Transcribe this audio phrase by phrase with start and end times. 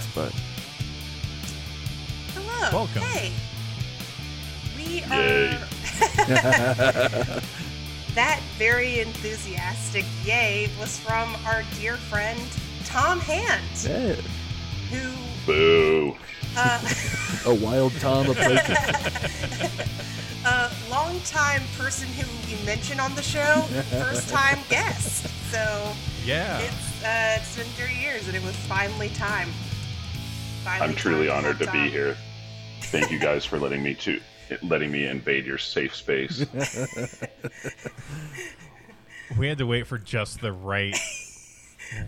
[0.00, 0.32] welcome to AS, but
[2.34, 2.70] Hello.
[2.72, 3.02] Welcome.
[3.02, 3.32] Hey.
[4.76, 5.56] We Yay.
[5.56, 5.68] are.
[8.14, 12.40] that very enthusiastic yay was from our dear friend
[12.84, 14.14] Tom Hand, yeah,
[14.90, 15.12] who
[15.46, 16.16] Boo.
[16.56, 16.80] uh,
[17.46, 18.76] a wild Tom approaches.
[20.44, 25.26] a longtime person who we mention on the show, first time guest.
[25.52, 25.92] So
[26.24, 26.58] Yeah.
[26.60, 29.50] it's uh, it's been three years and it was finally time.
[30.64, 32.16] Finally I'm truly honored to be here.
[32.82, 34.20] Thank you guys for letting me to
[34.62, 36.44] letting me invade your safe space.
[39.38, 40.96] We had to wait for just the right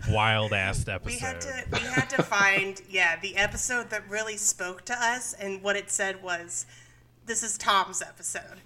[0.09, 1.05] wild ass episode.
[1.05, 5.33] We had to we had to find yeah the episode that really spoke to us
[5.33, 6.65] and what it said was
[7.25, 8.59] this is Tom's episode.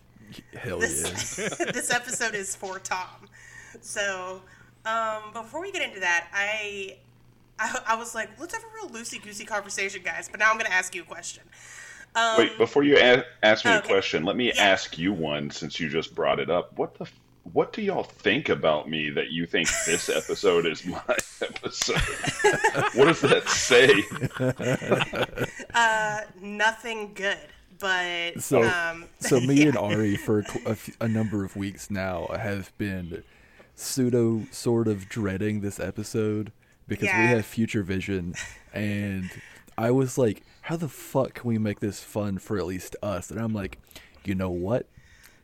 [0.60, 1.72] Hell This yeah.
[1.72, 3.30] this episode is for Tom.
[3.82, 4.42] So
[4.86, 6.98] um, before we get into that, I,
[7.60, 10.28] I I was like, let's have a real loosey goosey conversation, guys.
[10.30, 11.44] But now I'm going to ask you a question.
[12.16, 13.86] Um, Wait, before you a- ask me Okay.
[13.86, 14.62] a question, let me Yeah.
[14.64, 16.78] ask you one since you just brought it up.
[16.78, 17.20] What the f-
[17.54, 21.02] what do y'all think about me that you think this episode is my
[21.42, 21.96] episode?
[22.94, 24.04] what does that say?
[25.74, 27.38] uh, nothing good,
[27.80, 29.68] but So, um, so me yeah.
[29.68, 33.24] and Ari for qu- a, f- a number of weeks now have been
[33.76, 36.52] pseudo sort of dreading this episode
[36.88, 37.28] because we Yeah.
[37.36, 38.34] have future vision,
[38.74, 39.30] and
[39.78, 43.30] I was like, "How the fuck can we make this fun for at least us?"
[43.32, 43.78] And I'm like,
[44.24, 44.88] "You know what?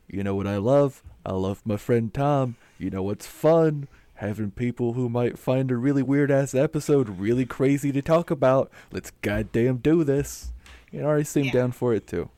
[0.08, 1.04] You know what I love?
[1.26, 2.56] I love my friend Tom.
[2.78, 7.46] You know what's fun?" Having people who might find a really weird ass episode really
[7.46, 8.72] crazy to talk about.
[8.92, 10.52] Let's goddamn do this.
[10.94, 11.54] And Ari seemed Yeah.
[11.54, 12.30] down for it too.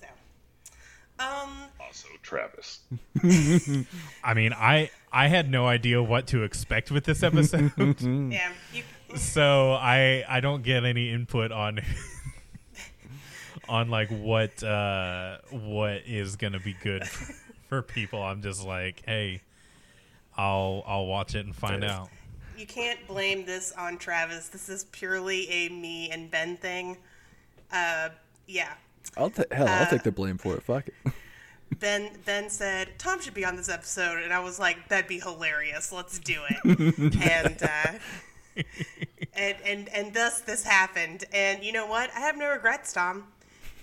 [0.00, 0.06] So,
[1.18, 1.50] um,
[1.80, 2.80] Also, Travis.
[4.24, 8.82] I mean, I I had no idea what to expect with this episode, yeah, you,
[9.16, 11.80] so I I don't get any input on
[13.68, 17.04] on like what uh what is gonna be good
[17.68, 18.22] for people.
[18.22, 19.42] I'm just like, hey,
[20.36, 22.08] I'll I'll watch it and find out.
[22.56, 24.48] you can't blame this on Travis.
[24.48, 26.96] This is purely a me and Ben thing.
[27.70, 28.10] Uh,
[28.46, 28.72] yeah.
[29.16, 30.62] I'll ta- hell, I'll Uh, take the blame for it.
[30.62, 30.94] Fuck it.
[31.78, 35.20] Ben Ben said Tom should be on this episode, and I was like, that'd be
[35.20, 35.92] hilarious.
[35.92, 37.14] Let's do it.
[37.22, 38.62] and uh,
[39.34, 41.24] and and and thus this happened.
[41.32, 42.10] And you know what?
[42.14, 43.24] I have no regrets, Tom.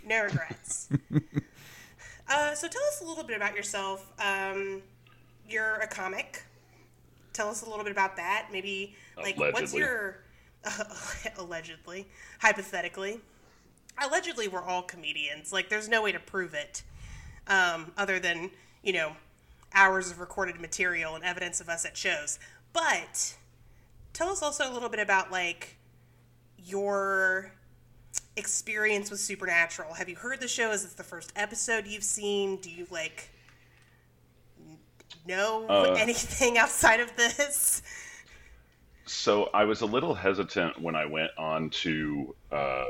[0.06, 0.90] No regrets.
[2.30, 4.12] uh, so tell us a little bit about yourself.
[4.20, 4.82] Um,
[5.50, 6.44] you're a comic.
[7.34, 8.50] Tell us a little bit about that.
[8.52, 9.80] Maybe like what's Allegedly.
[9.80, 10.20] your
[11.38, 12.08] allegedly,
[12.40, 13.20] hypothetically.
[14.02, 15.52] Allegedly, we're all comedians.
[15.52, 16.84] Like, there's no way to prove it
[17.50, 18.52] um, other than
[18.84, 19.14] you know
[19.74, 22.40] hours of recorded material and evidence of us at shows.
[22.74, 23.36] But
[24.14, 25.78] tell us also a little bit about like
[26.58, 27.54] your
[28.36, 29.94] experience with Supernatural.
[29.96, 30.72] Have you heard the show?
[30.72, 32.58] Is this the first episode you've seen?
[32.58, 33.30] Do you like
[35.26, 37.82] know Uh, anything outside of this?
[39.06, 42.86] So I was a little hesitant when I went on to uh,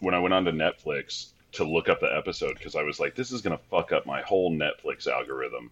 [0.00, 3.14] when I went on to Netflix to look up the episode because I was like,
[3.14, 5.70] this is gonna fuck up my whole Netflix algorithm.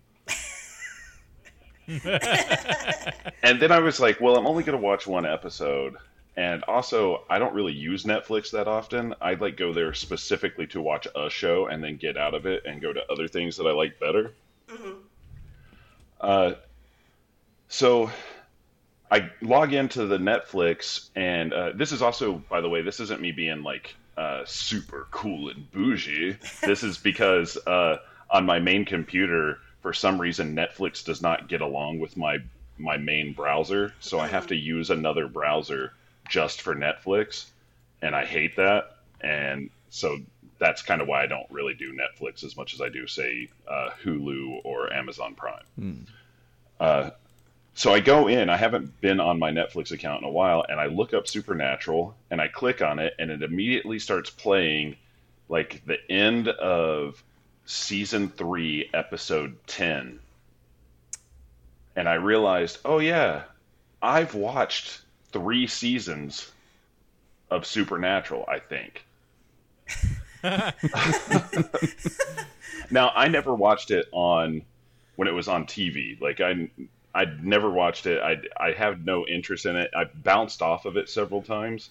[3.43, 5.97] and then I was like, well, I'm only gonna watch one episode.
[6.37, 9.15] And also, I don't really use Netflix that often.
[9.21, 12.65] I'd like go there specifically to watch a show and then get out of it
[12.65, 14.33] and go to other things that I like better.
[16.21, 16.53] Uh,
[17.69, 18.11] so
[19.11, 23.21] I log into the Netflix, and uh, this is also, by the way, this isn't
[23.21, 26.37] me being like uh, super cool and bougie.
[26.63, 27.99] This is because uh,
[28.31, 32.39] on my main computer, for some reason, Netflix does not get along with my
[32.79, 35.93] my main browser, so I have to use another browser
[36.29, 37.45] just for Netflix,
[38.01, 38.97] and I hate that.
[39.21, 40.19] And so
[40.59, 43.49] that's kind of why I don't really do Netflix as much as I do, say,
[43.69, 46.07] uh, Hulu or Amazon Prime.
[46.81, 47.11] Uh,
[47.75, 50.79] so I go in, I haven't been on my Netflix account in a while, and
[50.79, 54.97] I look up Supernatural and I click on it, and it immediately starts playing
[55.49, 57.23] like the end of
[57.65, 60.19] season three, episode 10.
[61.97, 63.45] And I realized, oh, yeah,
[64.03, 65.01] I've watched
[65.33, 66.51] three seasons
[67.51, 69.05] of Supernatural, I think.
[72.91, 74.63] now, I never watched it on
[75.17, 76.21] when it was on TV.
[76.21, 76.71] Like I
[77.15, 78.23] I'd never watched it.
[78.23, 79.91] I I have no interest in it.
[79.97, 81.91] I bounced off of it several times.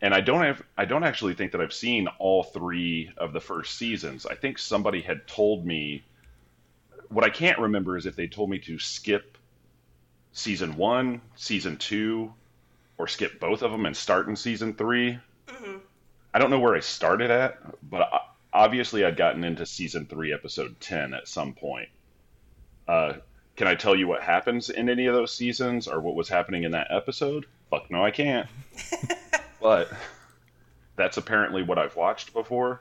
[0.00, 3.40] And I don't have I don't actually think that I've seen all 3 of the
[3.40, 4.26] first seasons.
[4.26, 6.04] I think somebody had told me
[7.08, 9.38] what I can't remember is if they told me to skip
[10.32, 12.32] season 1, season 2,
[12.98, 15.18] or skip both of them and start in season 3
[16.34, 18.10] I don't know where I started at, but
[18.52, 21.90] obviously I'd gotten into season three, episode ten at some point.
[22.88, 23.14] Uh,
[23.56, 26.64] can I tell you what happens in any of those seasons or what was happening
[26.64, 27.46] in that episode?
[27.70, 28.48] Fuck no, I can't.
[29.60, 29.90] but
[30.96, 32.80] that's apparently what I've watched before.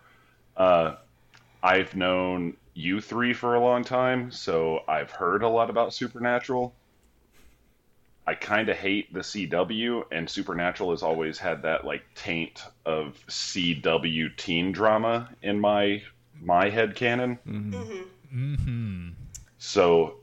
[0.58, 0.96] Uh,
[1.62, 6.74] I've known you three for a long time, so I've heard a lot about Supernatural.
[8.26, 13.18] I kind of hate the CW, and Supernatural has always had that like taint of
[13.28, 16.02] CW teen drama in my
[16.42, 17.38] my head canon.
[17.48, 19.10] Mm-hmm.
[19.60, 20.16] So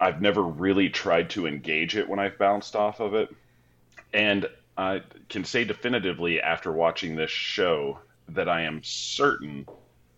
[0.00, 3.28] I've never really tried to engage it when I've bounced off of it.
[4.12, 7.98] And I can say definitively after watching this show
[8.30, 9.66] that I am certain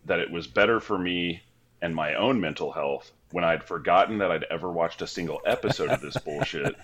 [0.05, 1.43] that it was better for me
[1.81, 5.91] and my own mental health when I'd forgotten that I'd ever watched a single episode
[5.91, 6.77] of this bullshit.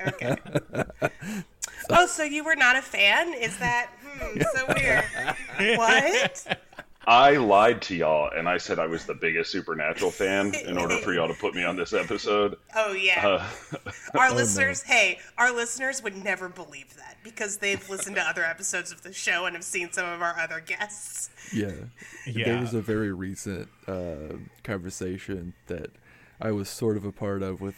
[0.00, 0.36] Okay.
[1.90, 3.34] oh, so you were not a fan?
[3.34, 5.78] Is that hmm, so weird?
[5.78, 6.58] what?
[7.06, 10.98] I lied to y'all and I said I was the biggest Supernatural fan in order
[10.98, 12.56] for y'all to put me on this episode.
[12.76, 13.26] Oh yeah.
[13.26, 18.44] Uh, our listeners, hey, our listeners would never believe that because they've listened to other
[18.44, 21.30] episodes of the show and have seen some of our other guests.
[21.54, 21.72] Yeah.
[22.26, 22.44] Yeah.
[22.44, 25.90] There was a very recent uh, conversation that
[26.40, 27.76] I was sort of a part of with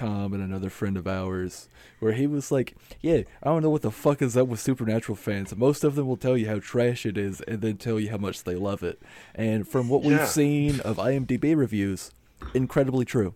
[0.00, 1.68] Tom and another friend of ours,
[1.98, 5.14] where he was like, "Yeah, I don't know what the fuck is up with Supernatural
[5.16, 5.54] fans.
[5.54, 8.16] Most of them will tell you how trash it is, and then tell you how
[8.16, 8.98] much they love it.
[9.34, 10.18] And from what Yeah.
[10.20, 12.12] we've seen of IMDb reviews,
[12.54, 13.34] incredibly true.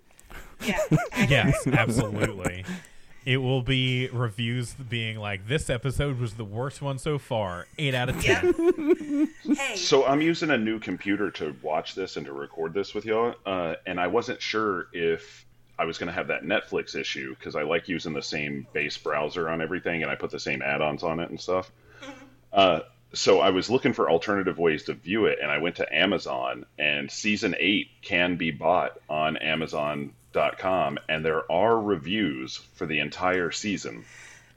[0.64, 0.78] Yeah.
[1.28, 2.64] Yes, absolutely.
[3.26, 7.66] It will be reviews being like, "This episode was the worst one so far.
[7.78, 8.40] Eight out of Yeah.
[8.40, 9.76] ten." hey.
[9.76, 13.34] So I'm using a new computer to watch this and to record this with y'all,
[13.44, 15.44] uh, and I wasn't sure if
[15.78, 18.96] I was going to have that Netflix issue because I like using the same base
[18.96, 21.70] browser on everything, and I put the same add-ons on it and stuff.
[22.52, 22.80] Uh,
[23.12, 26.66] so I was looking for alternative ways to view it, and I went to Amazon,
[26.78, 33.50] and season eight can be bought on Amazon.com, and there are reviews for the entire
[33.50, 34.04] season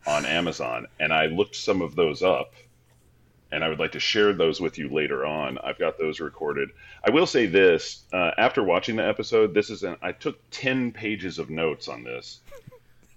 [0.05, 2.53] on Amazon, and I looked some of those up
[3.51, 5.57] and I would like to share those with you later on.
[5.59, 6.69] I've got those recorded.
[7.03, 10.91] I will say this: uh, after watching the episode, this is an I took ten
[10.91, 12.39] pages of notes on this.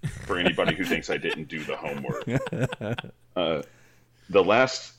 [0.25, 2.25] For anybody who thinks I didn't do the homework,
[3.35, 3.61] uh,
[4.29, 4.93] the last,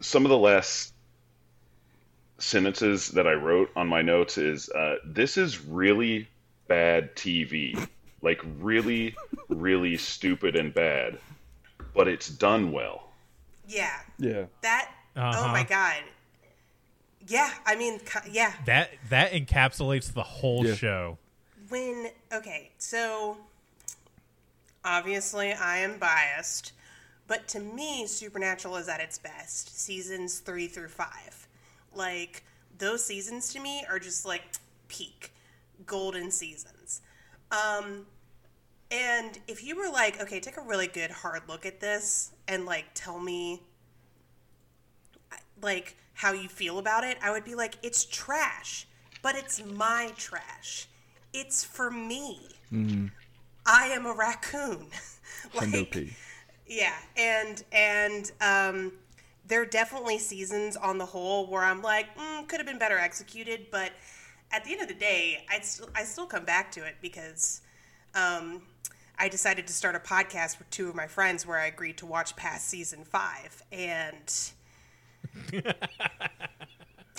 [0.00, 0.92] some of the last
[2.38, 6.26] sentences that I wrote on my notes is, uh, "This is really
[6.66, 7.88] bad TV,
[8.22, 9.14] like really,
[9.48, 11.18] really stupid and bad,
[11.94, 13.09] but it's done well."
[13.70, 14.00] Yeah.
[14.18, 14.44] Yeah.
[14.62, 14.90] That.
[15.16, 15.48] Oh Uh-huh.
[15.52, 16.02] my god.
[17.26, 17.50] Yeah.
[17.66, 18.00] I mean,
[18.30, 18.52] yeah.
[18.66, 20.74] That that encapsulates the whole Yeah.
[20.74, 21.18] show.
[21.68, 23.36] when okay so
[24.84, 26.72] obviously i am biased
[27.28, 31.46] but to me supernatural is at its best seasons three through five
[31.94, 32.42] like
[32.78, 34.42] those seasons to me are just like
[34.88, 35.32] peak
[35.86, 37.02] golden seasons
[37.52, 38.06] um
[38.90, 42.66] and if you were like okay take a really good hard look at this and
[42.66, 43.60] like tell me
[45.62, 48.86] like how you feel about it, I would be like, it's trash,
[49.22, 50.86] but it's my trash.
[51.32, 52.40] It's for me.
[53.66, 54.86] I am a raccoon.
[55.54, 55.96] Like,
[56.66, 58.92] yeah, and and um,
[59.46, 62.98] there are definitely seasons on the whole where I'm like, mm, could have been better
[62.98, 63.92] executed, but
[64.52, 67.62] at the end of the day, I still I still come back to it because
[68.14, 68.60] um,
[69.20, 72.06] I decided to start a podcast with two of my friends where I agreed to
[72.06, 74.50] watch past season five, and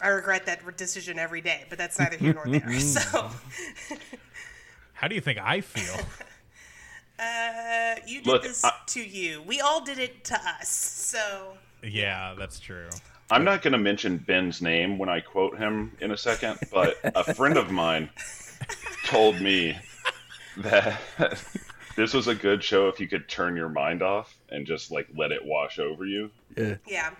[0.01, 1.65] I regret that decision every day.
[1.70, 2.72] But that's neither here nor there.
[2.79, 3.29] So
[4.93, 6.03] How do you think I feel?
[7.20, 9.43] uh, you did Look, this I- to you.
[9.43, 10.70] We all did it to us.
[10.70, 11.53] So
[11.84, 12.89] yeah, that's true.
[13.29, 16.96] I'm not going to mention Ben's name when I quote him in a second, but
[17.03, 18.10] a friend of mine
[19.05, 19.77] told me
[20.58, 21.00] that
[22.01, 25.08] this was a good show if you could turn your mind off and just like
[25.15, 26.31] let it wash over you.
[26.58, 26.75] Yeah.
[26.88, 27.12] yeah.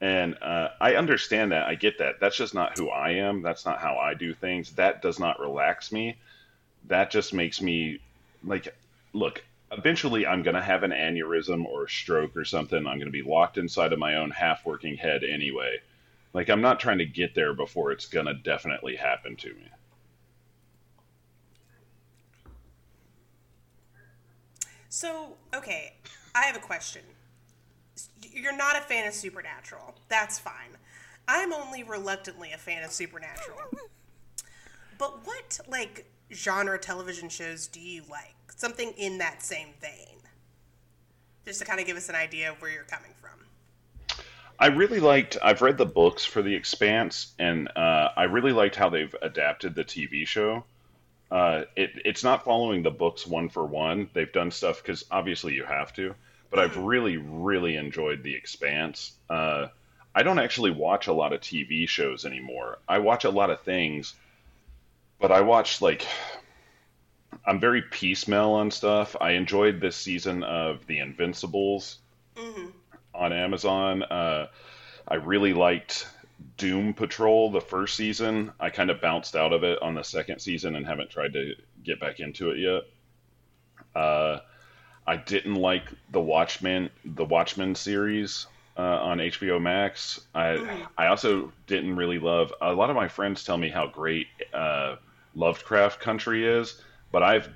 [0.00, 1.68] And uh, I understand that.
[1.68, 2.18] I get that.
[2.18, 3.42] That's just not who I am.
[3.42, 4.72] That's not how I do things.
[4.72, 6.16] That does not relax me.
[6.88, 8.00] That just makes me
[8.42, 8.74] like,
[9.12, 12.78] look, eventually I'm going to have an aneurysm or a stroke or something.
[12.78, 15.76] I'm going to be locked inside of my own half working head anyway.
[16.32, 19.68] Like, I'm not trying to get there before it's going to definitely happen to me.
[24.92, 25.94] So, okay,
[26.34, 27.00] I have a question.
[28.30, 29.94] You're not a fan of Supernatural.
[30.10, 30.76] That's fine.
[31.26, 33.58] I'm only reluctantly a fan of Supernatural.
[34.98, 38.34] but what, like, genre television shows do you like?
[38.54, 40.18] Something in that same vein.
[41.46, 44.26] Just to kind of give us an idea of where you're coming from.
[44.58, 45.38] I really liked.
[45.42, 49.74] I've read the books for The Expanse, and uh, I really liked how they've adapted
[49.74, 50.64] the TV show.
[51.32, 54.10] Uh, it, it's not following the books one for one.
[54.12, 56.14] They've done stuff because obviously you have to,
[56.50, 59.12] but I've really, really enjoyed The Expanse.
[59.30, 59.68] Uh,
[60.14, 62.80] I don't actually watch a lot of TV shows anymore.
[62.86, 64.14] I watch a lot of things,
[65.18, 66.06] but I watch like
[67.46, 69.16] I'm very piecemeal on stuff.
[69.18, 71.96] I enjoyed this season of The Invincibles
[73.14, 74.02] on Amazon.
[74.02, 74.48] Uh,
[75.08, 76.06] I really liked
[76.56, 78.52] Doom Patrol the first season.
[78.60, 81.54] I kind of bounced out of it on the second season and haven't tried to
[81.82, 82.82] get back into it yet.
[83.94, 84.40] Uh,
[85.06, 88.46] I didn't like the Watchmen, the Watchmen series
[88.76, 90.20] uh, on HBO Max.
[90.34, 92.52] I I also didn't really love.
[92.60, 94.96] A lot of my friends tell me how great uh,
[95.34, 96.80] Lovecraft Country is,
[97.10, 97.48] but I've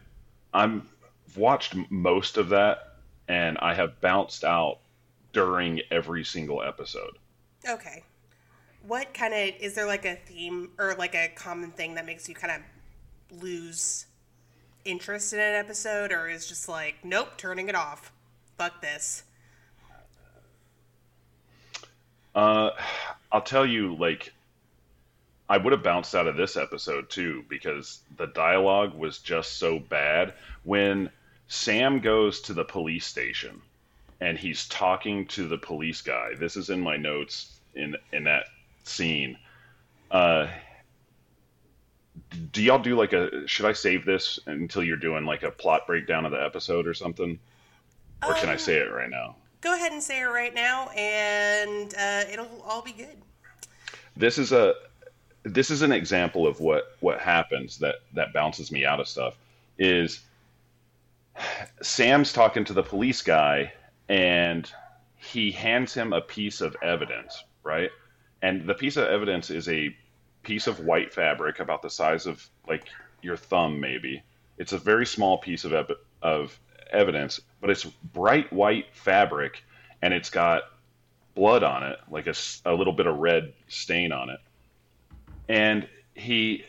[0.52, 0.88] I'm
[1.37, 2.97] watched most of that,
[3.28, 4.78] and I have bounced out
[5.33, 7.19] during every single episode.
[7.69, 8.02] Okay.
[8.87, 12.28] What kind of is there like a theme or like a common thing that makes
[12.28, 12.62] you kind
[13.31, 14.07] of lose
[14.85, 18.12] interest in an episode, or is just like, nope, turning it off.
[18.57, 19.25] Fuck this.
[22.35, 22.71] Uh,
[23.33, 24.33] I'll tell you, like,
[25.49, 29.78] I would have bounced out of this episode too because the dialogue was just so
[29.78, 30.35] bad.
[30.64, 31.11] When
[31.49, 33.61] Sam goes to the police station
[34.21, 38.47] and he's talking to the police guy, this is in my notes in in that
[38.88, 39.37] scene.
[40.11, 40.49] Uh,
[42.52, 43.47] do y'all do like a?
[43.47, 46.95] Should I save this until you're doing like a plot breakdown of the episode or
[46.95, 47.38] something,
[48.26, 49.37] or can I Um, say it right now?
[49.61, 53.16] Go ahead and say it right now, and uh, it'll all be good.
[54.16, 54.75] this is a
[55.43, 59.37] this is an example of what what happens that that bounces me out of stuff
[59.78, 60.21] is
[61.83, 63.73] Sam's talking to the police guy
[64.09, 64.71] and
[65.16, 67.90] he hands him a piece of evidence, right?
[68.47, 69.97] And the piece of evidence is a
[70.45, 72.85] piece of white fabric about the size of like
[73.21, 74.23] your thumb maybe.
[74.57, 75.91] It's a very small piece of ev-
[76.23, 76.57] of
[76.93, 79.65] evidence, but it's bright white fabric
[80.00, 80.62] and it's got
[81.35, 82.35] blood on it, like a,
[82.65, 84.38] a little bit of red stain on it.
[85.49, 86.67] And he,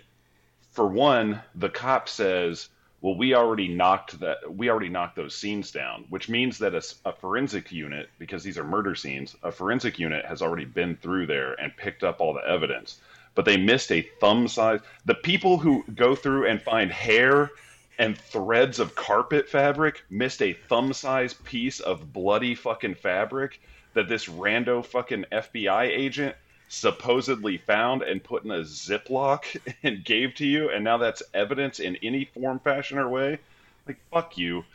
[0.72, 2.70] for one, the cop says,
[3.00, 4.56] "Well, we already knocked that.
[4.56, 6.74] We already knocked those scenes down," which means that
[7.06, 11.28] a forensic unit, because these are murder scenes, a forensic unit has already been through
[11.28, 13.00] there and picked up all the evidence.
[13.36, 14.80] But they missed a thumb size.
[15.06, 17.52] The people who go through and find hair
[18.00, 23.62] and threads of carpet fabric missed a thumb size piece of bloody fucking fabric
[23.94, 26.36] that this rando fucking FBI agent
[26.68, 29.44] supposedly found and put in a Ziploc
[29.84, 33.40] and gave to you, and now that's evidence in any form, fashion, or way.
[33.86, 34.66] Like, fuck you.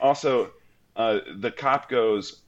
[0.00, 0.50] Also,
[0.96, 2.40] uh, the cop goes,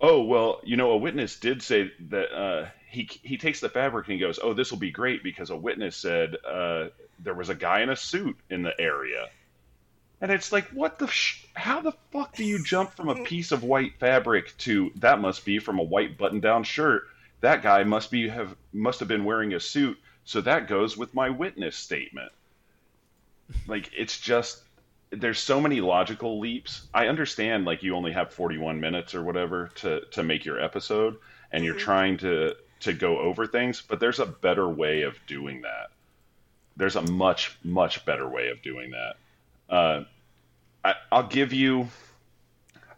[0.00, 4.06] Oh, well, you know, a witness did say that uh, he, he takes the fabric
[4.06, 7.48] and he goes, Oh, this will be great because a witness said uh, there was
[7.48, 9.28] a guy in a suit in the area.
[10.20, 11.06] And it's like, what the?
[11.06, 15.20] Sh- how the fuck do you jump from a piece of white fabric to that
[15.20, 17.04] must be from a white button-down shirt?
[17.40, 21.14] That guy must be have must have been wearing a suit, so that goes with
[21.14, 22.32] my witness statement.
[23.66, 24.62] Like it's just
[25.10, 26.88] there's so many logical leaps.
[26.92, 31.16] I understand like you only have 41 minutes or whatever to to make your episode,
[31.52, 35.62] and you're trying to to go over things, but there's a better way of doing
[35.62, 35.90] that.
[36.76, 39.16] There's a much much better way of doing that
[39.68, 40.04] uh,
[40.84, 41.88] I, I'll give you,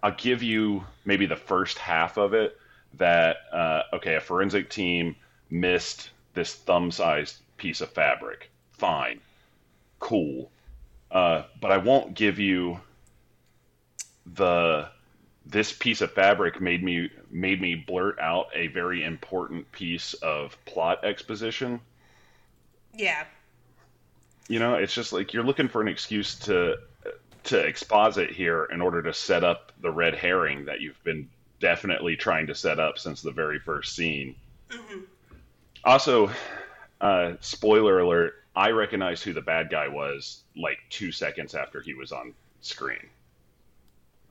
[0.03, 2.57] I'll give you maybe the first half of it.
[2.95, 5.17] That uh, okay, a forensic team
[5.51, 8.51] missed this thumb-sized piece of fabric.
[8.73, 9.21] Fine,
[9.99, 10.51] cool,
[11.11, 12.81] uh, but I won't give you
[14.35, 14.89] the
[15.47, 20.57] this piece of fabric made me made me blurt out a very important piece of
[20.67, 21.81] plot exposition
[22.95, 23.25] Yeah.
[24.49, 26.77] you know it's just like you're looking for an excuse to
[27.45, 31.29] to exposit here in order to set up the red herring that you've been
[31.61, 34.35] definitely trying to set up since the very first scene
[35.85, 36.31] also
[37.01, 41.95] uh, spoiler alert i recognized who the bad guy was like two seconds after he
[41.95, 43.07] was on screen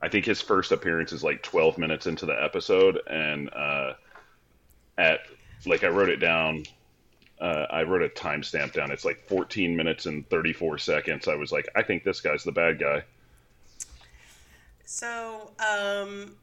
[0.02, 3.94] i think his first appearance is like 12 minutes into the episode and uh,
[4.98, 5.20] at
[5.66, 6.64] like i wrote it down
[7.40, 8.90] uh, I wrote a timestamp down.
[8.90, 11.26] It's like 14 minutes and 34 seconds.
[11.26, 13.02] I was like, I think this guy's the bad guy.
[14.84, 16.36] So, um,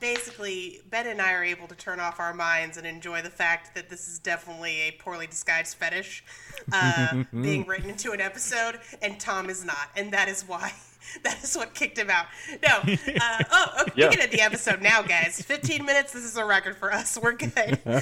[0.00, 3.74] basically, Ben and I are able to turn off our minds and enjoy the fact
[3.74, 6.24] that this is definitely a poorly disguised fetish
[6.72, 10.72] uh, being written into an episode, and Tom is not, and that is why.
[11.22, 12.26] That is what kicked him out.
[12.62, 12.68] No.
[12.68, 14.08] Uh, oh, okay, Yeah.
[14.10, 15.40] we can end the episode now, guys.
[15.40, 16.12] 15 minutes.
[16.12, 17.16] This is a record for us.
[17.22, 17.80] We're good.
[17.86, 18.00] No,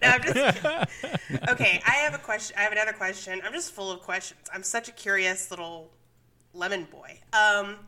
[0.00, 0.64] I'm just
[1.48, 1.82] okay.
[1.84, 2.54] I have a question.
[2.56, 3.40] I have another question.
[3.44, 4.42] I'm just full of questions.
[4.54, 5.90] I'm such a curious little
[6.54, 7.18] lemon boy.
[7.32, 7.78] Um,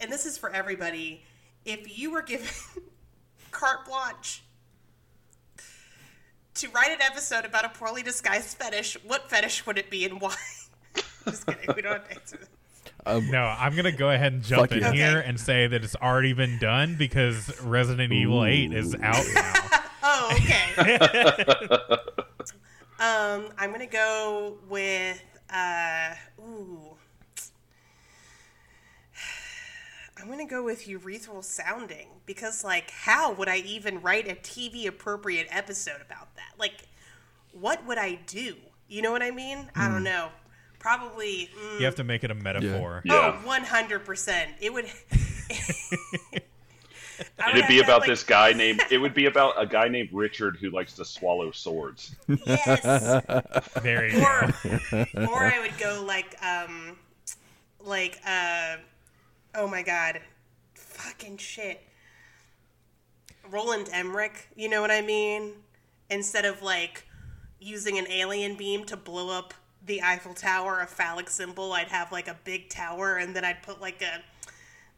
[0.00, 1.24] and this is for everybody.
[1.64, 2.46] If you were given
[3.50, 4.42] carte blanche
[6.54, 10.20] to write an episode about a poorly disguised fetish, what fetish would it be and
[10.20, 10.34] why?
[11.24, 11.74] just kidding.
[11.74, 12.48] We don't have to answer this.
[13.30, 14.92] No, I'm gonna go ahead and jump in yeah.
[14.92, 15.28] here Okay.
[15.28, 19.52] and say that it's already been done because Resident Evil 8 is out now.
[20.04, 20.74] Oh, okay.
[22.98, 26.91] um, I'm gonna go with uh, ooh.
[30.22, 34.86] I'm gonna go with urethral sounding because, like, how would I even write a TV
[34.86, 36.52] appropriate episode about that?
[36.58, 36.88] Like,
[37.52, 38.54] what would I do?
[38.88, 39.68] You know what I mean?
[39.74, 40.28] I don't know.
[40.78, 41.48] Probably.
[41.58, 43.02] mm, You have to make it a metaphor.
[43.04, 43.40] Yeah.
[43.44, 44.46] Oh, 100%.
[44.60, 44.86] It would.
[47.38, 48.80] I would It'd be about like- this guy named.
[48.90, 52.14] It would be about a guy named Richard who likes to swallow swords.
[52.46, 52.82] Yes.
[53.82, 54.44] There you or
[55.28, 56.96] or I would go like um
[57.80, 58.76] like uh
[59.54, 60.20] oh my god
[60.74, 61.80] fucking shit
[63.50, 65.52] Roland Emmerich you know what I mean
[66.10, 67.06] instead of like
[67.60, 69.54] using an alien beam to blow up
[69.84, 73.62] the Eiffel Tower a phallic symbol I'd have like a big tower and then I'd
[73.62, 74.22] put like a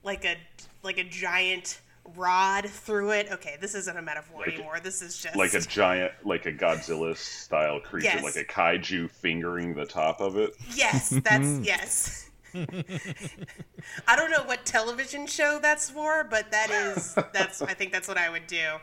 [0.02, 0.36] like a
[0.82, 1.80] like a giant
[2.16, 5.60] rod through it okay this isn't a metaphor Like- anymore this is just like a
[5.60, 8.22] giant, like a Godzilla style creature, Yes.
[8.22, 10.54] like a kaiju fingering the top of it.
[10.74, 11.62] Yes, that's hmm.
[11.64, 12.23] yes.
[14.08, 18.08] I don't know what television show that's for, but that is that's I think that's
[18.08, 18.76] what I would do.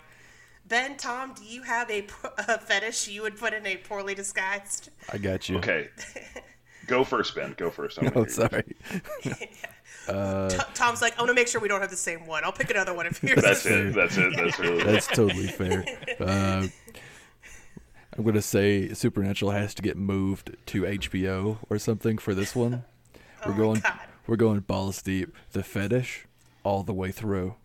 [0.68, 2.06] Ben, Tom, do you have a,
[2.38, 4.90] a fetish you would put in a poorly disguised?
[5.12, 5.58] I got you.
[5.58, 5.90] Okay,
[6.88, 7.54] go first, Ben.
[7.58, 7.98] Go first.
[8.00, 8.36] I wanna Oh, hear yours.
[8.36, 8.76] sorry.
[10.50, 12.44] T- Tom's like, I want to make sure we don't have the same one.
[12.44, 13.42] I'll pick another one if yours.
[13.42, 13.96] That's is- it.
[13.96, 14.34] That's it.
[14.36, 14.84] That's really.
[14.84, 15.86] That's totally fair.
[16.20, 16.68] Uh,
[18.18, 22.84] I'm gonna say Supernatural has to get moved to HBO or something for this one.
[23.44, 23.80] Oh we're Oh going.
[23.82, 24.00] God.
[24.28, 25.36] We're going balls deep.
[25.52, 26.26] The fetish,
[26.64, 27.56] all the way through.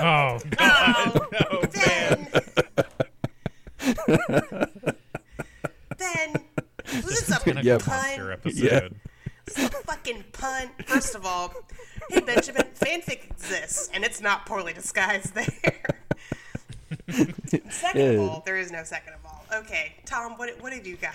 [0.00, 2.28] Oh, Oh, no, Ben.
[5.98, 6.34] ben,
[6.86, 7.78] this is a Yeah.
[7.86, 8.32] monster pun.
[8.32, 8.94] episode.
[9.46, 10.70] This is a fucking pun.
[10.86, 11.52] First of all,
[12.10, 15.46] hey Benjamin, fanfic exists, and it's not poorly disguised there.
[17.70, 19.44] second of all, there is no second of all.
[19.60, 21.14] Okay, Tom, what what have you got?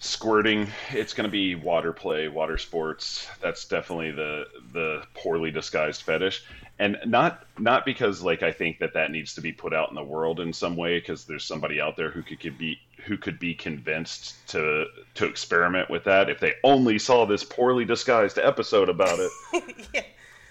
[0.00, 0.66] Squirting.
[0.92, 3.28] It's going to be water play water sports.
[3.40, 6.42] That's definitely the the poorly disguised fetish.
[6.78, 9.94] And not not because like i think that that needs to be put out in
[9.94, 13.18] the world in some way because there's somebody out there who could, could be who
[13.18, 18.38] could be convinced to to experiment with that if they only saw this poorly disguised
[18.38, 19.30] episode about it.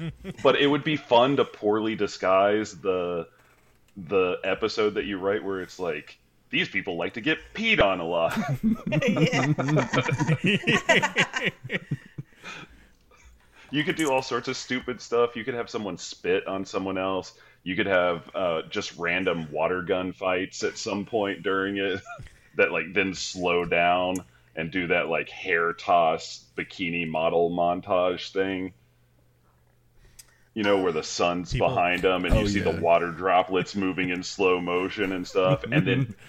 [0.02, 0.12] Yeah.
[0.44, 3.28] but it would be fun to poorly disguise the
[3.98, 6.18] the episode that you write where it's like
[6.50, 8.38] these people like to get peed on a lot
[13.72, 15.36] you could do all sorts of stupid stuff.
[15.36, 17.34] You could have someone spit on someone else.
[17.64, 22.02] You could have uh, just random water gun fights at some point during it
[22.56, 24.16] that like then slow down
[24.56, 28.74] and do that like hair toss bikini model montage thing.
[30.56, 33.76] You know where the sun's People- behind them and you Oh, see the water droplets
[33.76, 36.16] moving in slow motion and stuff, and then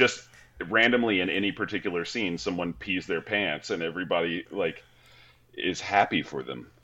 [0.00, 0.28] just
[0.68, 4.82] randomly in any particular scene, someone pees their pants and everybody like
[5.54, 6.66] is happy for them.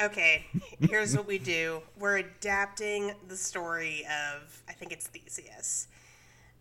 [0.00, 0.46] Okay,
[0.80, 1.82] here's what we do.
[1.98, 5.88] We're adapting the story of I think it's Theseus.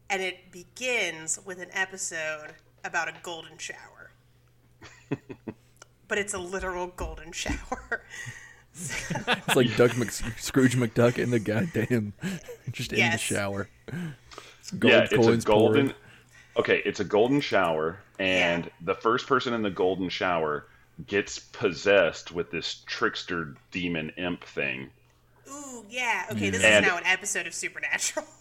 [0.10, 4.12] And it begins with an episode about a golden shower.
[6.08, 8.04] but it's a literal golden shower.
[8.74, 12.14] It's like Doug Mc, Scrooge McDuck in the goddamn,
[12.72, 13.70] just in the shower.
[14.72, 15.88] Gold yeah, it's a golden.
[15.88, 15.94] pouring.
[16.58, 18.72] Okay, it's a golden shower, and Yeah.
[18.82, 20.66] the first person in the golden shower
[21.06, 24.90] gets possessed with this trickster demon imp thing.
[25.50, 26.26] Ooh, yeah.
[26.32, 28.26] Okay, this And- is now an episode of Supernatural.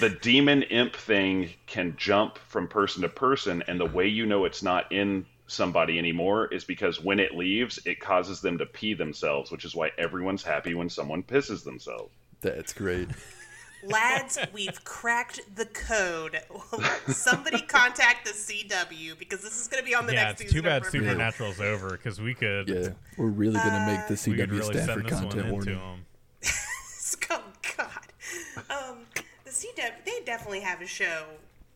[0.00, 4.46] The demon imp thing can jump from person to person, and the way you know
[4.46, 8.94] it's not in somebody anymore is because when it leaves, it causes them to pee
[8.94, 12.10] themselves, which is why everyone's happy when someone pisses themselves.
[12.40, 13.08] That's great.
[13.82, 16.40] Lads, we've cracked the code.
[17.08, 20.52] Somebody contact the CW because this is going to be on the yeah, next it's
[20.52, 20.84] too bad.
[20.86, 24.74] Supernatural's over because we could Yeah, we're really gonna make the we could CW really
[24.82, 25.74] Stafford send this one content into warning.
[25.78, 26.06] them.
[27.30, 27.42] Oh
[27.78, 28.12] God.
[28.68, 28.98] Um,
[29.44, 31.24] the CW they definitely have a show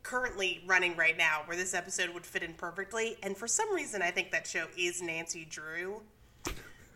[0.03, 4.03] currently running right now where this episode would fit in perfectly, and for some reason
[4.03, 6.03] I think that show is Nancy Drew,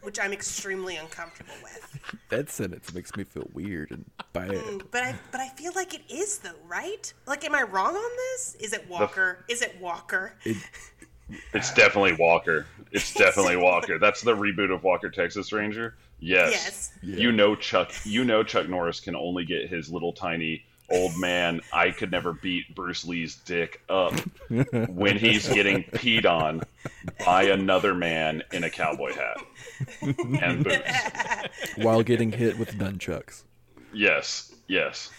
[0.02, 1.98] which I'm extremely uncomfortable with.
[2.30, 4.50] That sentence makes me feel weird and bad.
[4.50, 7.12] Mm, but I but I feel like it is though, right?
[7.26, 8.56] Like, am I wrong on this?
[8.60, 9.44] Is it Walker?
[9.48, 10.34] Is it Walker?
[10.44, 10.56] It,
[11.54, 12.66] It's definitely Walker.
[12.92, 13.98] It's definitely Walker.
[13.98, 15.94] That's the reboot of Walker Texas Ranger.
[16.18, 16.50] Yes.
[16.52, 16.92] Yes.
[17.02, 17.16] Yeah.
[17.16, 17.92] You know Chuck.
[18.04, 21.60] You know Chuck Norris can only get his little tiny old man.
[21.72, 24.14] I could never beat Bruce Lee's dick up
[24.88, 26.62] when he's getting peed on
[27.24, 29.36] by another man in a cowboy hat
[30.40, 30.78] and boots.
[31.76, 33.42] while getting hit with nunchucks.
[33.92, 34.52] Yes.
[34.66, 35.10] Yes.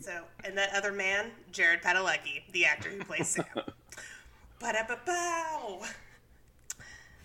[0.00, 3.44] So, and that other man, Jared Padalecki, the actor who plays Sam.
[4.60, 5.82] Ba-da-ba-bow.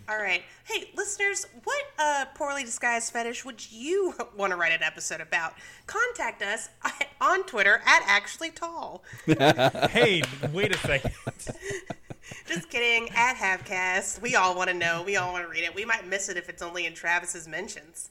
[0.10, 0.42] All right.
[0.66, 5.54] Hey, listeners, what uh, poorly disguised fetish would you want to write an episode about?
[5.86, 9.04] Contact us at, on Twitter at Actually Tall.
[9.28, 11.12] hey, wait a second.
[12.48, 13.10] Just kidding.
[13.16, 14.20] At Havecast.
[14.20, 15.04] We all want to know.
[15.06, 15.76] We all want to read it.
[15.76, 18.10] We might miss it if it's only in Travis's mentions.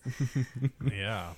[0.92, 1.30] yeah.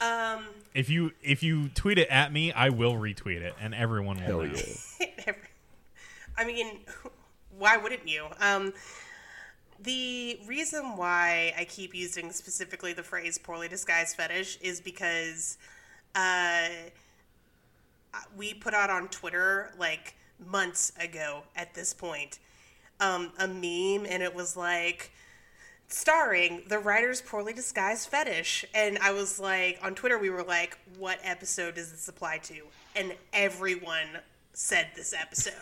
[0.00, 4.16] Um, If you if you tweet it at me, I will retweet it, and everyone
[4.16, 4.54] will Hell know.
[5.00, 5.32] yeah.
[6.38, 6.78] I mean,
[7.58, 8.26] why wouldn't you?
[8.40, 8.72] Um,
[9.82, 15.58] the reason why I keep using specifically the phrase poorly disguised fetish is because
[16.14, 16.68] uh,
[18.36, 20.14] we put out on Twitter like
[20.44, 22.38] months ago at this point
[23.00, 25.12] um, a meme, and it was like,
[25.88, 28.64] starring the writer's poorly disguised fetish.
[28.74, 32.56] And I was like, on Twitter, we were like, what episode does this apply to?
[32.96, 34.08] And everyone
[34.52, 35.54] said this episode.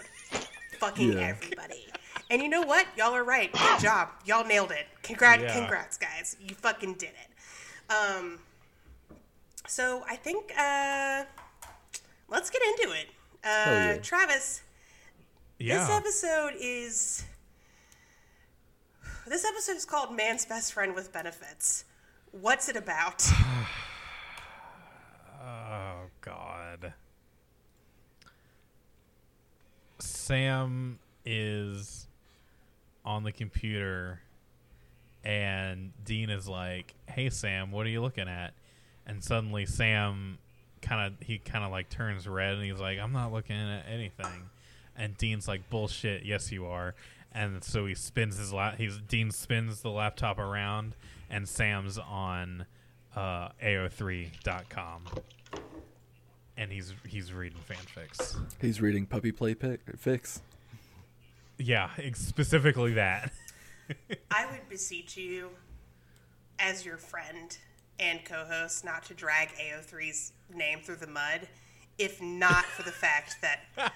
[0.78, 1.28] Fucking Yeah.
[1.28, 1.86] everybody.
[2.30, 2.86] And you know what?
[2.96, 3.52] Y'all are right.
[3.52, 4.08] Good job.
[4.24, 4.86] Y'all nailed it.
[5.02, 5.52] Congrats, Yeah.
[5.54, 6.36] congrats, guys.
[6.40, 7.92] You fucking did it.
[7.92, 8.38] Um,
[9.68, 11.24] so I think uh,
[12.28, 13.06] let's get into it.
[13.44, 13.48] Uh,
[13.94, 13.96] yeah.
[14.02, 14.62] Travis,
[15.58, 17.24] this episode is
[19.28, 21.84] this episode is called Man's Best Friend with Benefits.
[22.32, 23.24] What's it about?
[25.48, 26.92] Oh God.
[29.98, 32.05] Sam is
[33.06, 34.20] on the computer
[35.24, 38.54] and Dean is like, "Hey Sam, what are you looking at?"
[39.06, 40.38] And suddenly Sam
[40.82, 43.86] kind of he kind of like turns red and he's like, "I'm not looking at
[43.88, 44.50] anything."
[44.96, 46.94] And Dean's like, "Bullshit, yes you are."
[47.32, 48.76] And so he spins his lap.
[48.78, 50.94] He's Dean spins the laptop around,
[51.28, 52.64] and Sam's on
[53.14, 55.02] uh, AO3.com,
[56.56, 58.38] and he's he's reading fanfics.
[58.60, 60.40] He's reading Puppy Play pic- Fix.
[61.58, 63.32] Yeah, specifically that.
[64.30, 65.50] I would beseech you,
[66.58, 67.56] as your friend
[67.98, 71.48] and co-host, not to drag AO3's name through the mud,
[71.98, 73.92] if not for the fact that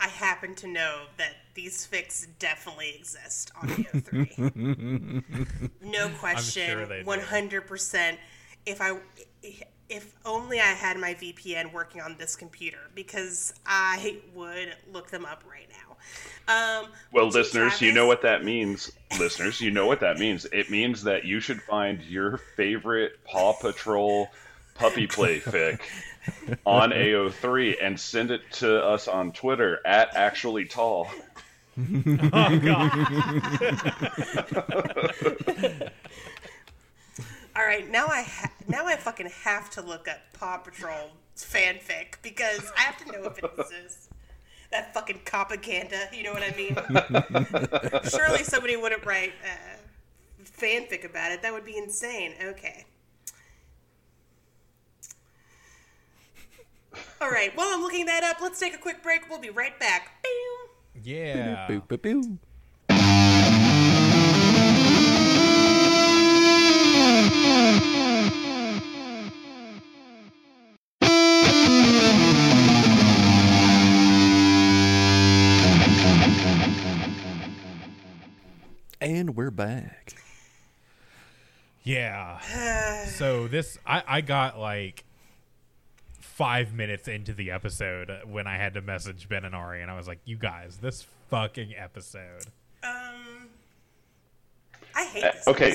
[0.00, 5.22] I happen to know that these fics definitely exist on AO3.
[5.82, 8.18] no question, sure they one hundred percent.
[8.64, 8.98] If I,
[9.90, 15.26] if only I had my VPN working on this computer, because I would look them
[15.26, 15.89] up right now.
[16.48, 18.90] Um, Well, would you, listeners, you know what that means.
[19.18, 20.46] listeners, you know what that means.
[20.46, 24.28] It means that you should find your favorite Paw Patrol
[24.74, 25.80] puppy play fic
[26.66, 31.08] on AO3 and send it to us on Twitter at actually tall.
[31.78, 32.90] oh god.
[37.56, 42.14] All right, now I ha- now I fucking have to look up Paw Patrol fanfic
[42.22, 44.08] because I have to know if it exists.
[44.70, 46.76] That fucking propaganda, you know what I mean?
[48.08, 49.78] Surely somebody wouldn't write uh,
[50.44, 51.42] fanfic about it.
[51.42, 52.34] That would be insane.
[52.40, 52.84] Okay.
[57.20, 57.54] All right.
[57.56, 59.28] While I'm looking that up, let's take a quick break.
[59.28, 60.22] We'll be right back.
[60.22, 61.02] Boom.
[61.02, 61.66] Yeah.
[61.66, 62.38] Boo, boo, boo.
[79.10, 80.14] And we're back.
[81.82, 82.38] Yeah.
[83.06, 85.02] so this I I got like
[86.20, 89.96] 5 minutes into the episode when I had to message Ben and Ari and I
[89.96, 92.44] was like, "You guys, this fucking episode."
[92.84, 93.48] Um,
[94.94, 95.70] I hate Uh, this okay.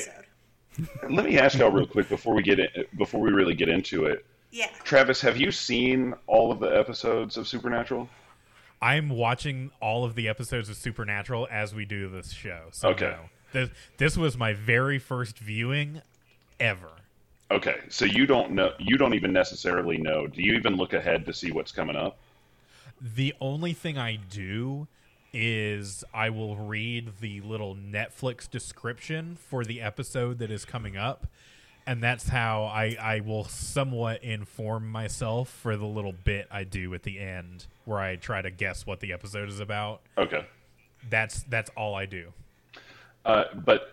[0.78, 1.12] episode.
[1.14, 4.06] Let me ask y'all real quick before we get in, before we really get into
[4.06, 4.24] it.
[4.50, 4.68] Yeah.
[4.82, 8.08] Travis, have you seen all of the episodes of Supernatural?
[8.80, 12.66] I'm watching all of the episodes of Supernatural as we do this show.
[12.72, 13.06] So Okay.
[13.06, 13.18] no.
[13.52, 16.02] This, this was my very first viewing
[16.60, 16.90] ever.
[17.50, 20.26] Okay, so you don't know, you don't even necessarily know.
[20.26, 22.18] Do you even look ahead to see what's coming up?
[23.00, 24.88] The only thing I do
[25.32, 31.26] is I will read the little Netflix description for the episode that is coming up.
[31.86, 36.92] And that's how I, I will somewhat inform myself for the little bit I do
[36.94, 40.00] at the end where I try to guess what the episode is about.
[40.18, 40.44] Okay,
[41.08, 42.32] That's that's all I do.
[43.24, 43.92] uh, but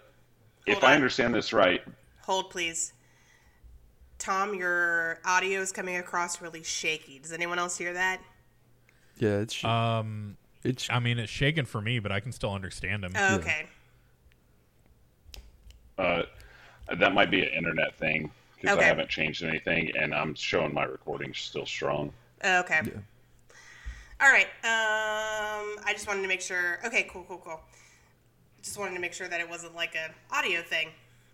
[0.66, 1.84] if Hold I understand this right,
[2.24, 2.94] Hold, please.
[4.18, 7.20] Tom, your audio is coming across really shaky.
[7.20, 8.22] Does anyone else hear that?
[9.20, 12.54] Yeah, it's sh- Um, it's I mean, it's shaken for me, but I can still
[12.54, 13.12] understand him.
[13.16, 13.68] Oh, okay.
[16.00, 16.24] uh,
[16.88, 18.86] that might be an internet thing because Okay.
[18.86, 22.14] I haven't changed anything, and I'm showing my recording still strong.
[22.44, 22.82] Oh, okay.
[24.22, 24.48] All right.
[24.64, 26.80] Um, I just wanted to make sure.
[26.86, 27.62] Okay, cool, cool, cool.
[28.62, 30.90] Just wanted to make sure that it wasn't like an audio thing.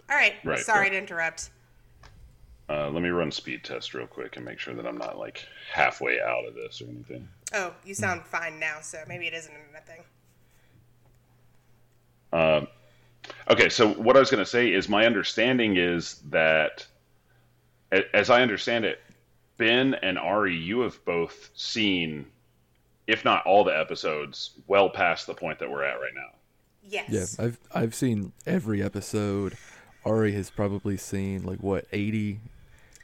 [0.10, 0.34] All right.
[0.44, 0.90] Right, Sorry right.
[0.92, 1.52] to interrupt.
[2.68, 5.46] Uh, let me run speed test real quick and make sure that I'm not like
[5.72, 7.28] halfway out of this or anything.
[7.54, 9.88] Oh, you sound fine now, so maybe it is an internet
[12.32, 12.68] thing.
[13.50, 16.86] Okay, so what I was going to say is my understanding is that,
[18.14, 19.02] as I understand it,
[19.58, 22.28] Ben and Ari, you have both seen,
[23.08, 26.30] if not all the episodes, well past the point that we're at right now.
[26.84, 27.38] Yes.
[27.38, 27.46] yeah.
[27.46, 29.56] I've I've seen every episode.
[30.06, 32.40] Ari has probably seen like what 80,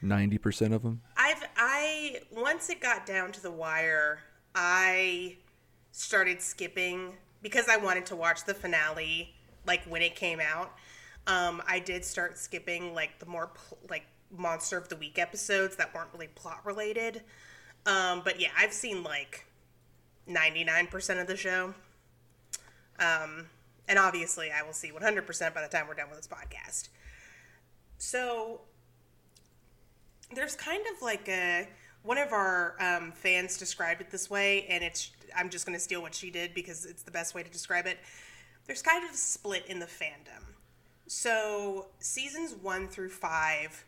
[0.02, 1.02] 90 percent of them.
[1.16, 4.20] I've I once it got down to the wire,
[4.54, 5.36] I
[5.92, 9.35] started skipping because I wanted to watch the finale
[9.66, 10.72] like when it came out.
[11.26, 15.76] Um, I did start skipping like the more pl- like monster of the week episodes
[15.76, 17.22] that weren't really plot related.
[17.84, 19.46] Um, but yeah, I've seen like
[20.26, 21.74] ninety nine percent of the show.
[22.98, 23.46] Um,
[23.88, 26.28] and obviously, I will see one hundred percent by the time we're done with this
[26.28, 26.88] podcast.
[27.98, 28.60] So
[30.34, 31.68] there's kind of like a
[32.02, 35.82] one of our um, fans described it this way, and it's I'm just going to
[35.82, 37.98] steal what she did because it's the best way to describe it.
[38.66, 40.42] There's kind of a split in the fandom.
[41.06, 43.84] So seasons one through five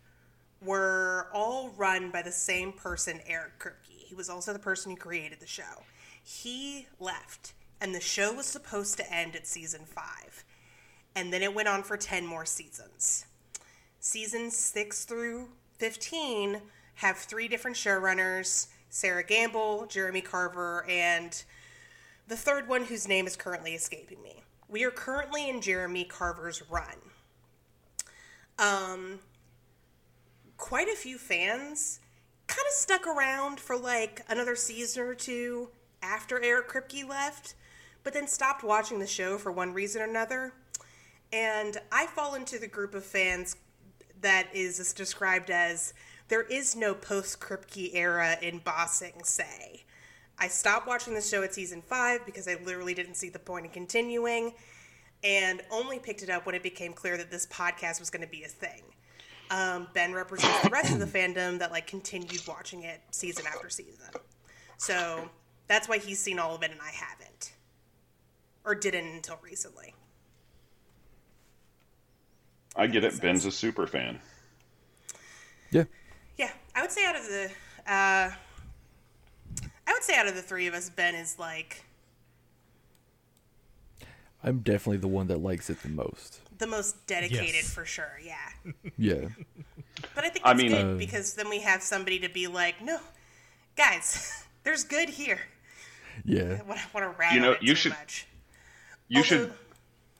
[0.62, 4.06] were all run by the same person, Eric Kripke.
[4.06, 5.84] He was also the person who created the show.
[6.22, 10.44] He left, and the show was supposed to end at season five,
[11.14, 13.26] and then it went on for ten more seasons
[14.00, 16.60] seasons 6 through 15
[16.96, 21.44] have three different showrunners Sera Gamble, Jeremy Carver, and
[22.26, 24.42] the third one whose name is currently escaping me.
[24.68, 26.96] We are currently in Jeremy Carver's run.
[28.58, 29.20] Um,
[30.58, 32.00] quite a few fans
[32.48, 35.70] kind of stuck around for like another season or two
[36.02, 37.54] after Eric Kripke left,
[38.04, 40.52] but then stopped watching the show for one reason or another.
[41.32, 43.56] And I fall into the group of fans
[44.20, 45.94] that is described as
[46.28, 49.84] there is no post Kripke era in bossing, say.
[50.40, 53.66] I stopped watching the show at season five because I literally didn't see the point
[53.66, 54.54] in continuing,
[55.24, 58.28] and only picked it up when it became clear that this podcast was going to
[58.28, 58.82] be a thing.
[59.50, 63.68] Um, ben represents the rest of the fandom that like continued watching it season after
[63.68, 64.10] season,
[64.76, 65.28] so
[65.66, 67.52] that's why he's seen all of it and I haven't,
[68.64, 69.94] or didn't until recently.
[72.76, 73.20] I get it.
[73.20, 74.20] Ben's a super fan.
[75.70, 75.84] Yeah,
[76.36, 77.50] Yeah, I would say out of the,
[77.92, 78.30] uh,
[79.88, 81.82] I would say out of the three of us, Ben is like
[84.44, 86.40] I'm definitely the one that likes it the most.
[86.58, 87.72] the most dedicated Yes.
[87.72, 88.18] for sure.
[88.22, 89.28] Yeah, Yeah,
[90.14, 92.80] but I think I mean- good Uh, because then we have somebody to be like,
[92.82, 93.00] no,
[93.76, 95.40] guys, there's good here.
[96.24, 96.58] yeah.
[96.60, 98.26] I want to rag You know, on it you too should- much.
[99.08, 99.52] You Although- should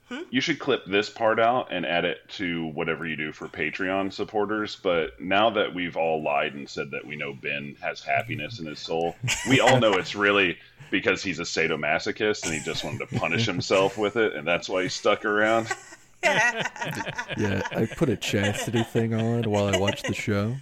[0.09, 0.23] Hmm?
[0.31, 4.11] you should clip this part out and add it to whatever you do for Patreon
[4.11, 4.75] supporters.
[4.75, 8.65] But now that we've all lied and said that we know Ben has happiness in
[8.65, 9.15] his soul,
[9.47, 10.57] we all know it's really
[10.89, 14.67] because he's a sadomasochist and he just wanted to punish himself with it, and that's
[14.67, 15.67] why he stuck around.
[16.21, 20.55] Yeah, I put a chastity thing on while I watched the show.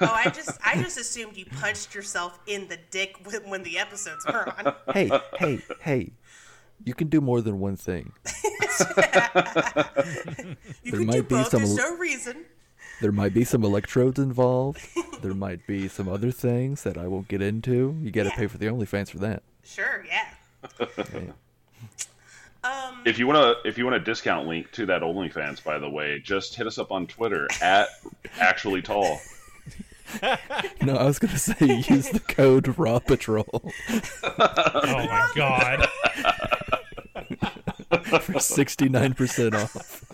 [0.00, 3.78] Oh, I just I just assumed you punched yourself in the dick when, when the
[3.78, 4.74] episodes were on.
[4.92, 6.10] Hey, hey, hey.
[6.84, 8.12] You can do more than one thing.
[10.84, 11.48] You There can do might be both.
[11.50, 12.44] some- There's no reason.
[13.00, 14.80] There might be some electrodes involved.
[15.22, 17.96] There might be some other things that I won't get into.
[18.02, 18.36] You got to Yeah.
[18.36, 19.44] pay for the OnlyFans for that.
[19.64, 20.26] Sure, yeah.
[22.64, 25.78] Um, If you want to, if you want a discount link to that OnlyFans, by
[25.80, 27.88] the way, just hit us up on Twitter at
[28.40, 29.20] actually tall.
[30.82, 31.54] No, I was gonna say
[31.88, 35.88] use the code Raw Patrol Oh my god.
[38.20, 40.04] For sixty nine percent off.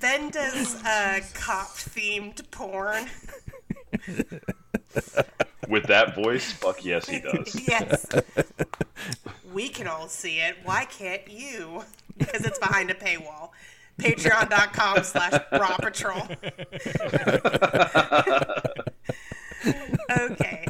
[0.00, 3.06] Ben does uh, cop themed porn.
[5.68, 7.60] With that voice, fuck yes, he does.
[7.68, 8.06] Yes.
[9.52, 10.56] we can all see it.
[10.64, 11.82] Why can't you?
[12.16, 13.50] Because it's behind a paywall.
[13.98, 16.22] Patreon.com slash Raw Patrol.
[20.20, 20.66] okay.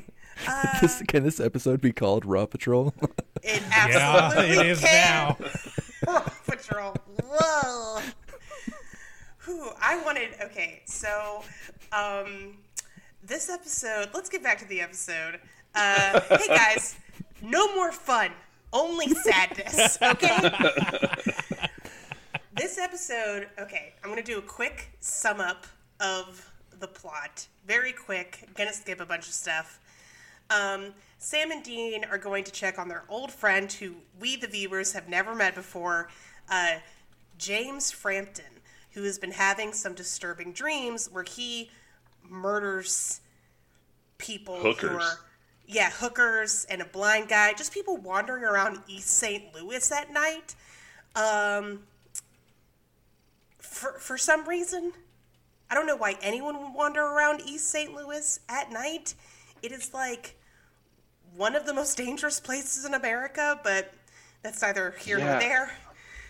[0.81, 2.95] This, can this episode be called Raw Patrol?
[3.47, 5.37] It Yeah, absolutely it is can.
[6.07, 6.21] now.
[6.47, 6.95] Patrol.
[7.25, 8.01] Whoa.
[9.45, 10.31] Whew, I wanted.
[10.43, 11.43] Okay, so
[11.93, 12.59] um,
[13.23, 14.11] this episode.
[14.13, 15.39] Let's get back to the episode.
[15.75, 16.97] Uh, hey guys,
[17.43, 18.31] no more fun,
[18.73, 19.99] only sadness.
[20.03, 20.51] Okay.
[22.57, 23.49] this episode.
[23.59, 25.67] Okay, I'm gonna do a quick sum up
[26.01, 27.47] of the plot.
[27.67, 28.49] Very quick.
[28.57, 29.79] Gonna skip a bunch of stuff.
[30.51, 34.47] Um, Sam and Dean are going to check on their old friend who we, the
[34.47, 36.09] viewers, have never met before,
[36.51, 36.77] uh,
[37.39, 38.45] James Frampton,
[38.93, 41.71] who has been having some disturbing dreams where he
[42.29, 43.21] murders
[44.19, 45.03] people who Hookers.
[45.03, 45.19] are.
[45.67, 49.53] Yeah, hookers and a blind guy, just people wandering around East St.
[49.55, 50.55] Louis at night.
[51.17, 51.81] Um,
[53.59, 54.93] for, for some reason,
[55.69, 57.93] I don't know why anyone would wander around East St.
[57.93, 59.15] Louis at night.
[59.63, 60.36] It is like
[61.37, 63.93] one of the most dangerous places in America, but
[64.43, 65.71] that's neither here nor there.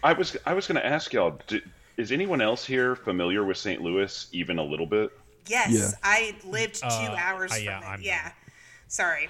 [0.03, 1.61] I was I was going to ask y'all, d
[1.97, 3.81] is anyone else here familiar with St.
[3.81, 5.11] Louis even a little bit?
[5.47, 5.90] Yes, Yeah.
[6.03, 7.85] I lived two Uh, hours uh, from yeah, it.
[7.85, 8.33] I'm- yeah.
[8.88, 9.29] Sorry,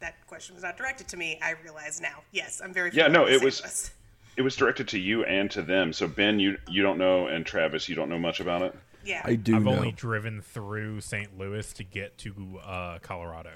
[0.00, 1.38] that question was not directed to me.
[1.42, 2.22] I realize now.
[2.32, 3.44] Yes, I'm very Yeah, familiar no, with it St.
[3.44, 3.90] was- Louis.
[4.38, 5.92] It was directed to you and to them.
[5.92, 8.74] So Ben, you you don't know, and Travis, you don't know much about it.
[9.04, 9.22] Yeah.
[9.24, 9.72] I do I've know.
[9.72, 11.36] only driven through St.
[11.38, 13.50] Louis to get to uh, Colorado.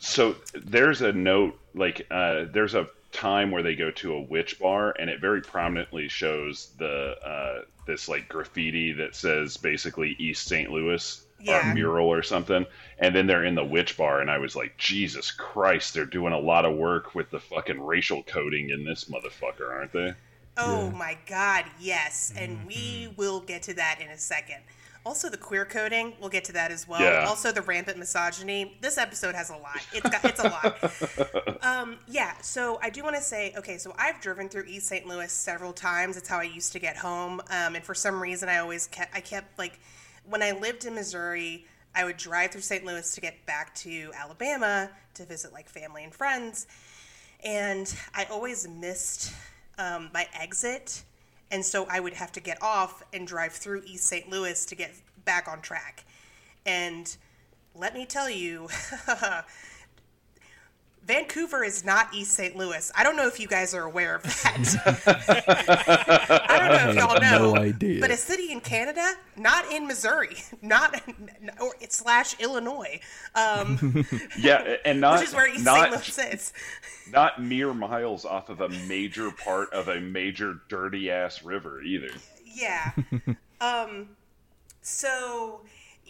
[0.00, 4.58] So there's a note, like uh, there's a time where they go to a witch
[4.58, 10.46] bar, and it very prominently shows the uh, this like graffiti that says basically East
[10.46, 10.70] St.
[10.70, 11.70] Louis Yeah.
[11.70, 12.64] or mural or something,
[12.98, 16.32] and then they're in the witch bar, and I was like, Jesus Christ, they're doing
[16.32, 20.14] a lot of work with the fucking racial coding in this motherfucker, aren't they?
[20.56, 22.32] Oh my god, yes.
[22.36, 24.62] And we will get to that in a second.
[25.04, 27.00] Also the queer coding, we'll get to that as well.
[27.00, 27.26] Yeah.
[27.26, 28.76] Also the rampant misogyny.
[28.80, 29.80] This episode has a lot.
[29.92, 31.62] It's got it's a lot.
[31.62, 35.06] um yeah, so I do want to say, okay, so I've driven through East St.
[35.06, 36.16] Louis several times.
[36.16, 37.40] It's how I used to get home.
[37.50, 39.80] Um and for some reason I always kept I kept like
[40.28, 42.84] when I lived in Missouri, I would drive through St.
[42.84, 46.66] Louis to get back to Alabama to visit like family and friends
[47.44, 49.32] and I always missed
[49.78, 51.02] um, my exit,
[51.50, 54.28] and so I would have to get off and drive through East St.
[54.30, 54.92] Louis to get
[55.24, 56.04] back on track.
[56.64, 57.16] And
[57.74, 58.68] let me tell you,
[61.10, 62.54] Vancouver is not East St.
[62.54, 62.92] Louis.
[62.94, 64.86] I don't know if you guys are aware of that.
[66.48, 68.00] I don't know if y'all know, no idea.
[68.00, 71.02] but a city in Canada, not in Missouri, not
[71.60, 73.00] or slash Illinois,
[73.34, 74.06] um,
[74.38, 76.18] Yeah, and not which is where East not St.
[76.20, 76.52] Louis is.
[77.10, 82.10] not mere miles off of a major part of a major dirty ass river either.
[82.44, 82.92] Yeah.
[83.60, 84.10] um.
[84.82, 85.60] So,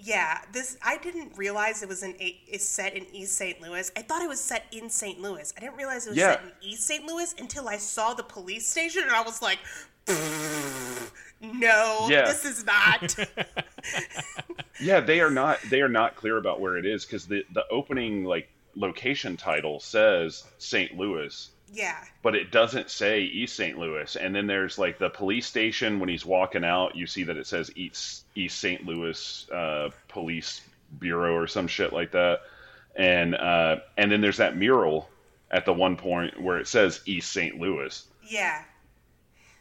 [0.02, 3.60] yeah, this I didn't realize it was in a, is set in East St.
[3.60, 3.90] Louis.
[3.96, 5.20] I thought it was set in St.
[5.20, 5.52] Louis.
[5.56, 6.32] I didn't realize it was Yeah.
[6.32, 7.04] set in East St.
[7.06, 9.58] Louis until I saw the police station, and I was like,
[11.40, 12.26] "No, Yeah.
[12.26, 13.16] this is not."
[14.82, 17.64] Yeah, they are not they are not clear about where it is because the the
[17.70, 20.96] opening like location title says St.
[20.96, 21.98] Louis, yeah.
[22.22, 23.78] but it doesn't say East St.
[23.78, 24.16] Louis.
[24.16, 27.46] And then there's like the police station when he's walking out, you see that it
[27.46, 28.84] says East East St.
[28.86, 30.62] Louis uh, Police
[30.98, 32.40] Bureau or some shit like that.
[32.96, 35.08] And uh, and then there's that mural
[35.50, 37.60] at the one point where it says East St.
[37.60, 38.04] Louis.
[38.28, 38.62] Yeah.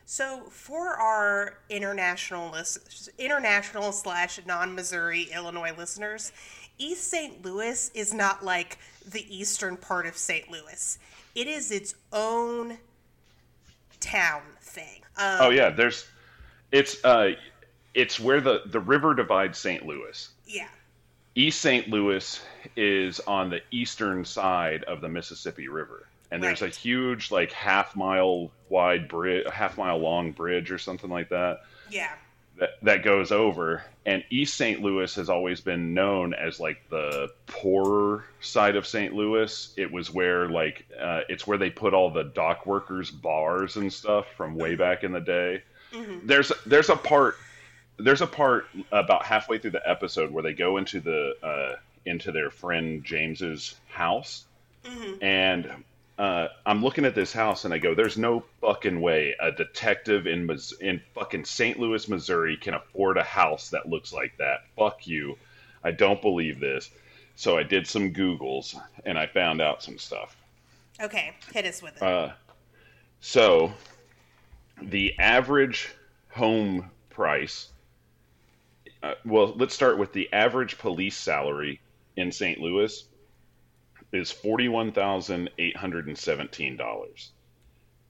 [0.06, 6.32] So for our international list, international slash non-Missouri Illinois listeners,
[6.80, 7.46] East St.
[7.46, 10.50] Louis is not like the eastern part of St.
[10.50, 10.98] Louis.
[11.40, 12.78] It is its own
[14.02, 15.04] town thing.
[15.16, 16.06] Um, Oh yeah, there's
[16.70, 17.32] it's uh
[17.94, 19.86] it's where the the river divides St.
[19.86, 20.28] Louis.
[20.46, 20.68] yeah.
[21.36, 21.88] East St.
[21.88, 22.42] Louis
[22.76, 26.08] is on the eastern side of the Mississippi River.
[26.30, 31.10] And there's a huge like half mile wide bridge, half mile long bridge or something
[31.10, 32.12] like that Yeah.
[32.60, 34.82] That that goes over, and East St.
[34.82, 39.14] Louis has always been known as like the poorer side of St.
[39.14, 39.74] Louis.
[39.78, 43.92] It was where like uh, it's where they put all the dock workers' bars and
[43.92, 45.64] stuff from way back in the day.
[46.24, 47.38] There's there's a part
[47.98, 52.32] there's a part about halfway through the episode where they go into the uh, into
[52.32, 54.46] their friend James's house,
[55.22, 55.72] and
[56.20, 60.28] uh, I'm looking at this house and I go, "There's no fucking way a detective
[60.28, 60.50] in
[60.82, 61.80] in fucking St.
[61.80, 64.66] Louis, Missouri, can afford a house that looks like that.
[64.76, 65.38] Fuck you,
[65.82, 66.92] I don't believe this."
[67.38, 70.36] So I did some Googles and I found out some stuff.
[71.00, 72.04] Okay, hit us with it.
[72.04, 72.34] Uh,
[73.22, 73.74] so,
[74.82, 75.88] the average
[76.32, 77.70] home price.
[79.02, 81.80] Uh, well, let's start with the average police salary
[82.18, 82.60] in St.
[82.60, 83.06] Louis
[84.12, 86.08] is forty-one thousand eight hundred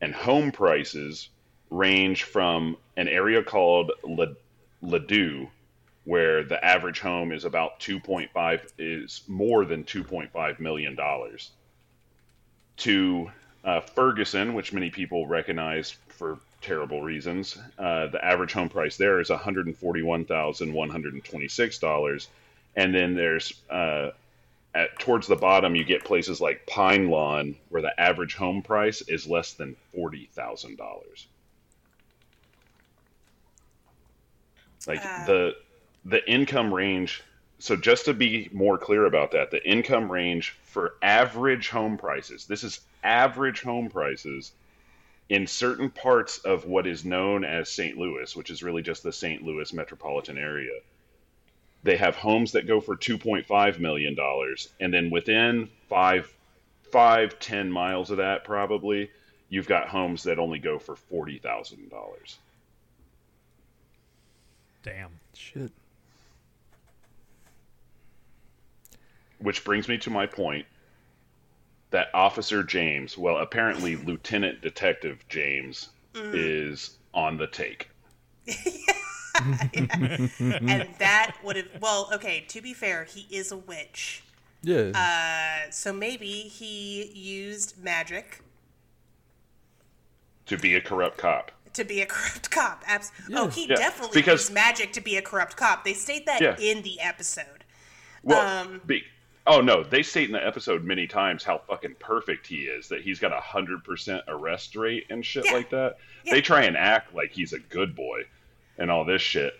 [0.02, 1.30] and home prices
[1.70, 4.36] range from an area called Le-
[4.82, 5.50] Ladue,
[6.06, 10.60] where the average home is about two point five is more than two point five
[10.60, 11.52] million dollars
[12.78, 13.30] to
[13.66, 17.58] uh, Ferguson, which many people recognize for terrible reasons.
[17.78, 21.24] Uh, the average home price there is one hundred and forty-one thousand one hundred and
[21.24, 22.30] twenty-six dollars,
[22.76, 24.12] and then there's uh,
[24.74, 29.02] at towards the bottom you get places like Pine Lawn, where the average home price
[29.02, 31.28] is less than forty thousand dollars.
[34.88, 35.26] Like Uh.
[35.26, 35.56] the
[36.06, 37.24] the income range
[37.60, 42.46] so just to be more clear about that, the income range for average home prices,
[42.46, 44.54] this is average home prices
[45.28, 47.98] in certain parts of what is known as St.
[47.98, 49.44] Louis, which is really just the St.
[49.44, 50.72] Louis metropolitan area.
[51.84, 54.18] They have homes that go for $2.5 million,
[54.80, 56.34] and then within five,
[56.92, 59.10] five, ten miles of that, probably,
[59.48, 62.36] you've got homes that only go for $40,000.
[64.84, 65.10] Damn.
[65.34, 65.72] Shit.
[69.40, 70.66] Which brings me to my point
[71.92, 76.32] that Officer James, well, apparently Lieutenant Detective James, mm.
[76.34, 77.90] is on the take.
[79.74, 84.24] and that would have well, okay, to be fair, he is a witch.
[84.62, 84.92] Yeah.
[84.94, 88.42] Uh, so maybe he used magic
[90.48, 91.52] To be a corrupt cop.
[91.74, 92.84] to be a corrupt cop.
[92.88, 95.86] Abs- Oh, he Yeah, definitely because- used magic to be a corrupt cop.
[95.86, 96.58] They state that Yeah.
[96.60, 97.64] in the episode.
[98.24, 99.04] Well, Um, be,
[99.48, 102.90] oh no, they state in the episode many times how fucking perfect he is.
[102.90, 105.54] That he's got a hundred percent arrest rate and shit Yeah.
[105.54, 105.98] like that.
[106.26, 106.34] Yeah.
[106.34, 108.24] They try and act like he's a good boy
[108.80, 109.54] and all this shit.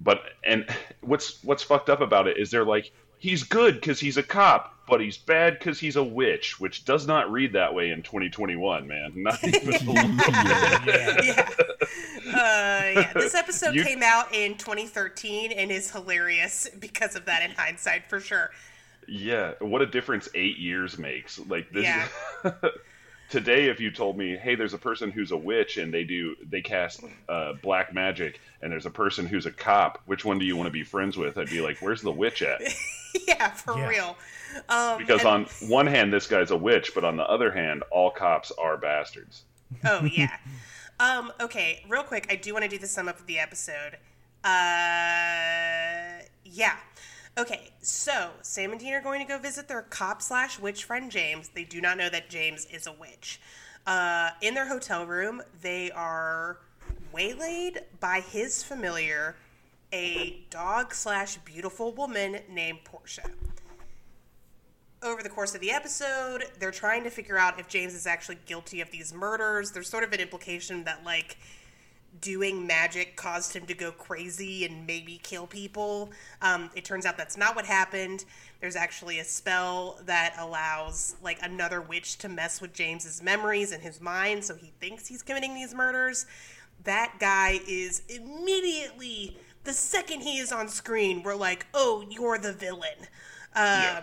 [0.00, 0.66] But and
[1.02, 4.74] what's what's fucked up about it is they're like he's good because he's a cop,
[4.88, 8.86] but he's bad because he's a witch, which does not read that way in 2021,
[8.86, 9.12] man.
[9.16, 11.24] Not even a little bit.
[11.24, 11.48] yeah.
[12.26, 12.32] Uh,
[12.92, 13.12] yeah.
[13.14, 18.10] This episode You- came out in 2013 and is hilarious because of that in hindsight,
[18.10, 18.50] for sure.
[19.06, 21.38] Yeah, what a difference eight years makes.
[21.38, 21.84] Like this.
[21.84, 22.08] Yeah.
[23.28, 26.36] Today, if you told me, "Hey, there's a person who's a witch and they do
[26.48, 30.44] they cast uh, black magic, and there's a person who's a cop, which one do
[30.44, 32.60] you want to be friends with?" I'd be like, "Where's the witch at?"
[33.26, 33.88] yeah, for Yeah.
[33.88, 34.16] real.
[34.68, 37.82] Um, Because and- on one hand, this guy's a witch, but on the other hand,
[37.90, 39.42] all cops are bastards.
[39.84, 40.36] Oh yeah.
[41.00, 43.96] um, okay, real quick, I do want to do the sum up of the episode.
[44.44, 46.76] Uh, yeah.
[47.38, 51.10] Okay, so Sam and Dean are going to go visit their cop slash witch friend
[51.10, 51.48] James.
[51.48, 53.40] They do not know that James is a witch.
[53.86, 56.58] Uh, in their hotel room, they are
[57.12, 59.36] waylaid by his familiar,
[59.92, 63.30] a dog slash beautiful woman named Portia
[65.06, 68.38] over the course of the episode, they're trying to figure out if James is actually
[68.46, 69.70] guilty of these murders.
[69.70, 71.38] There's sort of an implication that, like,
[72.20, 76.10] doing magic caused him to go crazy and maybe kill people.
[76.42, 78.24] Um, it turns out that's not what happened.
[78.60, 83.82] There's actually a spell that allows, like, another witch to mess with James's memories and
[83.82, 86.26] his mind, so he thinks he's committing these murders.
[86.84, 92.52] That guy is immediately, the second he is on screen, we're like, oh, you're the
[92.52, 93.08] villain.
[93.54, 94.00] Uh, Yeah.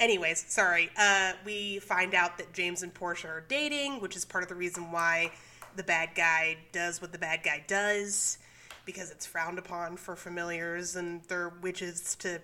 [0.00, 0.90] Anyways, sorry.
[0.98, 4.54] Uh, we find out that James and Portia are dating, which is part of the
[4.56, 5.30] reason why
[5.76, 8.38] the bad guy does what the bad guy does,
[8.84, 12.40] because it's frowned upon for familiars and their witches to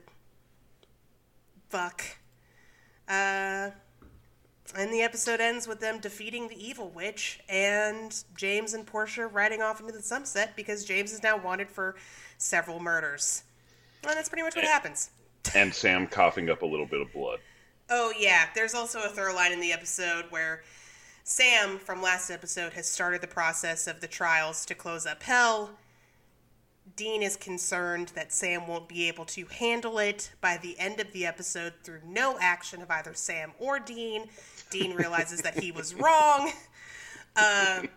[1.68, 2.03] fuck.
[3.09, 3.70] Uh,
[4.76, 9.62] and the episode ends with them defeating the evil witch and James and Portia riding
[9.62, 11.97] off into the sunset because James is now wanted for
[12.39, 13.43] several murders.
[14.05, 15.11] And that's pretty much what happens.
[15.55, 17.41] And Sam coughing up a little bit of blood.
[17.89, 20.62] Oh yeah, there's also a third line in the episode where
[21.25, 25.71] Sam from last episode has started the process of the trials to close up hell,
[26.97, 31.12] Dean is concerned that Sam won't be able to handle it by the end of
[31.12, 34.25] the episode through no action of either Sam or Dean.
[34.71, 36.51] Dean realizes that he was wrong.
[37.37, 37.89] Um,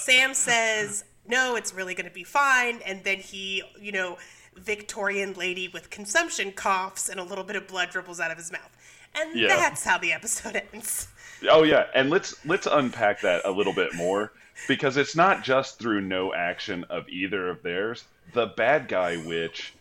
[0.00, 2.80] Sam says, No, it's really going to be fine.
[2.86, 4.16] And then he, you know,
[4.56, 8.50] Victorian lady with consumption coughs and a little bit of blood dribbles out of his
[8.50, 8.76] mouth.
[9.14, 9.48] And Yeah.
[9.48, 11.08] that's how the episode ends.
[11.48, 14.32] Oh yeah, and let's let's unpack that a little bit more
[14.68, 18.04] because it's not just through no action of either of theirs.
[18.32, 19.74] The bad guy witch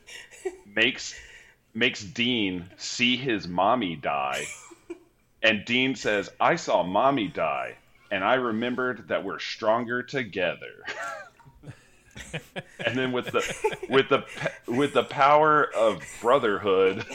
[0.76, 1.16] makes
[1.74, 4.45] makes Dean see his mommy die,
[5.43, 7.76] and Dean says, "I saw mommy die,
[8.12, 10.84] and I remembered that we're stronger together."
[12.86, 14.24] and then with the with the
[14.68, 17.05] with the power of brotherhood,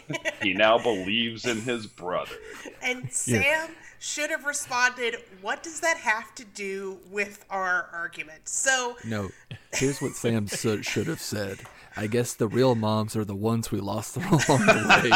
[0.43, 2.37] he now believes in his brother.
[2.83, 3.71] And Sam
[4.05, 8.49] should have responded, What does that have to do with our argument?
[8.49, 9.31] So, No,
[9.73, 11.61] here's what Sam should have said.
[11.97, 15.11] I guess the real moms are the ones we lost along the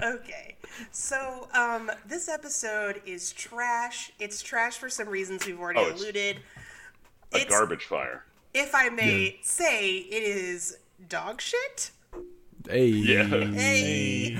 [0.00, 0.14] way.
[0.14, 0.56] okay.
[0.92, 4.12] So, um, this episode is trash.
[4.18, 6.36] It's trash for some reasons we've already Oh, it's- alluded.
[7.32, 8.24] A It's- garbage fire.
[8.54, 10.78] If I may say, it is
[11.08, 11.90] dog shit.
[12.68, 13.24] Hey, Yeah.
[13.24, 14.36] Hey.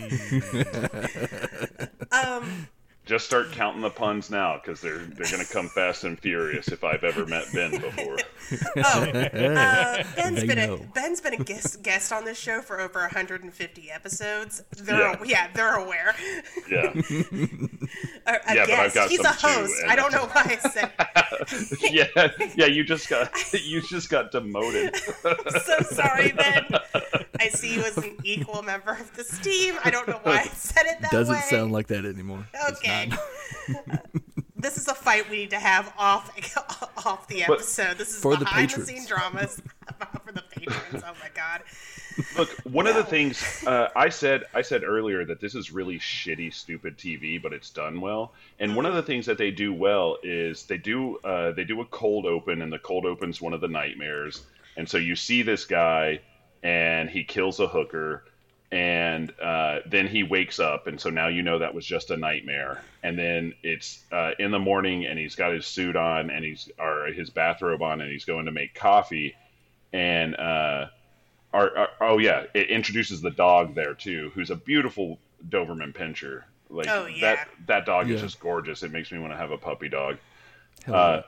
[2.12, 2.68] um,
[3.06, 6.68] Just start counting the puns now because they're they're gonna come fast and furious.
[6.68, 8.18] If I've ever met Ben before,
[8.76, 10.76] oh, uh, Ben's They been a.
[10.94, 14.62] Ben's been a guest guest on this show for over 150 episodes.
[14.76, 15.22] They're Yeah.
[15.24, 16.14] yeah, they're aware.
[16.70, 16.92] yeah,
[18.26, 18.94] A, a Yeah, but I've guest.
[18.94, 19.80] got He's some a host.
[19.82, 20.92] and I don't know why I said.
[21.90, 22.66] yeah, yeah.
[22.66, 24.94] You just got you just got demoted.
[25.64, 26.66] so sorry, Ben.
[27.41, 29.76] I see you as an equal member of this team.
[29.84, 31.18] I don't know why I said it that way.
[31.18, 31.41] It doesn't way.
[31.43, 32.47] sound like that anymore.
[32.70, 33.11] Okay.
[34.57, 36.30] this is a fight we need to have off
[37.07, 37.99] off the But- episode.
[37.99, 38.89] This is For the behind the, patrons.
[38.89, 39.62] scene dramas
[40.24, 41.03] for the patrons.
[41.07, 41.62] Oh my god.
[42.36, 46.01] Look, one of the things uh, I said I said earlier that this is really
[46.01, 48.32] shitty, stupid TV, but it's done well.
[48.59, 51.80] And one of the things that they do well is they do uh, they do
[51.80, 54.43] a cold open, and the cold open's one of the nightmares.
[54.76, 56.20] And so you see this guy,
[56.62, 58.24] and he kills a hooker,
[58.70, 62.16] and uh, then he wakes up, and so now you know that was just a
[62.16, 62.82] nightmare.
[63.02, 66.68] And then it's uh, in the morning, and he's got his suit on, and he's
[66.78, 69.34] or his bathrobe on, and he's going to make coffee,
[69.92, 70.86] and uh,
[71.52, 76.42] or, or- oh yeah, it introduces the dog there too, who's a beautiful Doberman Pinscher.
[76.70, 77.20] Like Oh, yeah.
[77.36, 78.82] that that dog is just gorgeous.
[78.82, 80.18] It makes me want to have a puppy dog.
[80.86, 81.22] Uh,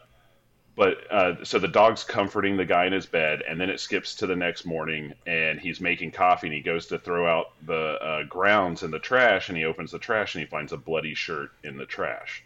[0.80, 4.14] but uh, so the dog's comforting the guy in his bed, and then it skips
[4.14, 8.02] to the next morning, and he's making coffee, and he goes to throw out the
[8.02, 11.14] uh, grounds in the trash, and he opens the trash, and he finds a bloody
[11.14, 12.42] shirt in the trash.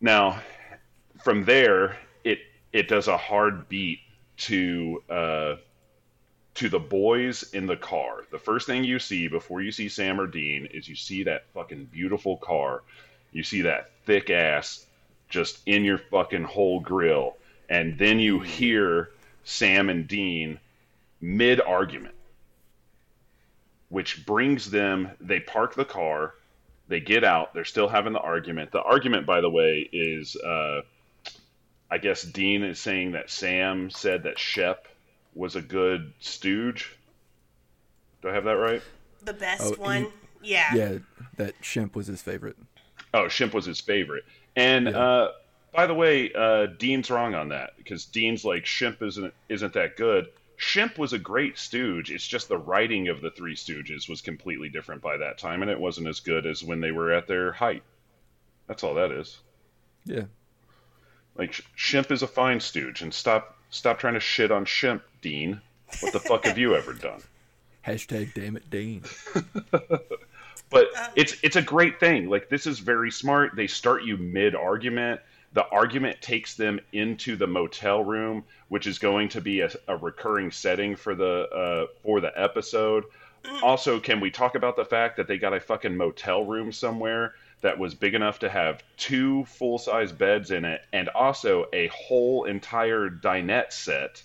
[0.00, 0.40] Now,
[1.22, 2.38] from there, it
[2.72, 3.98] it does a hard beat
[4.38, 5.56] to uh,
[6.54, 8.24] to the boys in the car.
[8.30, 11.44] The first thing you see before you see Sam or Dean is you see that
[11.52, 12.84] fucking beautiful car.
[13.32, 14.85] You see that thick ass
[15.28, 17.36] just in your fucking whole grill.
[17.68, 19.10] And then you hear
[19.44, 20.58] Sam and Dean
[21.20, 22.14] mid argument,
[23.88, 26.34] which brings them, they park the car,
[26.88, 28.72] they get out, they're still having the argument.
[28.72, 30.82] The argument, by the way, is uh,
[31.90, 34.78] I guess Dean is saying that Sam said that Shemp
[35.34, 36.94] was a good stooge.
[38.22, 38.82] Do I have that right?
[39.24, 40.02] The best Oh, one.
[40.02, 40.12] you-
[40.42, 40.74] yeah.
[40.74, 40.98] Yeah,
[41.36, 42.56] that Shemp was his favorite.
[43.12, 44.24] Oh, Shimp was his favorite.
[44.56, 44.98] And Yeah.
[44.98, 45.32] uh,
[45.72, 49.96] by the way, uh, Dean's wrong on that because Dean's like Shimp isn't isn't that
[49.96, 50.28] good.
[50.56, 52.10] Shimp was a great stooge.
[52.10, 55.70] It's just the writing of the Three Stooges was completely different by that time, and
[55.70, 57.82] it wasn't as good as when they were at their height.
[58.66, 59.38] That's all that is.
[60.06, 60.24] Yeah.
[61.36, 65.02] Like Sh- Shimp is a fine stooge, and stop stop trying to shit on Shimp,
[65.20, 65.60] Dean.
[66.00, 67.20] What the fuck have you ever done?
[67.86, 69.02] Hashtag damn it, Dean.
[70.70, 72.28] but it's it's a great thing.
[72.28, 73.56] Like this is very smart.
[73.56, 75.20] They start you mid argument.
[75.52, 79.96] The argument takes them into the motel room, which is going to be a, a
[79.96, 83.04] recurring setting for the uh, for the episode.
[83.62, 87.34] Also, can we talk about the fact that they got a fucking motel room somewhere
[87.60, 91.86] that was big enough to have two full size beds in it, and also a
[91.88, 94.22] whole entire dinette set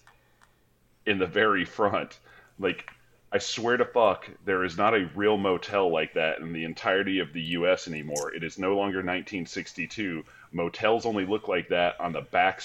[1.05, 2.19] in the very front?
[2.59, 2.89] Like
[3.33, 7.19] I swear to fuck, there is not a real motel like that in the entirety
[7.19, 7.87] of the U.S.
[7.87, 8.33] anymore.
[8.33, 10.25] It is no longer 1962.
[10.51, 12.61] Motels only look like that on the back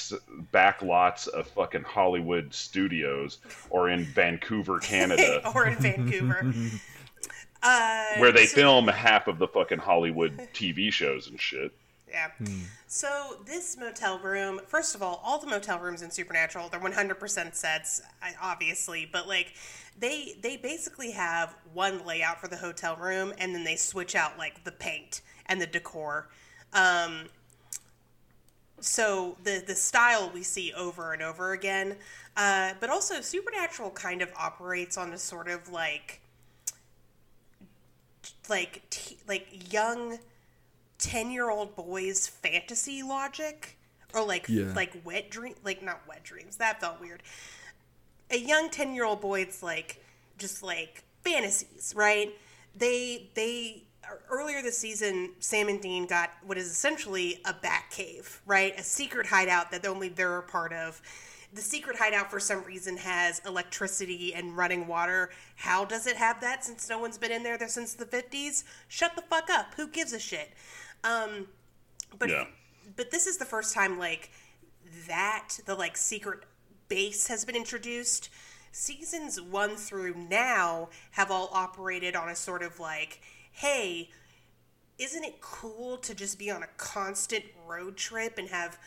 [0.50, 3.38] back lots of fucking Hollywood studios
[3.70, 6.52] or in Vancouver, Canada, or in Vancouver.
[7.62, 11.72] Uh, where they so- film half of the fucking Hollywood TV shows and shit.
[12.09, 12.30] Yeah.
[12.86, 17.54] So this motel room, first of all, all the motel rooms in Supernatural, they're 100%
[17.54, 18.00] sets,
[18.40, 19.54] obviously, but like
[19.98, 24.38] they they basically have one layout for the hotel room and then they switch out
[24.38, 26.28] like the paint and the decor.
[26.72, 27.28] Um
[28.80, 31.96] so the the style we see over and over again,
[32.36, 36.20] uh, but also Supernatural kind of operates on a sort of like
[38.48, 40.18] like t- like young
[40.99, 43.76] 10 year old boys fantasy logic
[44.14, 44.72] or like Yeah.
[44.74, 47.22] like wet dream like not wet dreams that felt weird.
[48.30, 50.03] A young 10 year old boy's like
[50.38, 52.32] just like fantasies right?
[52.74, 57.84] They they er, earlier this season sam and dean got what is essentially a bat
[57.90, 58.78] cave right?
[58.78, 61.01] A secret hideout that only they're a part of.
[61.53, 65.30] The secret hideout for some reason has electricity and running water.
[65.55, 68.64] How does it have that since no one's been in there, there since the 50s
[68.88, 69.72] shut the fuck up.
[69.76, 70.51] Who gives a shit
[71.05, 71.49] um
[72.18, 72.44] but Yeah.
[72.97, 74.30] but this is the first time like
[75.07, 76.40] that the like secret
[76.88, 78.28] base has been introduced
[78.72, 83.20] seasons one through now have all operated on a sort of like
[83.53, 84.11] hey
[84.99, 88.78] isn't it cool to just be on a constant road trip and have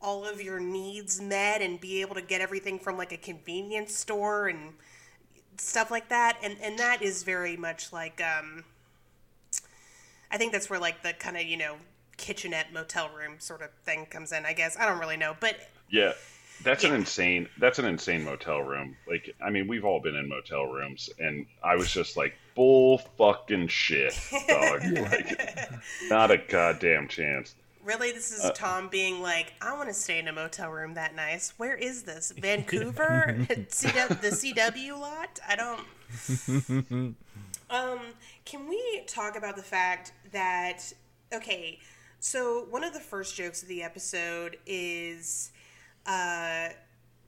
[0.00, 3.94] all of your needs met and be able to get everything from like a convenience
[3.94, 4.74] store and
[5.58, 8.64] stuff like that and and that is very much like um
[10.30, 11.76] I think that's where like the kind of you know
[12.16, 14.44] kitchenette motel room sort of thing comes in.
[14.46, 15.56] I guess I don't really know, but
[15.90, 16.12] Yeah,
[16.62, 17.48] that's an insane.
[17.58, 18.96] That's an insane motel room.
[19.06, 22.98] Like, I mean, we've all been in motel rooms, and I was just like, bull
[23.18, 24.18] fucking shit,
[24.48, 24.82] dog.
[24.84, 25.38] Like,
[26.08, 27.54] not a goddamn chance.
[27.84, 31.14] really, this is Tom being like, I want to stay in a motel room that
[31.14, 31.52] nice.
[31.58, 32.32] Where is this?
[32.38, 35.38] Vancouver, CW, the CW lot.
[35.46, 37.16] I don't.
[37.70, 38.00] um,
[38.46, 40.92] can we talk about the fact that
[41.34, 41.80] okay?
[42.20, 45.52] So one of the first jokes of the episode is
[46.06, 46.68] uh,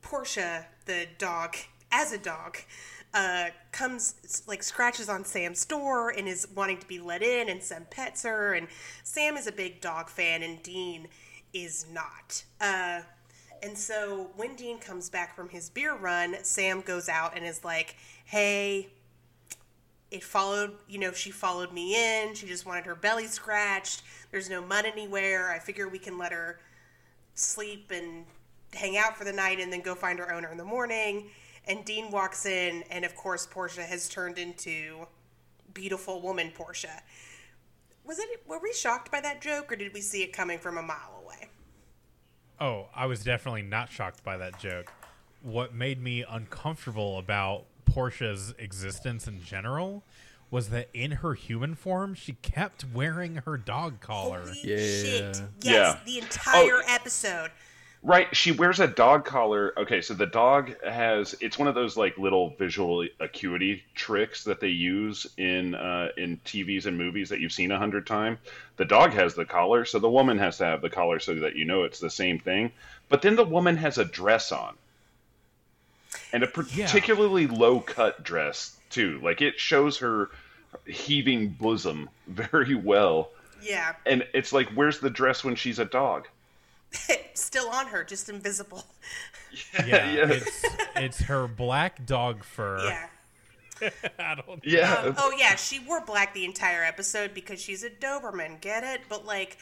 [0.00, 1.56] Portia, the dog,
[1.92, 2.56] as a dog,
[3.12, 7.62] uh, comes like scratches on Sam's door and is wanting to be let in, and
[7.62, 8.68] Sam pets her, and
[9.02, 11.08] Sam is a big dog fan, and Dean
[11.52, 12.44] is not.
[12.60, 13.00] Uh,
[13.62, 17.64] and so when Dean comes back from his beer run, Sam goes out and is
[17.64, 18.90] like, "Hey."
[20.10, 22.34] It followed, you know, she followed me in.
[22.34, 24.02] She just wanted her belly scratched.
[24.30, 25.50] There's no mud anywhere.
[25.50, 26.60] I figure we can let her
[27.34, 28.24] sleep and
[28.72, 31.30] hang out for the night and then go find her owner in the morning.
[31.66, 35.06] And Dean walks in, and of course, Portia has turned into
[35.74, 37.02] beautiful woman Portia.
[38.04, 38.28] Was it?
[38.46, 41.22] Were we shocked by that joke, or did we see it coming from a mile
[41.22, 41.50] away?
[42.58, 44.90] Oh, I was definitely not shocked by that joke.
[45.42, 50.02] What made me uncomfortable about Portia's existence in general
[50.50, 54.40] was that in her human form, she kept wearing her dog collar.
[54.46, 54.76] Holy Yeah.
[54.76, 55.42] shit!
[55.60, 55.98] Yes, Yeah.
[56.06, 56.82] the entire Oh.
[56.94, 57.50] episode.
[58.00, 59.76] Right, she wears a dog collar.
[59.76, 64.60] Okay, so the dog has it's one of those like little visual acuity tricks that
[64.60, 68.38] they use in uh, in TVs and movies that you've seen a hundred times.
[68.76, 71.56] The dog has the collar, so the woman has to have the collar so that
[71.56, 72.70] you know it's the same thing.
[73.08, 74.76] But then the woman has a dress on,
[76.32, 79.20] and a particularly low cut dress too.
[79.22, 80.30] Like it shows her
[80.86, 83.30] heaving bosom very well.
[83.60, 86.28] Yeah, And it's like, where's the dress when she's a dog?
[87.34, 88.84] still on her, just invisible.
[89.86, 90.30] Yeah, Yeah.
[90.30, 90.64] it's
[90.96, 92.84] it's her black dog fur.
[92.84, 93.90] Yeah.
[94.18, 94.62] I don't.
[94.62, 94.92] Yeah.
[94.94, 98.60] Um, oh yeah, she wore black the entire episode because she's a Doberman.
[98.60, 99.00] Get it?
[99.08, 99.56] But like,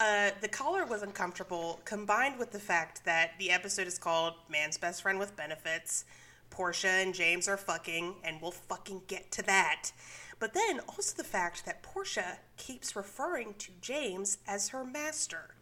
[0.00, 4.78] uh, the collar was uncomfortable, combined with the fact that the episode is called "Man's
[4.78, 6.04] Best Friend with Benefits."
[6.50, 9.90] Portia and James are fucking, and we'll fucking get to that.
[10.38, 15.54] But then also the fact that Portia keeps referring to James as her master.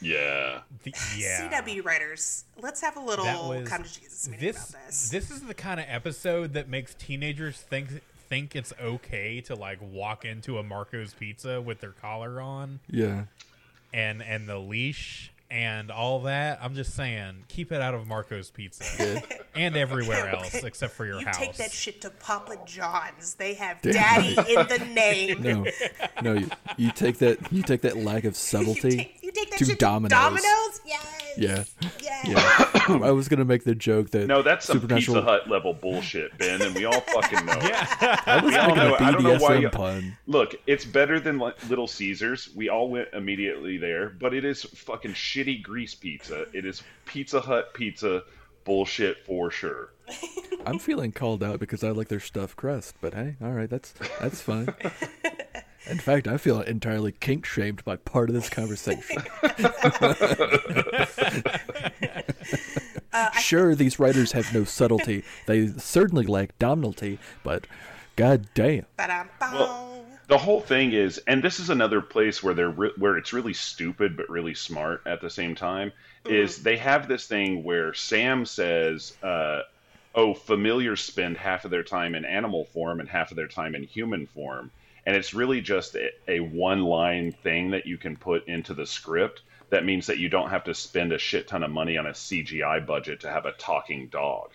[0.00, 0.60] Yeah.
[0.82, 1.48] The- yeah.
[1.50, 4.70] CW writers, let's have a little was come to Jesus meeting this.
[4.70, 5.08] about this.
[5.10, 9.78] This is the kind of episode that makes teenagers think think it's okay to like
[9.82, 13.24] walk into a Marco's Pizza with their collar on Yeah.
[13.92, 16.60] And and the leash and all that.
[16.62, 19.20] I'm just saying, keep it out of Marco's Pizza
[19.54, 21.36] and everywhere else except for your you house.
[21.36, 23.34] take that shit to Papa John's.
[23.34, 25.42] They have Damn daddy in the name.
[25.42, 25.66] No,
[26.22, 26.34] no.
[26.34, 27.52] You, you take that.
[27.52, 30.10] You take that lack of You subtlety take, you take that to shit Domino's.
[30.10, 30.80] to Domino's?
[30.84, 31.34] Yes.
[31.36, 31.64] Yeah.
[32.00, 32.26] Yes.
[32.26, 32.98] Yeah.
[33.02, 35.16] I was gonna make the joke that No, that's some Supernatural.
[35.18, 37.52] Pizza Hut level bullshit, Ben, and we all fucking know.
[37.52, 37.62] it.
[37.70, 38.20] yeah.
[38.26, 40.16] I was We all making a know- I don't know why you- pun.
[40.26, 42.50] Look, it's better than Little Caesars.
[42.54, 46.46] We all went immediately there, but it is fucking shitty grease pizza.
[46.52, 48.24] It is Pizza Hut pizza
[48.64, 49.90] bullshit for sure.
[50.66, 52.96] I'm feeling called out because I like their stuffed crust.
[53.00, 54.74] But hey, all right, that's that's fine.
[55.86, 59.22] In fact, I feel entirely kink shamed by part of this conversation.
[63.40, 65.24] sure, these writers have no subtlety.
[65.46, 67.66] They certainly lack dominality, but
[68.16, 68.84] god damn.
[69.40, 73.32] Well, the whole thing is, and this is another place where they're re- where it's
[73.32, 75.92] really stupid but really smart at the same time.
[76.26, 79.62] Is they have this thing where Sam says, uh,
[80.14, 83.74] "Oh, familiars spend half of their time in animal form and half of their time
[83.74, 84.70] in human form,"
[85.06, 89.42] and it's really just a, a one-line thing that you can put into the script.
[89.70, 92.10] That means that you don't have to spend a shit ton of money on a
[92.10, 94.50] CGI budget to have a talking dog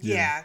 [0.00, 0.44] yeah.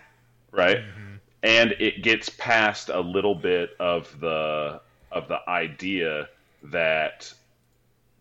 [0.52, 0.78] right?
[0.78, 1.16] Mm-hmm.
[1.44, 4.82] And it gets past a little bit of the
[5.12, 6.30] of the idea
[6.64, 7.32] that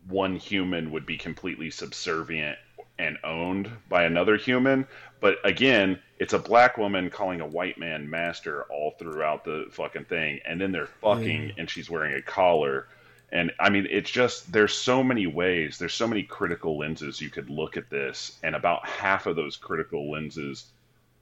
[0.08, 2.58] one human would be completely subservient
[2.98, 4.86] and owned by another human.
[5.20, 10.04] But again, it's a black woman calling a white man master all throughout the fucking
[10.04, 12.86] thing, and then they're fucking, and she's wearing a collar.
[13.32, 17.28] And I mean, it's just there's so many ways, there's so many critical lenses you
[17.28, 20.66] could look at this, and about half of those critical lenses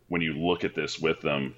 [0.08, 1.54] when you look at this with them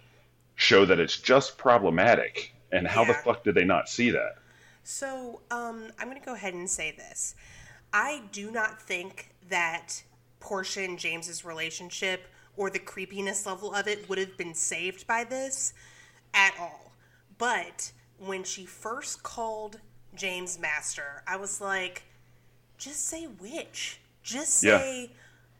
[0.54, 4.36] show that it's just problematic and how the fuck did they not see that
[4.84, 7.34] So, um, I'm going to go ahead and say this.
[7.92, 10.02] I do not think that
[10.38, 15.24] Portia and James's relationship or the creepiness level of it would have been saved by
[15.24, 15.72] this
[16.34, 16.92] at all.
[17.38, 19.80] But when she first called
[20.14, 22.04] James Master, I was like,
[22.78, 24.00] just say witch.
[24.22, 24.78] Just Yeah.
[24.78, 25.10] say,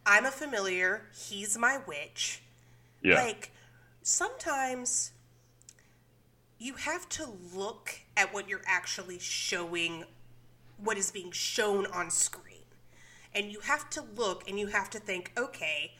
[0.04, 2.42] I'm a familiar, he's my witch.
[3.02, 3.50] yeah Like,
[4.02, 5.12] sometimes
[6.58, 10.04] you have to look at what you're actually showing,
[10.76, 12.42] what is being shown on screen.
[13.34, 15.94] And you have to look and you have to think, okay,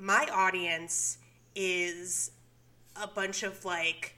[0.00, 1.18] my audience
[1.54, 2.30] is
[3.00, 4.14] a bunch of like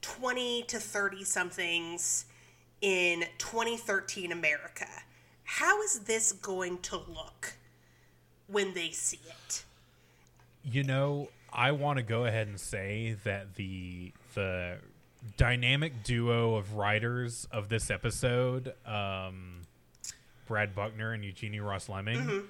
[0.00, 2.26] 20 to 30 somethings
[2.80, 4.88] in 2013 America.
[5.44, 7.54] How is this going to look
[8.48, 9.64] when they see it?
[10.64, 14.78] You know, I want to go ahead and say that the the
[15.36, 19.62] dynamic duo of writers of this episode, um,
[20.46, 22.44] Brad Buckner and Eugenie Ross Leming,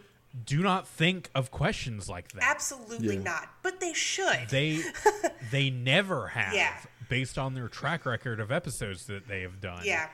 [0.45, 2.43] do not think of questions like that.
[2.43, 3.23] Absolutely Yeah.
[3.23, 3.49] not.
[3.63, 4.49] But they should.
[4.49, 4.81] They
[5.51, 6.75] they never have, Yeah.
[7.09, 9.83] based on their track record of episodes that they have done.
[9.85, 10.09] yeah.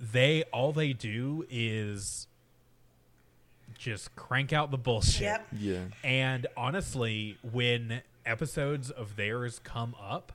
[0.00, 2.26] they all they do is
[3.78, 5.22] just crank out the bullshit.
[5.22, 5.46] Yep.
[5.58, 5.78] Yeah.
[6.02, 10.32] And honestly, when episodes of theirs come up,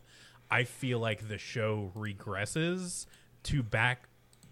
[0.52, 3.06] I feel like the show regresses
[3.44, 4.09] to back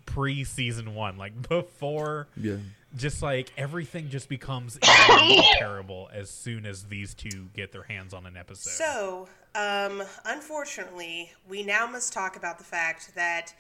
[0.08, 2.28] pre season one, like before.
[2.36, 2.56] Yeah.
[2.96, 4.80] Just like everything just becomes
[5.60, 8.72] terrible as soon as these two get their hands on an episode.
[8.72, 13.54] So, um, unfortunately, we now must talk about the fact that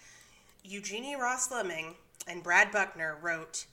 [0.63, 1.95] Eugenie Ross Leming
[2.25, 3.65] and Brad Buckner wrote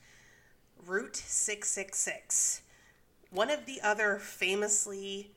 [0.85, 2.61] Route 666,
[3.31, 5.31] one of the other famously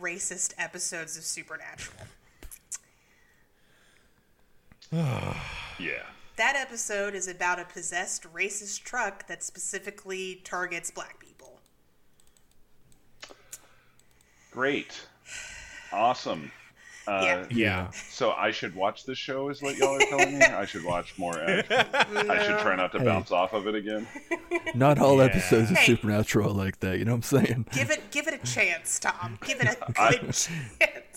[0.00, 2.06] racist episodes of Supernatural.
[4.92, 6.02] Yeah
[6.36, 11.60] That episode is about a possessed racist truck that specifically targets black people.
[14.50, 15.00] great
[15.92, 16.50] awesome
[17.06, 17.46] uh, Yeah.
[17.50, 17.90] yeah.
[17.90, 21.16] so i should watch this show is what y'all are telling me i should watch
[21.18, 21.86] more action.
[22.30, 23.04] i should try not to Hey.
[23.04, 24.06] bounce off of it again
[24.74, 25.24] Not all Yeah.
[25.24, 25.86] episodes of Hey.
[25.86, 26.98] Supernatural are like that.
[26.98, 27.66] You know what I'm saying?
[27.72, 29.38] Give it, give it a chance, Tom.
[29.44, 30.34] Give it a good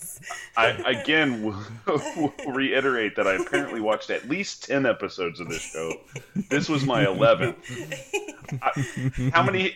[0.04, 0.20] chance.
[0.56, 0.68] I
[1.00, 1.42] again
[1.86, 6.00] will, will reiterate that I apparently watched at least ten episodes of this show.
[6.50, 7.56] This was my eleventh.
[9.32, 9.74] How many?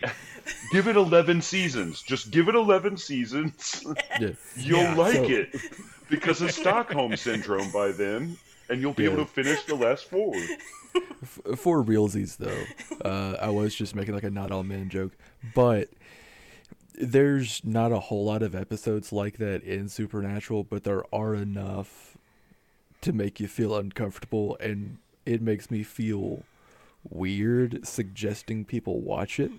[0.71, 2.01] Give it eleven seasons.
[2.01, 3.83] Just give it eleven seasons.
[4.19, 4.29] Yeah.
[4.57, 4.95] You'll Yeah.
[4.95, 5.55] like So- it
[6.09, 8.37] because of Stockholm syndrome by then,
[8.69, 10.33] and you'll be able to finish the last four.
[11.21, 15.11] F- For realsies, though, uh, I was just making like a not all men joke,
[15.55, 15.87] but
[16.99, 22.17] there's not a whole lot of episodes like that in Supernatural, but there are enough
[23.01, 26.43] to make you feel uncomfortable, and it makes me feel
[27.09, 29.51] weird suggesting people watch it.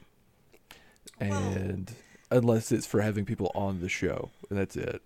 [1.19, 1.91] And
[2.31, 5.01] unless it's for having people on the show, and that's it.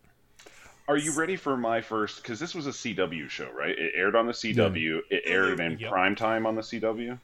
[0.86, 2.22] Are you ready for my first?
[2.22, 3.78] Because this was a CW show, right?
[3.78, 5.00] It aired on the CW.
[5.08, 5.90] It aired in Yep.
[5.90, 7.18] prime time on the CW.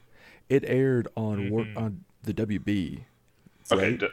[0.49, 1.77] It aired on work mm-hmm.
[1.77, 3.03] on the WB.
[3.71, 3.91] Okay.
[3.91, 4.11] Right.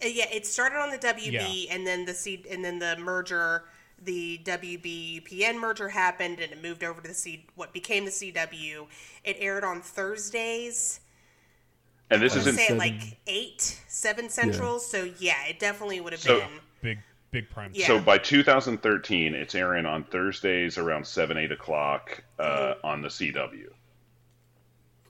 [0.00, 1.74] D- Uh, yeah, it started on the WB, Yeah.
[1.74, 3.64] and then the C, and then the merger,
[4.02, 8.10] the WB UPN merger happened, and it moved over to the C, what became the
[8.12, 8.86] CW.
[9.24, 11.00] It aired on Thursdays.
[12.10, 12.78] and this is in say seven.
[12.78, 14.78] like eight, seven central.
[14.78, 16.60] So yeah, it definitely would have So- been.
[16.80, 16.98] Big
[17.32, 17.70] big prime.
[17.74, 17.86] Yeah.
[17.86, 22.44] So by 2013, it's airing on Thursdays around seven, eight o'clock uh,
[22.76, 22.86] Mm-hmm.
[22.86, 23.70] on the CW.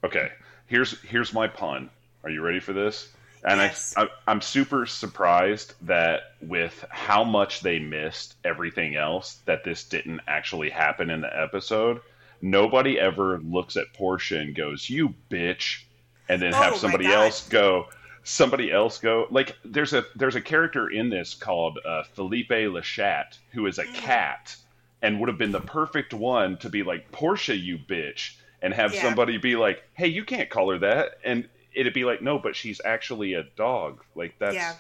[0.03, 0.33] Okay,
[0.67, 1.89] here's here's my pun.
[2.25, 3.13] Are you ready for this?
[3.45, 3.95] And Yes.
[3.97, 9.85] I, I, I'm super surprised that with how much they missed everything else, that this
[9.85, 12.01] didn't actually happen in the episode.
[12.41, 15.85] Nobody ever looks at Portia and goes, "You bitch,"
[16.29, 17.87] and then Oh have somebody else go.
[18.25, 23.39] Somebody else go like there's a there's a character in this called uh, Felipe Lachat
[23.53, 23.95] who is a Mm.
[23.95, 24.57] cat
[25.01, 28.95] and would have been the perfect one to be like Portia, you bitch, and have
[28.95, 29.03] Yeah.
[29.03, 31.49] somebody be like, "Hey, you can't call her that," and
[31.79, 34.75] it'd be like, "No, but she's actually a dog." Like that's Yeah.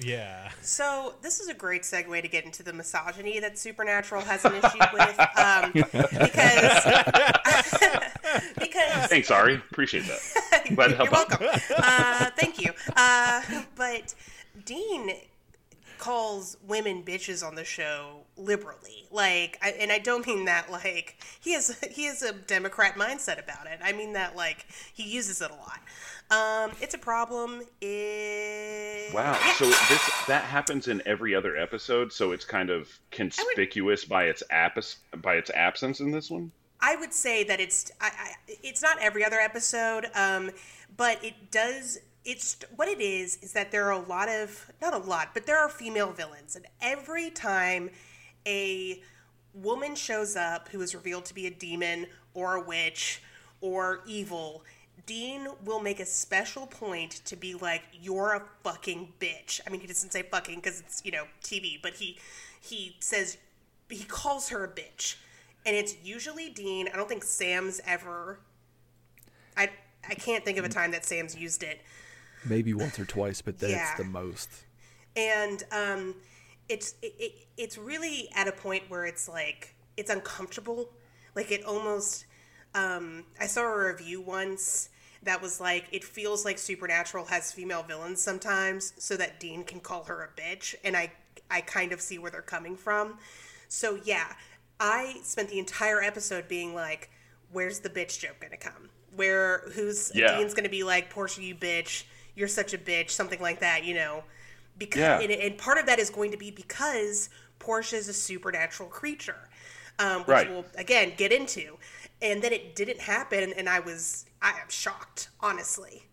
[0.00, 0.50] Yeah.
[0.60, 4.54] So this is a great segue to get into the misogyny that Supernatural has an
[4.56, 6.84] issue with, um, because
[8.58, 9.54] because Thanks, Ari.
[9.54, 10.64] Appreciate that.
[10.74, 11.30] Glad to help You're out.
[11.40, 11.60] welcome.
[11.76, 12.72] Uh, thank you.
[12.96, 13.42] Uh,
[13.76, 14.14] but
[14.64, 15.12] Dean
[16.04, 19.06] calls women bitches on the show liberally.
[19.10, 23.42] Like, I, and I don't mean that like he has he has a Democrat mindset
[23.42, 23.78] about it.
[23.82, 25.80] I mean that like he uses it a lot.
[26.30, 27.62] Um, it's a problem.
[27.80, 29.38] It, Wow.
[29.54, 34.42] So this that happens in every other episode, so it's kind of conspicuous by its
[34.50, 36.52] abs- by its absence in this one.
[36.80, 38.30] I would say that it's I, I,
[38.62, 40.50] it's not every other episode, um,
[40.98, 41.98] but it does.
[42.24, 45.46] It's what it is is that there are a lot of not a lot, but
[45.46, 47.90] there are female villains, and every time
[48.46, 49.02] a
[49.52, 53.22] woman shows up who is revealed to be a demon or a witch
[53.60, 54.64] or evil.
[55.06, 59.80] Dean will make a special point to be like, "You're a fucking bitch." I mean,
[59.80, 62.18] he doesn't say "fucking" because it's you know TV, but he
[62.60, 63.36] he says
[63.88, 65.16] he calls her a bitch,
[65.66, 66.88] and it's usually Dean.
[66.88, 68.40] I don't think Sam's ever.
[69.56, 69.70] I
[70.08, 71.80] I can't think of a time that Sam's used it,
[72.44, 73.94] Maybe once or twice, but that's Yeah.
[73.96, 74.48] the most.
[75.16, 76.14] and um,
[76.68, 80.90] it's it, it, it's really at a point where it's like it's uncomfortable.
[81.34, 82.26] Like it almost.
[82.74, 84.88] Um, I saw a review once
[85.22, 89.80] that was like it feels like Supernatural has female villains sometimes, so that Dean can
[89.80, 91.12] call her a bitch, and I
[91.50, 93.18] I kind of see where they're coming from.
[93.68, 94.32] So yeah,
[94.80, 97.10] I spent the entire episode being like,
[97.52, 98.88] "Where's the bitch joke gonna come?
[99.14, 100.36] Where who's Yeah.
[100.38, 102.04] Dean's gonna be like, Portia, you bitch,
[102.34, 104.24] you're such a bitch, something like that, you know?"
[104.78, 105.20] Because Yeah.
[105.20, 107.28] and, and part of that is going to be because
[107.58, 109.48] Portia is a supernatural creature,
[109.98, 110.46] um, which Right.
[110.46, 111.78] we'll again get into.
[112.22, 116.04] And then it didn't happen, and I was I am shocked, honestly.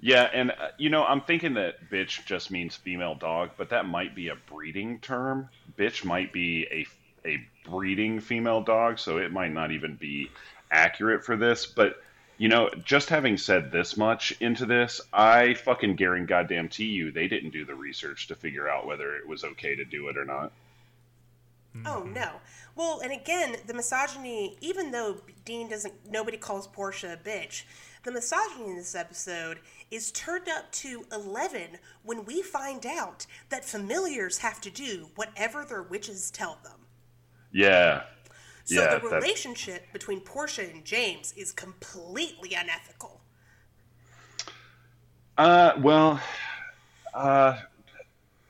[0.00, 3.86] Yeah, and uh, you know, I'm thinking that bitch just means female dog, but that
[3.86, 5.48] might be a breeding term.
[5.78, 6.86] Bitch might be a
[7.28, 10.30] a breeding female dog, so it might not even be
[10.70, 11.66] accurate for this.
[11.66, 11.96] But
[12.38, 17.10] you know, just having said this much into this, I fucking guarantee goddamn to you,
[17.10, 20.16] they didn't do the research to figure out whether it was okay to do it
[20.16, 20.52] or not.
[21.84, 22.14] Oh mm-hmm.
[22.14, 22.30] no.
[22.74, 24.56] Well, and again, the misogyny.
[24.60, 27.64] Even though Dean doesn't, nobody calls Portia a bitch.
[28.04, 29.58] The misogyny in this episode
[29.90, 35.64] is turned up to eleven when we find out that familiars have to do whatever
[35.64, 36.86] their witches tell them.
[37.52, 38.04] Yeah.
[38.66, 43.20] So yeah, the relationship between Portia and James is completely unethical.
[45.38, 46.20] Uh, well,
[47.14, 47.58] uh,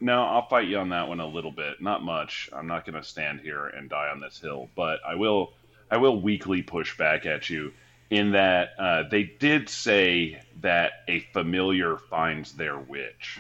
[0.01, 1.83] no, I'll fight you on that one a little bit.
[1.83, 2.49] Not much.
[2.55, 5.53] I'm not going to stand here and die on this hill, but I will.
[5.91, 7.73] I will weakly push back at you
[8.11, 13.39] in that uh, they did say that a familiar finds their witch,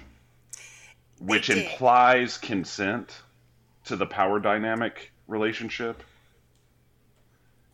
[1.18, 3.22] which implies consent
[3.86, 6.02] to the power dynamic relationship.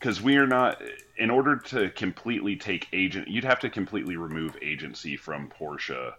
[0.02, 0.82] Because we are not,
[1.16, 6.16] in order to completely take agent, you'd have to completely remove agency from Portia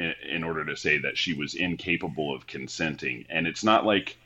[0.00, 3.24] in, in order to say that she was incapable of consenting.
[3.28, 4.16] And it's not like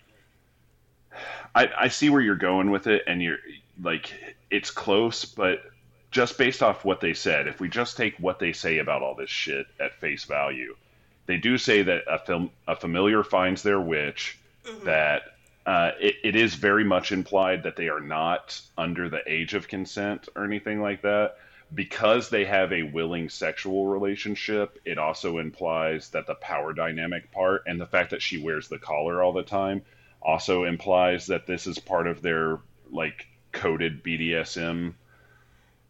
[1.54, 3.40] I, I see where you're going with it, and you're
[3.82, 4.10] like
[4.50, 5.70] it's close, but
[6.10, 9.14] just based off what they said, if we just take what they say about all
[9.14, 10.74] this shit at face value,
[11.26, 14.86] they do say that a film a familiar finds their witch, mm-hmm.
[14.86, 15.24] that
[15.66, 19.68] uh, it, it is very much implied that they are not under the age of
[19.68, 21.36] consent or anything like that.
[21.74, 27.62] Because they have a willing sexual relationship, it also implies that the power dynamic part
[27.66, 29.82] and the fact that she wears the collar all the time
[30.20, 32.58] also implies that this is part of their
[32.90, 34.92] like coded BDSM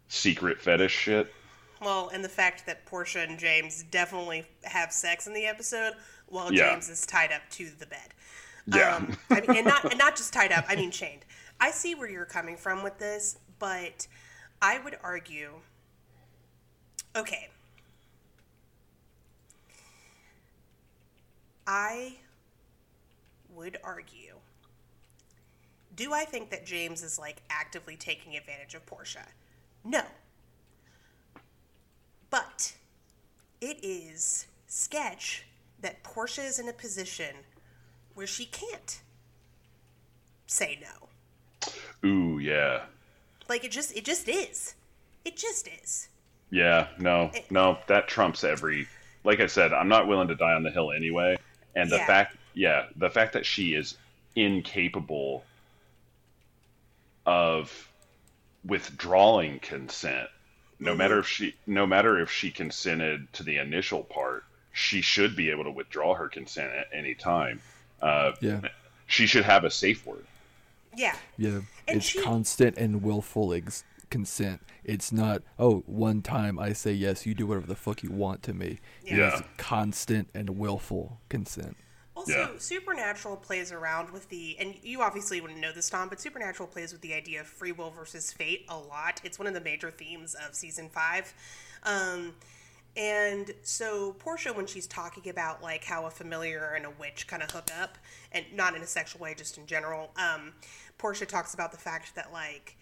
[0.07, 1.33] secret fetish shit.
[1.81, 5.95] Well, and the fact that Portia and James definitely have sex in the episode
[6.27, 6.71] while Yeah.
[6.71, 8.13] James is tied up to the bed.
[8.67, 8.95] Yeah.
[8.95, 10.65] Um, I mean, and not and not just tied up.
[10.67, 11.25] I mean chained.
[11.59, 14.07] I see where you're coming from with this, but
[14.61, 15.51] I would argue.
[17.15, 17.49] Okay.
[21.67, 22.15] I
[23.53, 24.35] would argue.
[25.95, 29.25] Do I think that James is like actively taking advantage of Portia?
[29.83, 30.01] No.
[32.29, 32.73] But
[33.61, 35.45] it is sketch
[35.81, 37.35] that Portia is in a position
[38.15, 39.01] where she can't
[40.47, 41.09] say no.
[42.07, 42.83] Ooh, yeah.
[43.49, 44.75] Like it just it just is.
[45.25, 46.09] It just is.
[46.49, 48.87] Yeah, no, It- no, that trumps every.
[49.23, 51.37] Like I said, I'm not willing to die on the hill anyway.
[51.75, 52.05] And the Yeah.
[52.07, 53.97] fact, yeah, the fact that she is
[54.35, 55.45] incapable
[57.25, 57.89] of
[58.65, 60.29] withdrawing consent,
[60.79, 60.97] no Mm-hmm.
[60.97, 64.43] matter if she, no matter if she consented to the initial part,
[64.73, 67.61] she should be able to withdraw her consent at any time.
[68.03, 68.61] Uh, Yeah.
[69.07, 70.25] she should have a safe word.
[70.95, 71.15] Yeah.
[71.37, 74.61] Yeah, And it's she- constant and willful ex- consent.
[74.83, 78.43] It's not oh one time I say yes, you do whatever the fuck you want
[78.43, 78.79] to me.
[79.03, 79.37] Yeah.
[79.37, 81.77] It's constant and willful consent.
[82.15, 82.49] Also, Yeah.
[82.59, 86.91] Supernatural plays around with the, and you obviously wouldn't know this, Tom, but Supernatural plays
[86.91, 89.19] with the idea of free will versus fate a lot.
[89.23, 91.33] It's one of the major themes of season five.
[91.81, 92.35] Um,
[92.95, 97.41] and so Portia, when she's talking about like how a familiar and a witch kind
[97.41, 97.97] of hook up,
[98.31, 100.53] and not in a sexual way, just in general, um,
[100.97, 102.77] Portia talks about the fact that like,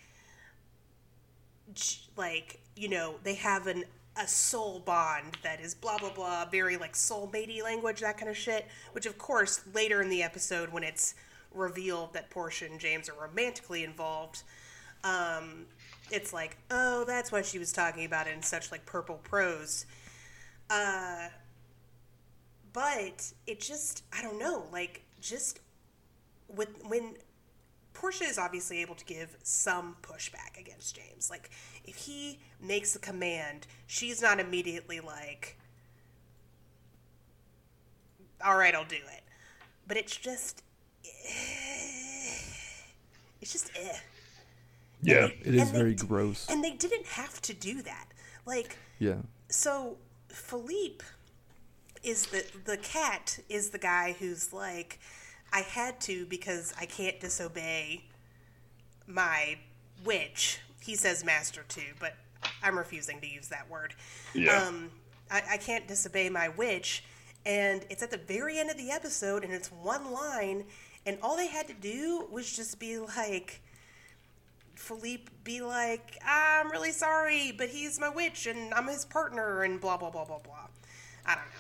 [2.17, 3.85] like you know, they have an
[4.17, 8.37] a soul bond that is blah blah blah, very like soulmatey language, that kind of
[8.37, 8.67] shit.
[8.91, 11.15] Which of course later in the episode, when it's
[11.53, 14.43] revealed that Portia and James are romantically involved,
[15.03, 15.65] um,
[16.11, 19.85] it's like, oh, that's why she was talking about it in such like purple prose.
[20.71, 21.27] Uh,
[22.71, 25.59] but it just, I don't know, like just
[26.47, 27.15] with when
[27.93, 31.29] Portia is obviously able to give some pushback against James.
[31.29, 31.49] Like
[31.83, 35.57] if he makes a command, she's not immediately like,
[38.43, 39.23] "All right, I'll do it."
[39.87, 40.63] But it's just,
[43.41, 43.97] it's just eh.
[45.01, 45.25] Yeah.
[45.25, 46.47] It is they very gross.
[46.49, 48.05] And they didn't have to do that.
[48.45, 49.17] Like, Yeah.
[49.49, 49.97] so
[50.31, 51.05] Philippe
[52.03, 54.99] is the the cat is the guy who's like,
[55.53, 58.05] I had to because I can't disobey
[59.07, 59.57] my
[60.03, 60.59] witch.
[60.81, 62.15] He says master too, but
[62.63, 63.93] I'm refusing to use that word.
[64.33, 64.63] Yeah.
[64.63, 64.89] Um,
[65.29, 67.03] I, I can't disobey my witch,
[67.45, 70.65] and it's at the very end of the episode, and it's one line,
[71.05, 73.61] and all they had to do was just be like.
[74.81, 79.79] Philippe be like, I'm really sorry, but he's my witch and I'm his partner and
[79.79, 80.67] blah blah blah blah blah.
[81.25, 81.51] I don't know.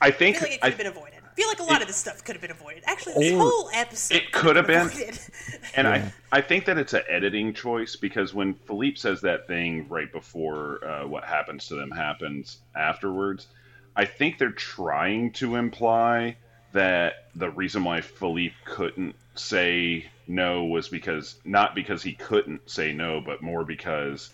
[0.00, 1.18] I I think feel like it could have been avoided.
[1.24, 2.84] I feel like a lot of this stuff could have been avoided.
[2.86, 4.86] Actually, this whole episode It could have been.
[4.86, 5.18] avoided.
[5.76, 6.10] And Yeah.
[6.32, 10.10] I, I think that it's an editing choice because when Philippe says that thing right
[10.12, 13.48] before uh, what happens to them happens afterwards,
[13.96, 16.36] I think they're trying to imply
[16.72, 22.92] that the reason why Philippe couldn't say no was because not because he couldn't say
[22.92, 24.32] no, but more because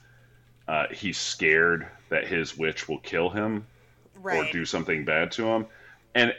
[0.69, 3.67] uh, he's scared that his witch will kill him
[4.23, 4.49] right.
[4.49, 5.67] or do something bad to him
[6.15, 6.35] and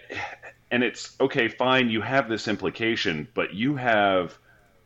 [0.70, 4.38] and it's okay fine you have this implication but you have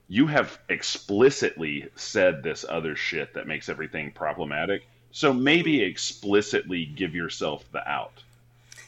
[0.07, 7.15] you have explicitly said this other shit that makes everything problematic so maybe explicitly give
[7.15, 8.23] yourself the out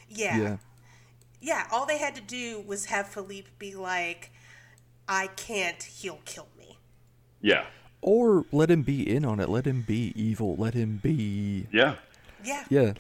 [0.10, 0.38] yeah.
[0.38, 0.58] yeah.
[1.42, 1.68] Yeah.
[1.72, 4.32] all they had to do was have Philippe be like,
[5.08, 6.78] I can't, he'll kill me.
[7.42, 7.66] yeah
[8.02, 9.50] Or let him be in on it.
[9.50, 10.56] Let him be evil.
[10.56, 11.96] Let him be yeah
[12.44, 12.64] Yeah.
[12.70, 12.94] yeah.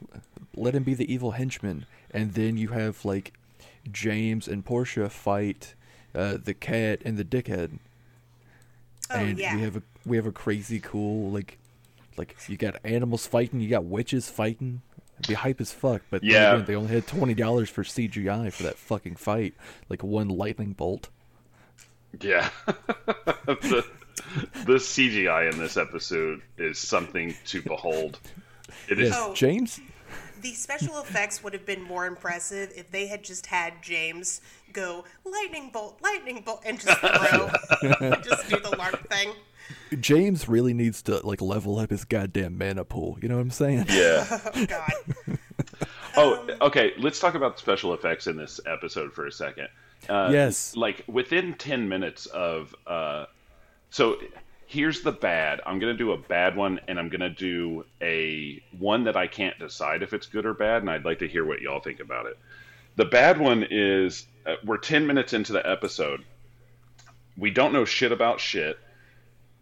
[0.56, 3.34] Let him be the evil henchman, and then you have like
[3.92, 5.76] James and Portia fight
[6.16, 7.78] uh, the cat and the dickhead,
[9.12, 9.56] Oh, and yeah.
[9.56, 11.60] we have a we have a crazy cool like
[12.18, 14.82] like you got animals fighting, you got witches fighting.
[15.20, 16.54] It'd be hype as fuck, but Yeah.
[16.54, 19.54] again, they only had twenty dollars for CGI for that fucking fight,
[19.90, 21.10] like one lightning bolt.
[22.22, 22.50] Yeah
[23.46, 23.86] the,
[24.66, 28.20] the cgi in this episode is something to behold
[28.90, 29.34] it is Yes, Oh.
[29.34, 29.80] James.
[30.42, 34.40] The special effects would have been more impressive if they had just had James
[34.72, 37.50] go lightning bolt, lightning bolt, and just throw,
[38.22, 39.34] just do the LARP thing.
[40.00, 43.18] James really needs to like level up his goddamn mana pool.
[43.22, 43.86] You know what I'm saying?
[43.90, 45.38] yeah Oh God.
[46.16, 46.94] Oh, um, okay.
[47.00, 49.70] Let's talk about special effects in this episode for a second.
[50.10, 50.76] Uh, Yes.
[50.76, 53.26] Like within ten minutes of, uh,
[53.90, 54.18] so
[54.68, 55.62] here's the bad.
[55.66, 59.58] I'm gonna do a bad one, and I'm gonna do a one that I can't
[59.60, 62.26] decide if it's good or bad, and I'd like to hear what y'all think about
[62.26, 62.38] it.
[62.96, 66.24] The bad one is uh, we're ten minutes into the episode.
[67.38, 68.78] We don't know shit about shit.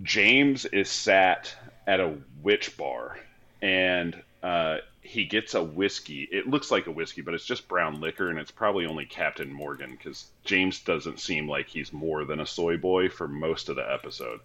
[0.01, 1.53] James is sat
[1.87, 3.17] at a witch bar,
[3.61, 6.27] and uh, he gets a whiskey.
[6.31, 9.53] It looks like a whiskey, but it's just brown liquor, and it's probably only Captain
[9.53, 13.75] Morgan because James doesn't seem like he's more than a soy boy for most of
[13.75, 14.39] the episode.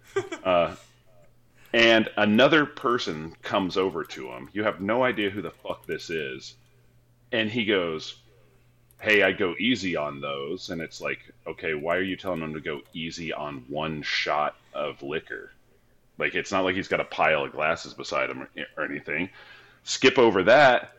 [0.44, 0.74] uh,
[1.74, 4.48] and another person comes over to him.
[4.54, 6.54] You have no idea who the fuck this is,
[7.30, 8.16] and he goes,
[8.98, 12.54] "Hey, I go easy on those." And it's like, okay, why are you telling him
[12.54, 15.52] to go easy on one shot of liquor?
[16.16, 18.48] Like, it's not like he's got a pile of glasses beside him or,
[18.78, 19.28] or anything
[19.86, 20.92] skip over that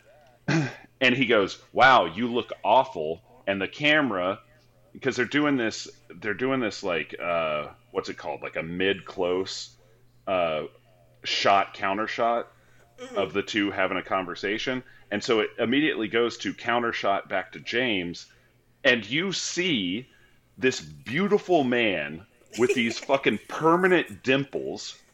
[1.02, 3.22] and he goes wow you look awful.
[3.46, 4.40] And the camera
[4.92, 5.88] because they're doing this
[6.20, 8.42] they're doing this like uh what's it called?
[8.42, 9.76] Like a mid close
[10.26, 10.64] uh
[11.24, 12.52] shot counter shot
[13.16, 14.84] of the two having a conversation.
[15.12, 18.26] And so it immediately goes to counter shot back to james.
[18.84, 20.08] And you see
[20.58, 22.26] this beautiful man
[22.58, 24.98] with these fucking permanent dimples.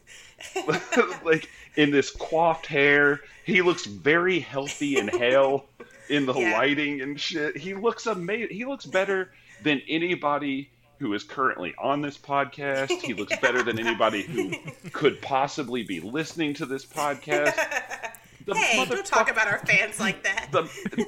[1.24, 3.20] Like in this coiffed hair.
[3.44, 5.66] He looks very healthy and hale
[6.08, 6.52] in the Yeah.
[6.58, 7.56] lighting and shit.
[7.56, 8.56] He looks amazing.
[8.56, 12.90] He looks better than anybody who is currently on this podcast.
[13.02, 14.52] He looks better than anybody who
[14.92, 17.54] could possibly be listening to this podcast.
[18.46, 20.48] The Hey, don't talk about our fans like that.
[20.52, 20.64] the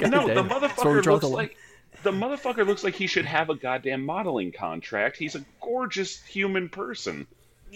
[0.08, 0.48] no, the damn.
[0.48, 1.56] That's where we motherfucker looks the like
[2.02, 5.18] the motherfucker looks like he should have a goddamn modeling contract.
[5.18, 7.26] He's a gorgeous human person.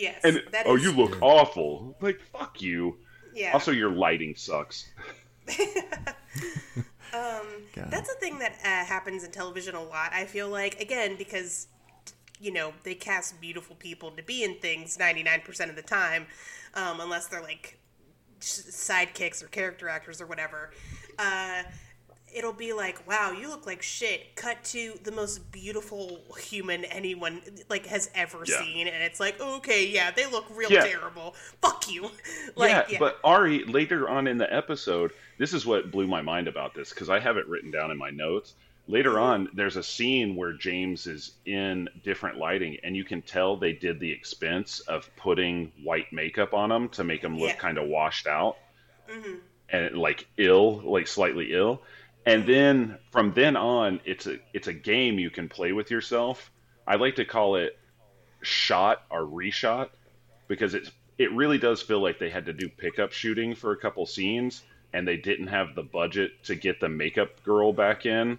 [0.00, 0.20] Yes.
[0.24, 1.96] And that oh, is- you look awful.
[2.00, 2.96] Like fuck you.
[3.34, 3.52] Yeah.
[3.52, 4.90] Also, your lighting sucks.
[7.12, 10.12] Um, That's a thing that uh, happens in television a lot.
[10.12, 11.66] I feel like again because
[12.40, 15.82] you know they cast beautiful people to be in things ninety nine percent of the
[15.82, 16.26] time,
[16.74, 17.78] um, unless they're like
[18.40, 20.70] sidekicks or character actors or whatever.
[21.18, 21.64] Uh,
[22.34, 24.34] it'll be like, wow, you look like shit.
[24.36, 28.62] Cut to the most beautiful human anyone like has ever Yeah.
[28.62, 30.84] seen, and it's like, okay, yeah, they look real Yeah.
[30.86, 31.34] terrible.
[31.62, 32.10] Fuck you.
[32.56, 36.22] like, yeah, yeah, but Ari later on in the episode, this is what blew my
[36.22, 38.54] mind about this because I have it written down in my notes.
[38.88, 39.18] Later Mm-hmm.
[39.22, 43.72] on, there's a scene where James is in different lighting, and you can tell they
[43.72, 47.50] did the expense of putting white makeup on him to make him look.
[47.50, 47.60] Mm-hmm.
[47.60, 48.56] kind of washed out
[49.68, 51.82] and like ill, like slightly ill.
[52.26, 56.50] And then from then on, it's a it's a game you can play with yourself.
[56.86, 57.78] I like to call it
[58.42, 59.90] shot or reshot
[60.48, 63.76] because it's it really does feel like they had to do pickup shooting for a
[63.76, 64.62] couple scenes
[64.92, 68.38] and they didn't have the budget to get the makeup girl back in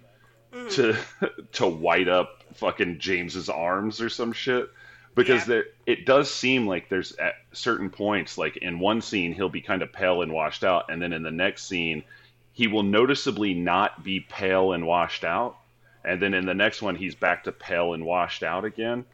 [0.52, 0.70] mm.
[0.70, 0.96] to
[1.52, 4.68] to white up fucking James's arms or some shit
[5.14, 5.54] because Yeah.
[5.54, 9.60] there it does seem like there's at certain points like in one scene he'll be
[9.62, 12.04] kind of pale and washed out and then in the next scene
[12.52, 15.56] he will noticeably not be pale and washed out
[16.04, 19.04] and then in the next one he's back to pale and washed out again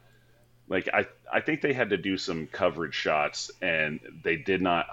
[0.67, 4.85] like I I think they had to do some coverage shots and they did not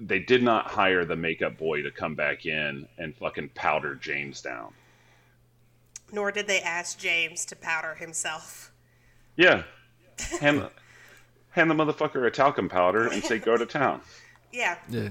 [0.00, 4.40] they did not hire the makeup boy to come back in and fucking powder James
[4.42, 4.72] down.
[6.12, 8.72] nor did they ask James to powder himself.
[9.36, 9.62] Yeah.
[10.40, 10.68] Hand
[11.50, 14.00] hand the motherfucker a talcum powder and say go to town.
[14.52, 15.08] Yeah, Yeah.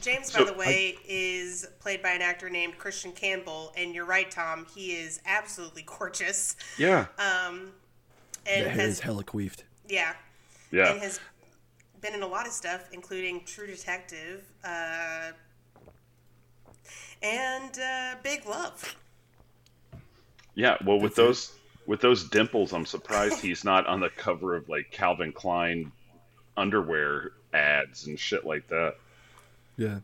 [0.00, 4.06] James, So, by the way, is played by an actor named Christian Campbell, and you're
[4.06, 4.66] right, Tom.
[4.74, 7.06] He is absolutely gorgeous, Yeah.
[7.18, 7.72] um,
[8.46, 9.64] and That hair is has hella queefed.
[9.88, 10.14] yeah,
[10.70, 10.92] Yeah.
[10.92, 11.20] and has
[12.00, 15.32] been in a lot of stuff, including True Detective uh,
[17.22, 18.96] and uh, Big Love.
[20.54, 21.52] Yeah, well with those
[21.86, 25.92] with those dimples, I'm surprised he's not on the cover of like Calvin Klein
[26.56, 28.96] underwear ads and shit like that.
[29.76, 29.98] Yeah.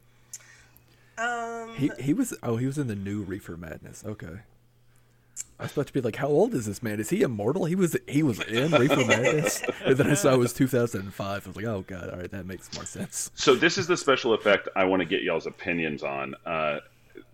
[1.18, 4.04] Um, He he was oh he was in the new Reefer Madness.
[4.06, 4.40] Okay.
[5.58, 7.00] I was about to be like, how old is this man?
[7.00, 7.66] Is he immortal?
[7.66, 11.20] He was he was in Reefer Madness, and then I saw it was 2005.
[11.20, 13.30] I was like, oh god, all right, that makes more sense.
[13.34, 16.34] So this is the special effect I want to get y'all's opinions on.
[16.46, 16.78] Uh,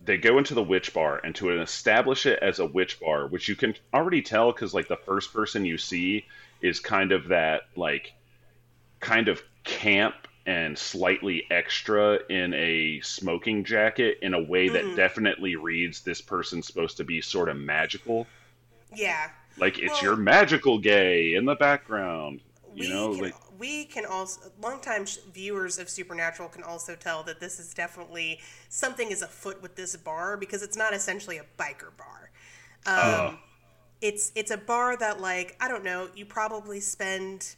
[0.03, 3.47] they go into the witch bar and to establish it as a witch bar, which
[3.47, 6.25] you can already tell because like the first person you see
[6.61, 8.13] is kind of that like
[8.99, 10.15] kind of camp
[10.45, 16.65] and slightly extra in a smoking jacket in a way that definitely reads this person's
[16.67, 18.27] supposed to be sort of magical.
[18.95, 22.41] yeah, Like it's Well- your magical gay in the background.
[22.73, 27.39] You know, can like we can also longtime viewers of Supernatural can also tell that
[27.39, 28.39] this is definitely
[28.69, 32.29] something is afoot with this bar because it's not essentially a biker bar.
[32.85, 33.39] Um,
[33.99, 37.55] It's it's a bar that like I don't know you probably spend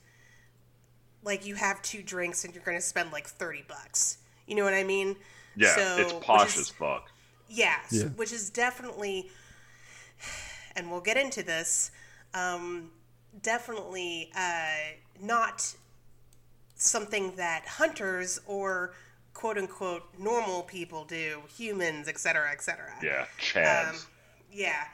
[1.23, 4.17] like you have two drinks and you're going to spend like thirty bucks.
[4.47, 5.15] You know what I mean?
[5.55, 7.11] yeah, So- it's which posh is- as fuck.
[7.51, 8.03] Yes, Yeah.
[8.09, 9.31] which is definitely,
[10.75, 11.89] and we'll get into this,
[12.35, 12.91] um,
[13.41, 15.75] definitely uh, not
[16.75, 18.93] something that hunters or
[19.33, 22.93] quote unquote normal people do, humans, etc., etc.
[23.01, 23.89] Yeah, Chads.
[23.89, 23.95] Um,
[24.51, 24.85] yeah.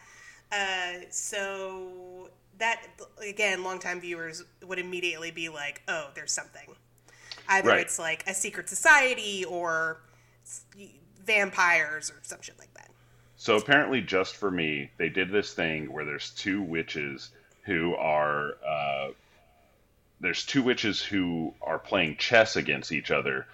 [0.51, 2.29] Uh, so
[2.59, 2.81] that
[3.21, 6.75] again, longtime viewers would immediately be like, "Oh, there's something."
[7.47, 7.81] Either Right.
[7.81, 10.01] it's like a secret society or
[11.23, 12.89] vampires or some shit like that.
[13.37, 17.31] So apparently, just for me, they did this thing where there's two witches
[17.63, 19.09] who are uh,
[20.21, 23.45] there's two witches who are playing chess against each other,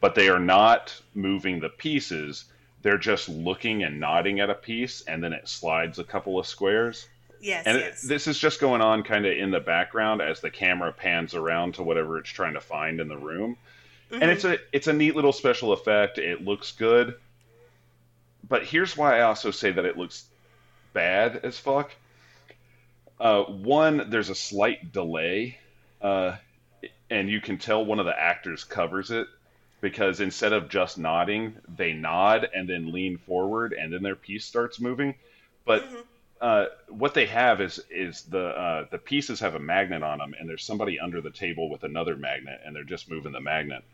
[0.00, 2.44] but they are not moving the pieces.
[2.82, 6.46] They're just looking and nodding at a piece, and then it slides a couple of
[6.46, 7.08] squares.
[7.40, 10.50] Yes, And it, this is just going on kind of in the background as the
[10.50, 13.56] camera pans around to whatever it's trying to find in the room.
[14.12, 16.18] And it's a it's a neat little special effect.
[16.18, 17.14] It looks good.
[18.48, 20.24] But here's why I also say that it looks
[20.92, 21.92] bad as fuck.
[23.20, 25.58] Uh, one, there's a slight delay,
[26.02, 26.36] uh,
[27.08, 29.28] and you can tell one of the actors covers it
[29.80, 34.44] because instead of just nodding, they nod and then lean forward, and then their piece
[34.44, 35.14] starts moving.
[35.64, 35.84] But
[36.40, 40.34] uh, what they have is is the uh, the pieces have a magnet on them,
[40.38, 43.84] and there's somebody under the table with another magnet, and they're just moving the magnet.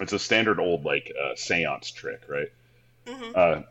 [0.00, 2.48] It's a standard old like uh, seance trick, right?
[3.34, 3.62] Uh,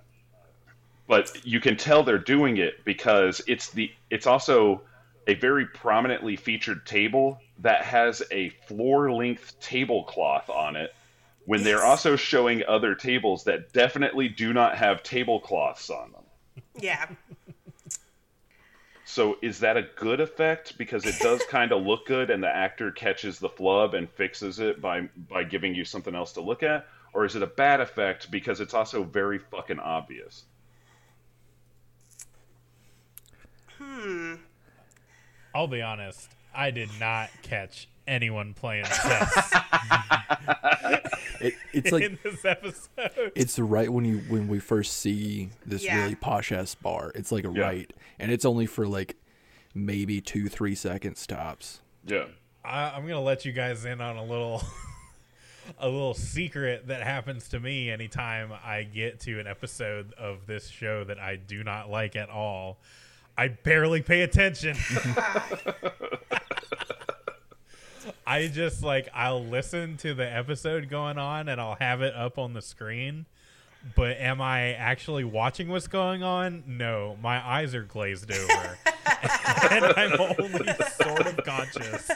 [1.07, 4.81] but you can tell they're doing it because it's the it's also
[5.27, 10.93] a very prominently featured table that has a floor length tablecloth on it.
[11.45, 16.63] When they're also showing other tables that definitely do not have tablecloths on them.
[16.79, 17.07] yeah.
[19.15, 22.53] So is that a good effect because it does kind of look good and the
[22.53, 26.63] actor catches the flub and fixes it by by giving you something else to look
[26.63, 30.43] at or is it a bad effect because it's also very fucking obvious?
[33.77, 34.35] Hmm.
[35.53, 36.29] I'll be honest.
[36.53, 39.53] I did not catch anyone playing chess
[41.41, 43.31] It, it's like in this episode.
[43.35, 46.01] it's right when you when we first see this Yeah.
[46.01, 47.11] really posh ass bar.
[47.13, 47.61] It's like a Yeah.
[47.61, 49.17] right, and it's only for like
[49.75, 51.81] maybe two three seconds tops.
[52.05, 52.25] Yeah.
[52.63, 54.63] I, I'm gonna let you guys in on a little,
[55.77, 60.67] a little secret that happens to me anytime I get to an episode of this
[60.69, 62.79] show that I do not like at all.
[63.37, 64.77] I barely pay attention.
[68.25, 72.37] I just like I'll listen to the episode going on and I'll have it up
[72.37, 73.25] on the screen.
[73.95, 76.63] But am I actually watching what's going on?
[76.65, 78.79] No, my eyes are glazed over.
[79.69, 82.07] and I'm only sort of conscious.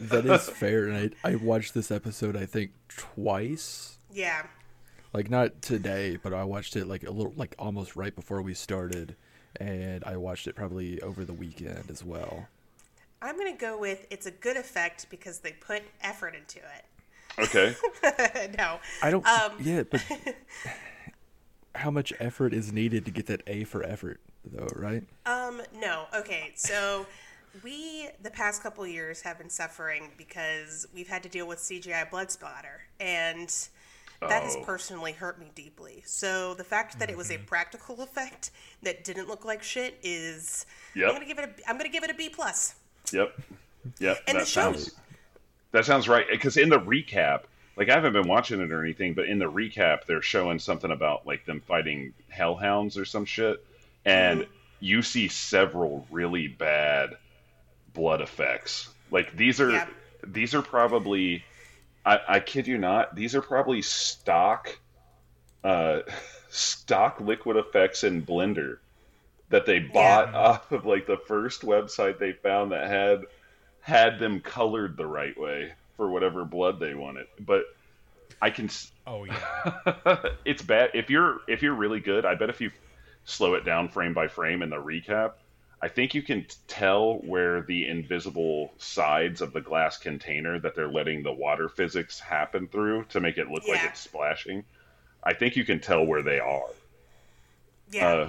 [0.00, 3.98] That is fair, and I I watched this episode I think twice.
[4.12, 4.46] Yeah.
[5.12, 8.54] Like not today, but I watched it like a little like almost right before we
[8.54, 9.14] started,
[9.60, 12.48] and I watched it probably over the weekend as well.
[13.24, 16.84] I'm going to go with it's a good effect because they put effort into it.
[17.38, 17.74] Okay.
[18.58, 18.78] no.
[19.02, 19.26] I don't.
[19.26, 20.04] Um, yeah, but
[21.74, 24.68] how much effort is needed to get that A for effort, though?
[24.76, 25.02] Right?
[25.26, 26.04] Um, no.
[26.14, 27.06] Okay, so
[27.62, 32.08] we the past couple years have been suffering because we've had to deal with CGI
[32.10, 33.48] blood splatter, and
[34.20, 34.64] that has Oh.
[34.64, 36.02] personally hurt me deeply.
[36.06, 38.50] So the fact that it was a practical effect
[38.82, 41.08] that didn't look like shit is Yep.
[41.08, 42.74] I'm gonna give it a I'm gonna give it a B plus.
[43.12, 43.34] Yep.
[43.98, 44.18] Yep.
[44.26, 44.94] And that sounds
[45.72, 46.26] that sounds right.
[46.30, 47.42] Because in the recap,
[47.76, 50.90] like I haven't been watching it or anything, but in the recap, they're showing something
[50.90, 53.64] about like them fighting hellhounds or some shit,
[54.04, 54.50] and Mm-hmm.
[54.80, 57.16] you see several really bad
[57.92, 58.88] blood effects.
[59.10, 59.86] Like these are Yeah.
[60.26, 61.44] these are probably,
[62.06, 64.76] I, I kid you not, these are probably stock,
[65.62, 66.00] uh,
[66.50, 68.78] stock liquid effects in Blender
[69.54, 70.38] that they bought Yeah.
[70.48, 73.20] off of like the first website they found that had
[73.80, 77.26] had them colored the right way for whatever blood they wanted.
[77.38, 77.62] But
[78.42, 80.16] I can s- Oh yeah.
[80.44, 82.24] it's bad if you're if you're really good.
[82.26, 82.72] I bet if you
[83.26, 85.34] slow it down frame by frame in the recap,
[85.80, 90.88] I think you can tell where the invisible sides of the glass container that they're
[90.90, 94.64] letting the water physics happen through to make it look like it's splashing.
[95.22, 96.66] I think you can tell where they are.
[97.92, 98.08] Yeah.
[98.08, 98.28] Uh,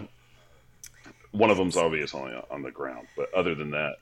[1.36, 3.98] one of them's obvious on the ground, but other than that,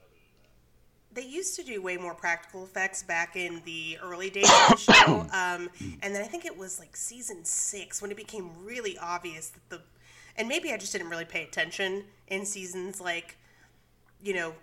[1.14, 4.94] they used to do way more practical effects back in the early days of the
[4.94, 5.28] show.
[5.34, 5.70] Um,
[6.02, 9.70] and then I think it was like season six when it became really obvious that
[9.70, 9.82] the,
[10.38, 13.38] and maybe I just didn't really pay attention in seasons like,
[14.24, 14.54] you know,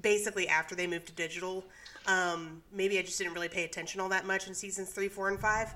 [0.00, 1.64] basically after they moved to digital.
[2.08, 5.28] Um, maybe I just didn't really pay attention all that much in seasons three, four,
[5.28, 5.72] and five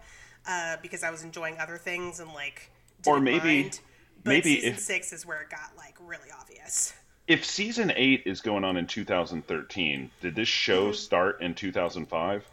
[0.49, 2.71] uh, because I was enjoying other things and like,
[3.07, 3.81] Or maybe- mind.
[4.25, 6.93] But maybe season if- six is where it got like really obvious.
[7.27, 10.95] if season eight is going on in 2013, did this show Mm-hmm.
[10.95, 12.45] start in 2005?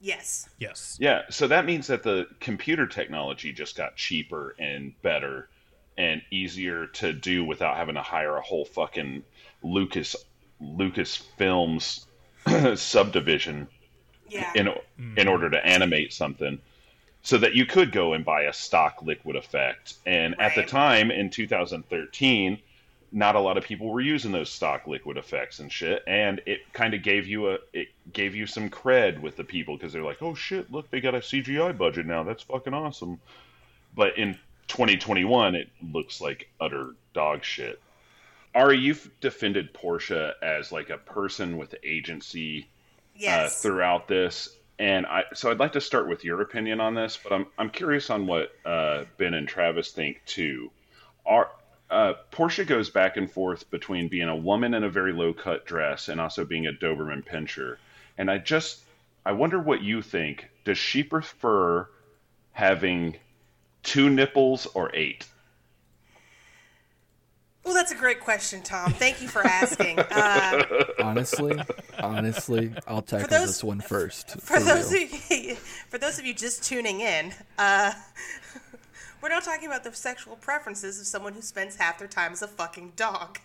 [0.00, 0.48] Yes.
[0.58, 0.96] Yes.
[1.00, 5.48] Yeah, so that means that the computer technology just got cheaper and better
[5.96, 9.22] and easier to do without having to hire a whole fucking
[9.62, 10.16] Lucas
[10.60, 12.06] Lucas Films
[12.74, 13.68] subdivision
[14.28, 14.50] Yeah.
[14.54, 14.68] in
[15.16, 16.58] in order to animate something
[17.22, 19.94] so that you could go and buy a stock liquid effect.
[20.04, 22.58] And at the time in 2013
[23.12, 26.02] not a lot of people were using those stock liquid effects and shit.
[26.06, 29.76] And it kind of gave you a it gave you some cred with the people
[29.76, 32.22] because they're like oh shit look they got a CGI budget now.
[32.22, 33.20] That's fucking awesome.
[33.94, 34.38] But in
[34.68, 37.80] 2021 it looks like utter dog shit.
[38.54, 42.68] Ari, you've defended Portia as like a person with agency
[43.16, 43.52] yes.
[43.52, 44.56] uh, throughout this.
[44.78, 47.70] And I, so I'd like to start with your opinion on this, but I'm, I'm
[47.70, 50.70] curious on what uh, Ben and Travis think too.
[51.24, 51.48] Are,
[51.90, 55.66] uh, Portia goes back and forth between being a woman in a very low cut
[55.66, 57.76] dress and also being a Doberman pinscher.
[58.16, 58.80] And I just,
[59.24, 60.48] I wonder what you think.
[60.64, 61.86] Does she prefer
[62.52, 63.16] having
[63.82, 65.26] two nipples or eight?
[67.64, 68.92] Well, that's a great question, Tom.
[68.92, 69.98] Thank you for asking.
[69.98, 70.62] Uh,
[71.00, 71.60] Honestly,
[72.00, 74.40] honestly, I'll tackle those- this one first.
[74.40, 75.04] for those real.
[75.04, 75.54] of you,
[75.88, 77.92] for those of you just tuning in, uh,
[79.22, 82.42] we're not talking about the sexual preferences of someone who spends half their time as
[82.42, 83.38] a fucking dog.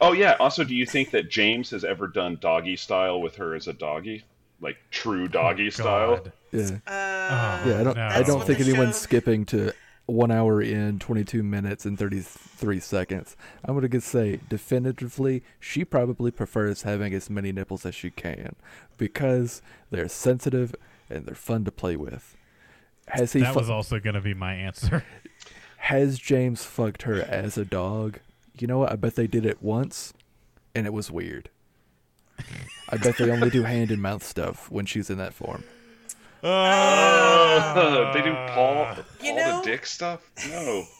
[0.00, 0.36] Oh yeah.
[0.40, 3.72] Also, do you think that James has ever done doggy style with her as a
[3.72, 4.24] doggy,
[4.60, 6.24] like true doggy style?
[6.52, 7.80] Yeah, Uh, yeah.
[7.80, 7.96] I don't.
[7.96, 8.02] no.
[8.08, 9.72] I don't think anyone's show- skipping to
[10.06, 13.36] one hour in, twenty-two minutes and thirty-three seconds.
[13.64, 18.54] I'm gonna say definitively, she probably prefers having as many nipples as she can
[18.98, 20.74] because they're sensitive
[21.08, 22.36] and they're fun to play with.
[23.08, 23.40] Has he?
[23.40, 25.04] That fu- was also going to be my answer.
[25.78, 28.18] Has James fucked her as a dog?
[28.58, 28.92] You know what?
[28.92, 30.14] I bet they did it once,
[30.74, 31.50] and it was weird.
[32.88, 35.64] I bet they only do hand and mouth stuff when she's in that form.
[36.44, 38.86] They do Paul,
[39.18, 40.20] Paul know- the Dick stuff.
[40.50, 40.84] No.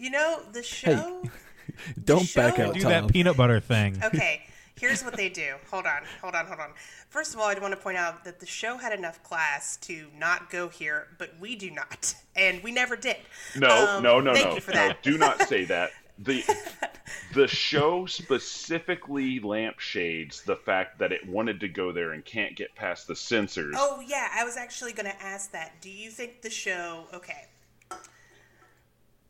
[0.00, 1.24] You know the show.
[2.04, 2.90] Don't back show- out, Do Tom.
[2.92, 4.00] that peanut butter thing.
[4.04, 4.42] Okay,
[4.78, 5.54] here's what they do.
[5.72, 6.70] Hold on, hold on, hold on.
[7.08, 10.06] First of all, I'd want to point out that the show had enough class to
[10.16, 13.16] not go here, but we do not, and we never did.
[13.56, 14.86] No, Um, no, no, thank no, you for no.
[14.86, 15.02] that.
[15.02, 15.90] Do not say that.
[16.18, 16.42] The
[17.34, 22.74] the show specifically lampshades the fact that it wanted to go there and can't get
[22.74, 23.74] past the censors.
[23.78, 25.80] Oh yeah, I was actually going to ask that.
[25.80, 27.06] Do you think the show?
[27.14, 27.46] Okay,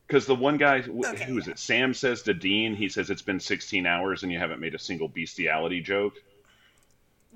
[0.07, 1.25] Because the one guy, Okay.
[1.25, 1.59] who is it?
[1.59, 4.79] Sam says to Dean, he says it's been 16 hours and you haven't made a
[4.79, 6.15] single bestiality joke.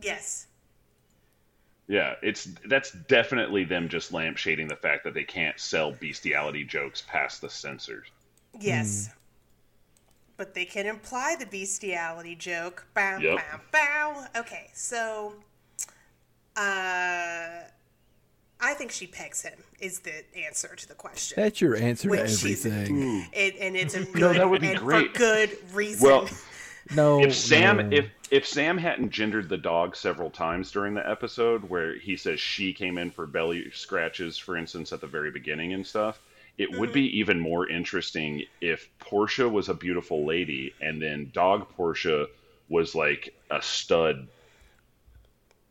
[0.00, 0.46] yes,
[1.88, 7.02] Yeah, it's that's definitely them just lampshading the fact that they can't sell bestiality jokes
[7.06, 8.06] past the censors.
[8.58, 9.08] yes.
[9.08, 9.12] Hmm.
[10.36, 12.86] But they can imply the bestiality joke.
[12.94, 13.36] Bow, Yep.
[13.38, 14.26] bow, bow.
[14.40, 15.34] Okay, so,
[16.56, 17.60] uh,
[18.64, 19.58] I think she pegs him.
[19.80, 21.40] Is the answer to the question?
[21.40, 23.26] That's your answer to When she's- everything.
[23.32, 25.12] It, and it's a good that would be and great.
[25.12, 26.08] for good reason.
[26.08, 26.28] Well,
[26.96, 27.96] No, if Sam no.
[27.96, 32.40] if if Sam hadn't gendered the dog several times during the episode where he says
[32.40, 36.18] she came in for belly scratches for instance at the very beginning and stuff
[36.62, 41.68] it would be even more interesting if Portia was a beautiful lady and then dog
[41.70, 42.26] Portia
[42.68, 44.28] was like a stud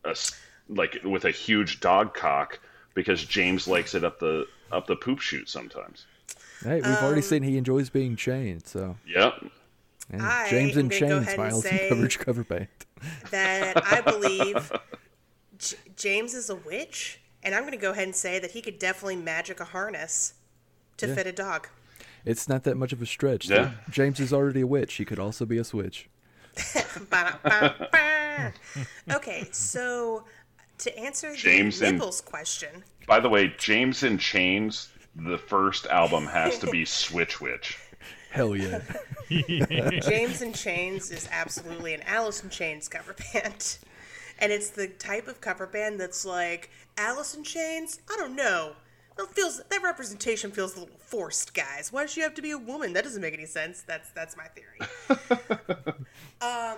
[0.06, 0.34] a s
[0.70, 2.60] like with a huge dog cock
[2.94, 6.06] because James likes it up the up the poop chute sometimes
[6.64, 8.66] hey, we've Um, already seen he enjoys being chained.
[8.68, 9.44] So yep
[10.14, 10.20] yeah.
[10.20, 12.68] I James am and gonna Chains ahead by and Coverage cover band.
[13.32, 14.72] that I believe
[15.58, 18.62] J- James is a witch, and I'm going to go ahead and say that he
[18.62, 20.34] could definitely magic a harness
[21.02, 21.16] to Yeah.
[21.16, 21.68] fit a dog.
[22.26, 23.50] It's not that much of a stretch.
[23.50, 23.72] Yeah.
[23.90, 24.94] James is already a witch.
[24.96, 26.08] He could also be a switch.
[29.12, 30.24] Okay, so
[30.80, 35.86] to answer James the and- nipples question, By the way, James and Chains, the first
[35.88, 37.78] album has to be Switch Witch.
[38.32, 38.80] Hell yeah.
[39.30, 43.78] James and Chains is absolutely an Alice in Chains cover band.
[44.40, 48.00] And it's the type of cover band that's like, Alice in Chains?
[48.10, 48.74] I don't know.
[49.22, 51.92] That feels that representation feels a little forced, guys.
[51.92, 52.94] Why does she have to be a woman?
[52.94, 53.84] That doesn't make any sense.
[53.84, 54.80] That's that's my theory.
[56.42, 56.78] um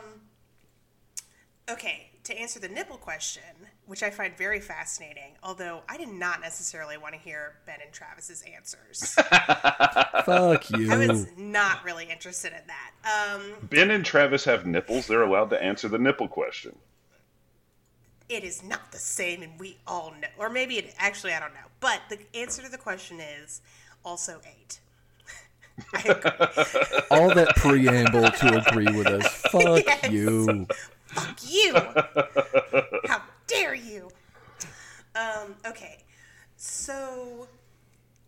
[1.72, 3.44] Okay, to answer the nipple question,
[3.86, 7.94] which I find very fascinating, although I did not necessarily want to hear Ben and
[7.94, 9.14] Travis's answers.
[10.26, 10.92] Fuck you.
[10.92, 13.38] I was not really interested in that.
[13.38, 15.08] Um Ben and Travis have nipples.
[15.08, 16.78] They're allowed to answer the nipple question.
[18.30, 20.28] It is not the same, and we all know.
[20.38, 21.60] Or maybe it actually, I don't know.
[21.80, 23.62] But the answer to the question is
[24.04, 24.80] also eight.
[25.94, 27.02] I agree.
[27.12, 29.28] All that preamble to agree with us.
[29.52, 30.12] Fuck Yes.
[30.12, 30.68] you.
[31.08, 31.74] Fuck you!
[33.08, 34.10] How dare you?
[35.16, 36.04] Um, okay.
[36.58, 37.48] So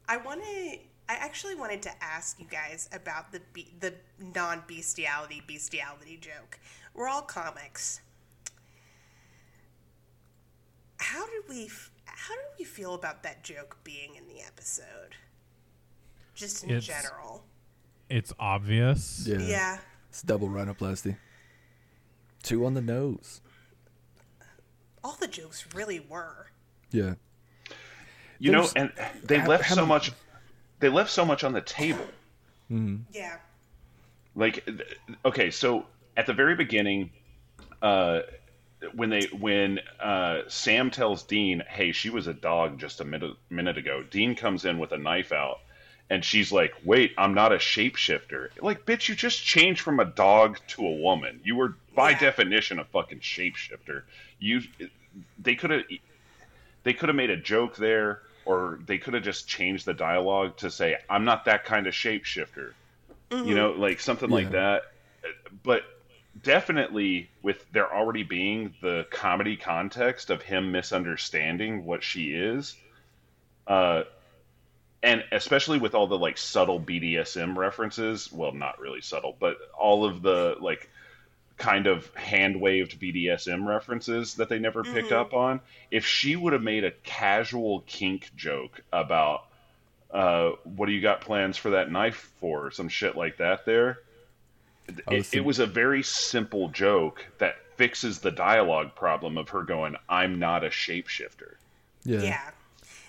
[0.08, 0.78] I want to
[1.08, 3.94] I actually wanted to ask you guys about the be- the
[4.34, 6.60] non-bestiality bestiality joke.
[6.94, 8.02] We're all comics.
[10.98, 11.70] How did we
[12.06, 15.16] how did we feel about that joke being in the episode?
[16.34, 17.46] Just in It's- general.
[18.10, 19.26] It's obvious.
[19.28, 19.40] Yeah.
[19.40, 19.78] Yeah.
[20.10, 21.18] It's double rhinoplasty.
[22.44, 23.42] Two on the nose.
[25.04, 26.48] All the jokes really were.
[26.92, 27.16] Yeah.
[28.40, 28.92] You know, and
[29.24, 30.12] they how- left how so many- much.
[30.80, 32.08] They left so much on the table.
[32.70, 33.40] Yeah.
[34.36, 34.68] Like,
[35.24, 37.12] okay, so at the very beginning,
[37.82, 38.22] uh,
[38.94, 43.36] when they when uh, Sam tells Dean, "Hey, she was a dog just a minute
[43.50, 45.58] minute ago," Dean comes in with a knife out,
[46.10, 50.06] and she's like, "Wait, I'm not a shapeshifter." Like, bitch, you just changed from a
[50.06, 51.42] dog to a woman.
[51.44, 52.20] You were by Yeah.
[52.20, 54.04] definition a fucking shapeshifter.
[54.40, 54.62] You,
[55.40, 55.84] they could have
[56.84, 60.58] they could have made a joke there, or they could have just changed the dialogue
[60.58, 62.72] to say, "I'm not that kind of shapeshifter."
[63.32, 64.84] You know, like something like that.
[65.64, 65.84] But
[66.42, 72.76] definitely, with there already being the comedy context of him misunderstanding what she is,
[73.68, 74.04] uh,
[75.02, 78.32] and especially with all the like subtle BDSM references.
[78.32, 80.90] Well, not really subtle, but all of the like
[81.58, 85.62] kind of hand waved BDSM references that they never picked up on.
[85.90, 89.46] If she would have made a casual kink joke about
[90.12, 93.66] uh, what do you got plans for that knife for, or some shit like that,
[93.66, 94.00] there,
[95.08, 99.64] I it, it was a very simple joke that fixes the dialogue problem of her
[99.64, 101.56] going, "I'm not a shapeshifter."
[102.04, 102.22] Yeah.
[102.22, 102.50] Yeah.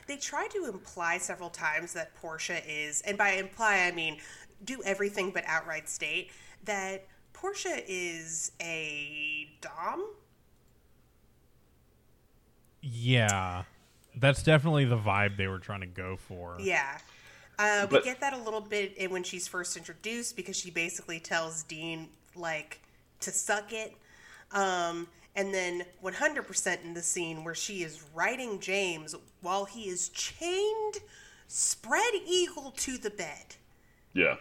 [0.06, 4.18] They try to imply several times that Portia is, and by imply I mean
[4.64, 6.30] do everything but outright state,
[6.64, 10.06] that Portia is a Dom?
[12.80, 13.64] Yeah.
[14.16, 16.56] That's definitely the vibe they were trying to go for.
[16.58, 16.98] Yeah.
[17.58, 21.18] Uh, we get that a little bit in when she's first introduced because she basically
[21.20, 22.80] tells Dean, like,
[23.20, 23.96] to suck it.
[24.52, 30.08] Um, and then 100% in the scene where she is riding James while he is
[30.10, 30.96] chained,
[31.46, 33.56] spread eagle to the bed.
[34.12, 34.36] Yeah,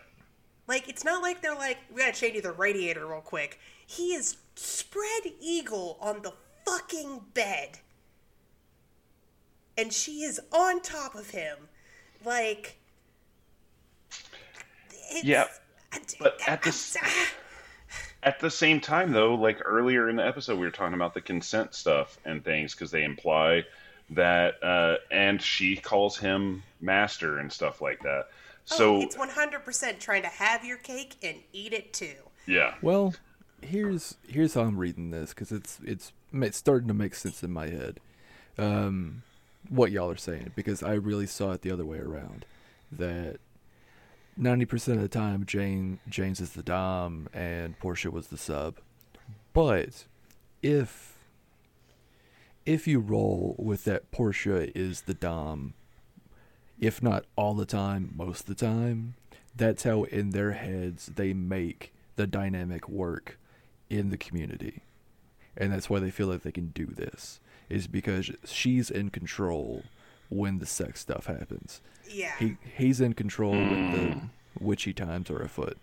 [0.68, 3.60] Like, it's not like they're like, we gotta chain you the radiator real quick.
[3.86, 6.34] He is spread eagle on the
[6.66, 7.80] fucking bed.
[9.78, 11.70] And she is on top of him.
[12.24, 12.78] Like,
[15.16, 15.46] it's, Yeah,
[16.20, 17.00] but at the
[18.24, 21.22] At the same time, though, like earlier in the episode, we were talking about the
[21.22, 23.64] consent stuff and things because they imply
[24.10, 28.30] that, uh, and she calls him master and stuff like that.
[28.66, 32.16] So oh, it's 100% trying to have your cake and eat it too.
[32.48, 33.14] yeah, Well,
[33.62, 37.52] here's here's how I'm reading this because it's it's it's starting to make sense in
[37.52, 38.00] my head.
[38.58, 39.24] Um,
[39.70, 42.46] what y'all are saying because I really saw it the other way around.
[42.92, 43.38] That
[44.38, 48.76] ninety percent of the time, Jane James is the dom and Portia was the sub.
[49.54, 50.06] But
[50.62, 51.18] if
[52.66, 55.74] if you roll with that Portia is the dom,
[56.80, 59.16] if not all the time, most of the time,
[59.56, 63.38] that's how in their heads they make the dynamic work
[63.90, 64.82] in the community.
[65.56, 67.40] And that's why they feel like they can do this.
[67.70, 69.84] Is because she's in control
[70.30, 71.82] when the sex stuff happens.
[72.10, 72.34] Yeah.
[72.40, 75.78] He he's in control when the witchy times are afoot.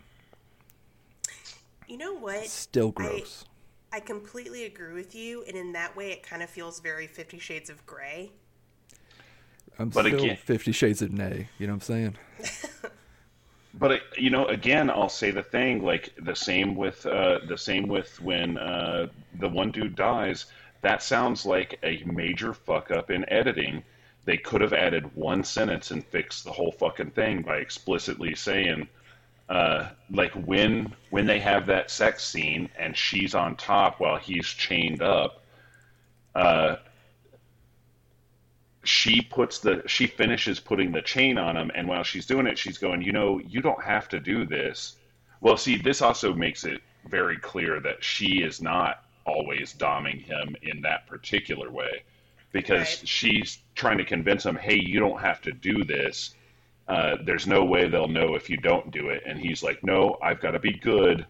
[1.89, 2.47] you know what?
[2.47, 3.44] Still gross.
[3.93, 7.39] I completely agree with you, and in that way, it kind of feels very Fifty
[7.39, 8.31] Shades of Grey.
[9.78, 11.49] I'm But still again- Fifty Shades of Nay.
[11.59, 12.16] You know what I'm saying?
[13.74, 17.59] but uh, you know, again, I'll say the thing like the same with uh, the
[17.59, 19.09] same with when uh,
[19.39, 20.47] the one dude dies.
[20.81, 23.82] That sounds like a major fuck up in editing.
[24.24, 28.89] They could have added one sentence and fixed the whole fucking thing by explicitly saying,
[29.49, 34.47] uh, like when when they have that sex scene and she's on top while he's
[34.47, 35.43] chained up,
[36.35, 36.77] uh,
[38.85, 42.59] she puts the she finishes putting the chain on him, and while she's doing it,
[42.59, 44.97] she's going, you know, you don't have to do this.
[45.40, 50.57] Well, see, this also makes it very clear that she is not always doming him
[50.62, 52.05] in that particular way,
[52.53, 53.09] because Right.
[53.09, 56.35] she's trying to convince him, hey, you don't have to do this.
[56.89, 60.19] Uh, there's no way they'll know if you don't do it, and he's like, no,
[60.23, 61.24] I've got to be good.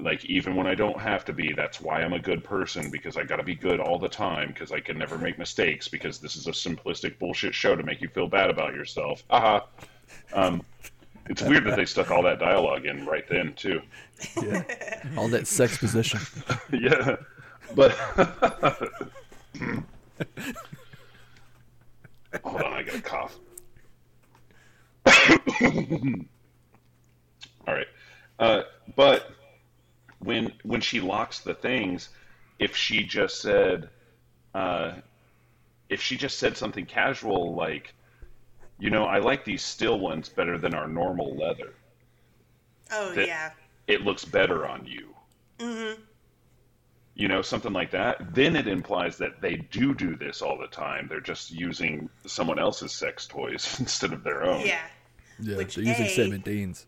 [0.00, 3.16] Like even when I don't have to be, that's why I'm a good person because
[3.16, 6.18] I got to be good all the time because I can never make mistakes because
[6.20, 9.24] this is a simplistic bullshit show to make you feel bad about yourself.
[9.28, 9.60] Haha.
[10.32, 10.62] Um,
[11.28, 13.80] it's weird that they stuck all that dialogue in right then too.
[14.40, 14.62] Yeah.
[15.16, 16.20] All that sex position.
[16.72, 17.16] yeah,
[17.74, 17.96] but
[22.44, 23.38] Hold on, I got a cough.
[27.66, 27.86] All right,
[28.38, 28.62] uh,
[28.96, 29.30] but
[30.20, 32.08] when when she locks the things,
[32.58, 33.88] if she just said,
[34.54, 34.92] uh,
[35.88, 37.94] if she just said something casual like,
[38.78, 41.74] you know, I like these still ones better than our normal leather.
[42.90, 43.50] Oh That- yeah.
[43.86, 45.14] It looks better on you.
[45.58, 46.02] Mm-hmm.
[47.18, 48.34] You know, something like that.
[48.34, 51.08] Then it implies that they do do this all the time.
[51.08, 54.64] They're just using someone else's sex toys instead of their own.
[54.64, 54.86] Yeah.
[55.40, 56.86] Yeah, Which, they're using A- Seventeens.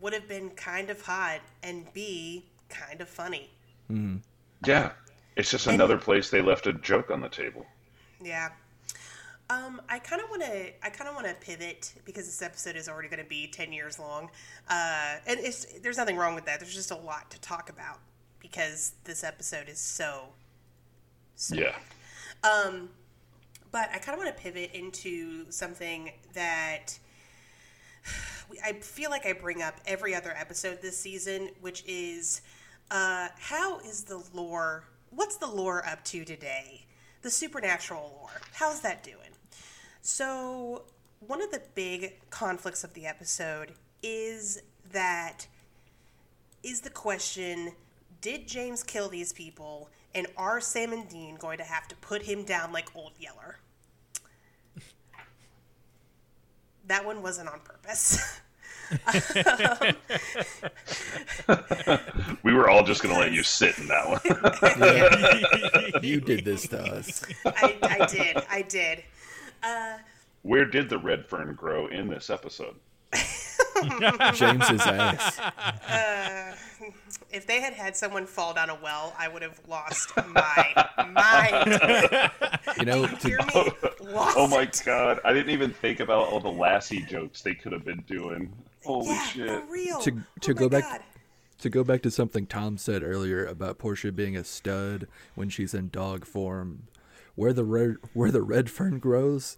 [0.00, 3.50] Would have been kind of hot and B kind of funny.
[4.64, 4.92] Yeah.
[5.36, 7.66] It's just another place they left a joke on the table.
[8.22, 8.50] Yeah.
[9.48, 10.70] Um, I kind of want to.
[10.84, 13.72] I kind of want to pivot because this episode is already going to be ten
[13.72, 14.30] years long,
[14.68, 16.60] uh, and it's there's nothing wrong with that.
[16.60, 17.98] There's just a lot to talk about
[18.40, 20.30] because this episode is so.
[21.36, 21.76] so Yeah.
[22.42, 22.88] Um,
[23.72, 26.98] but I kind of want to pivot into something that
[28.64, 32.42] I feel like I bring up every other episode this season, which is
[32.90, 34.84] uh, how is the lore?
[35.10, 36.86] What's the lore up to today?
[37.22, 38.40] The supernatural lore.
[38.52, 39.16] How's that doing?
[40.02, 40.84] So,
[41.26, 43.72] one of the big conflicts of the episode
[44.02, 44.62] is
[44.92, 45.46] that
[46.62, 47.72] is the question
[48.20, 52.22] did James kill these people and are Sam and Dean going to have to put
[52.22, 53.56] him down like Old Yeller?
[56.86, 58.40] that one wasn't on purpose.
[62.42, 64.08] We were all just going to let you sit in that
[65.92, 66.02] one.
[66.02, 67.24] You did this to us.
[67.44, 68.36] I, I did.
[68.50, 69.04] I did.
[69.62, 69.98] Uh,
[70.42, 72.76] Where did the red fern grow in this episode?
[74.34, 75.38] James's ass.
[75.38, 76.54] Uh,
[77.32, 81.80] If they had had someone fall down a well, I would have lost my mind.
[82.78, 83.52] You know, You hear to, me?
[84.00, 84.82] Oh lost Oh my it.
[84.84, 88.52] god, I didn't even think about all the Lassie jokes they could have been doing.
[88.84, 89.48] Holy Yeah, shit.
[89.48, 90.00] for real.
[90.00, 91.00] To- oh to oh go back- God.
[91.60, 95.74] to go back to something Tom said earlier about Portia being a stud when she's
[95.74, 96.84] in dog form,
[97.36, 99.56] where the red where the red fern grows,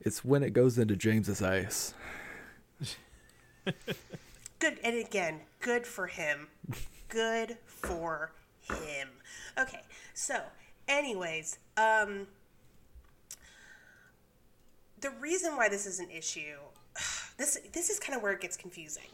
[0.00, 1.94] it's when it goes into James's eyes.
[4.58, 6.48] Good, and again, good for him.
[7.10, 8.30] Good for
[8.62, 9.08] him.
[9.58, 9.80] Okay,
[10.14, 10.40] so,
[10.86, 12.28] anyways, um,
[15.00, 16.56] the reason why this is an issue,
[17.36, 19.10] this this is kind of where it gets confusing.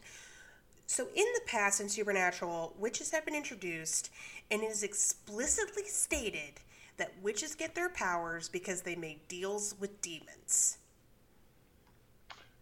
[0.87, 4.11] So, in the past in Supernatural, witches have been introduced,
[4.51, 6.61] and it is explicitly stated
[6.99, 10.79] that witches get their powers because they made deals with demons.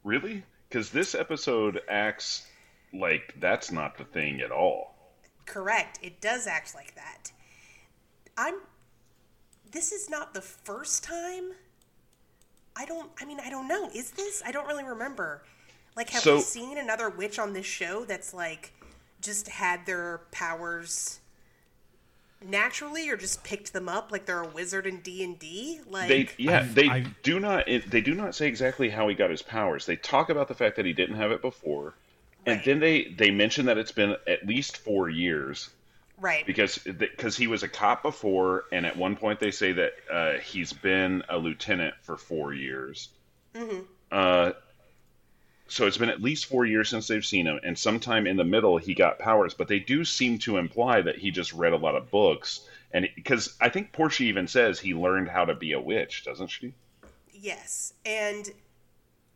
[0.05, 0.45] Really?
[0.69, 2.47] Because this episode acts
[2.93, 4.94] like that's not the thing at all.
[5.47, 5.99] Correct.
[6.03, 7.33] It does act like that.
[8.37, 8.55] I'm.
[9.71, 11.53] This is not the first time.
[12.77, 13.11] I don't.
[13.21, 13.89] I mean, I don't know.
[13.95, 14.43] Is this?
[14.45, 15.43] I don't really remember.
[15.97, 18.73] Like, have So- we seen another witch on this show that's like
[19.21, 21.21] just had their powers
[22.47, 25.81] naturally, or just picked them up like they're a wizard in D and D?
[25.89, 29.15] Like, They yeah, I've- they I've- do not they do not say exactly how he
[29.15, 29.87] got his powers.
[29.87, 31.95] They talk about the fact that he didn't have it before.
[32.47, 32.65] And Right.
[32.65, 35.71] then they they mention that it's been at least 4 years
[36.19, 36.47] right?
[36.47, 40.35] because because he was a cop before and at one point they say that uh,
[40.41, 43.11] he's been a lieutenant for 4 years.
[44.11, 44.53] Uh
[45.69, 48.45] so it's been at least four years since they've seen him, and sometime in the
[48.45, 49.53] middle he got powers.
[49.53, 53.09] But they do seem to imply that he just read a lot of books, and
[53.15, 56.75] because I think Portia even says he learned how to be a witch, doesn't she?
[57.33, 58.51] Yes, and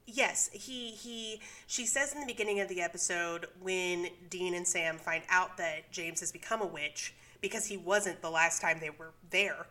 [0.09, 4.99] yes, he he she says in the beginning of the episode when Dean and Sam
[4.99, 8.91] find out that James has become a witch because he wasn't the last time they
[8.91, 9.67] were there.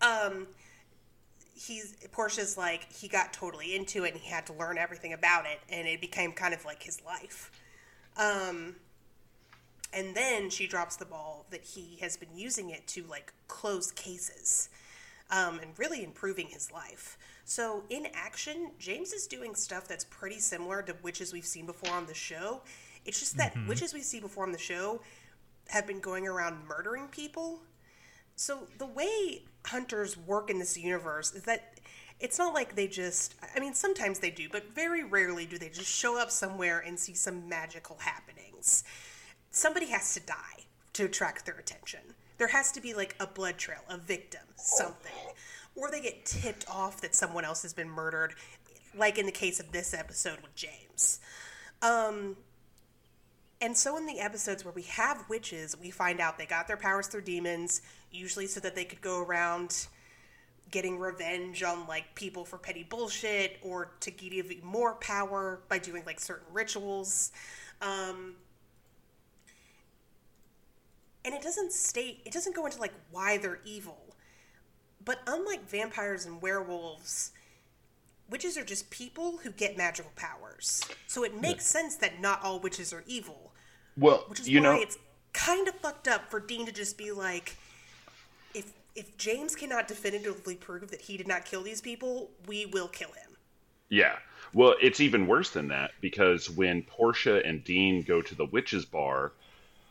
[0.00, 0.46] Um
[1.54, 5.44] he's Portia's like he got totally into it and he had to learn everything about
[5.46, 7.50] it and it became kind of like his life.
[8.16, 8.76] Um
[9.92, 13.90] and then she drops the ball that he has been using it to like close
[13.90, 14.68] cases
[15.30, 17.18] um, and really improving his life.
[17.50, 21.92] So, in action, James is doing stuff that's pretty similar to witches we've seen before
[21.92, 22.60] on the show.
[23.04, 23.66] It's just that mm-hmm.
[23.66, 25.00] witches we see before on the show
[25.66, 27.58] have been going around murdering people.
[28.36, 31.80] So, the way hunters work in this universe is that
[32.20, 35.70] it's not like they just, I mean, sometimes they do, but very rarely do they
[35.70, 38.84] just show up somewhere and see some magical happenings.
[39.50, 42.14] Somebody has to die to attract their attention.
[42.38, 45.34] There has to be like a blood trail, a victim, something.
[45.80, 48.34] Or they get tipped off that someone else has been murdered,
[48.94, 51.20] like in the case of this episode with James.
[51.80, 52.36] Um,
[53.62, 56.76] and so in the episodes where we have witches, we find out they got their
[56.76, 57.80] powers through demons,
[58.10, 59.86] usually so that they could go around
[60.70, 66.02] getting revenge on like people for petty bullshit or to give more power by doing
[66.04, 67.32] like certain rituals.
[67.80, 68.34] Um,
[71.24, 73.99] and it doesn't state it doesn't go into like why they're evil.
[75.04, 77.32] But unlike vampires and werewolves,
[78.28, 80.84] witches are just people who get magical powers.
[81.06, 83.52] So it makes sense that not all witches are evil.
[83.96, 84.98] Well, Which is you why know, it's
[85.32, 87.56] kind of fucked up for Dean to just be like,
[88.54, 92.88] if if James cannot definitively prove that he did not kill these people, we will
[92.88, 93.36] kill him.
[93.88, 94.16] Yeah.
[94.52, 98.84] Well, it's even worse than that because when Portia and Dean go to the witches
[98.84, 99.32] bar,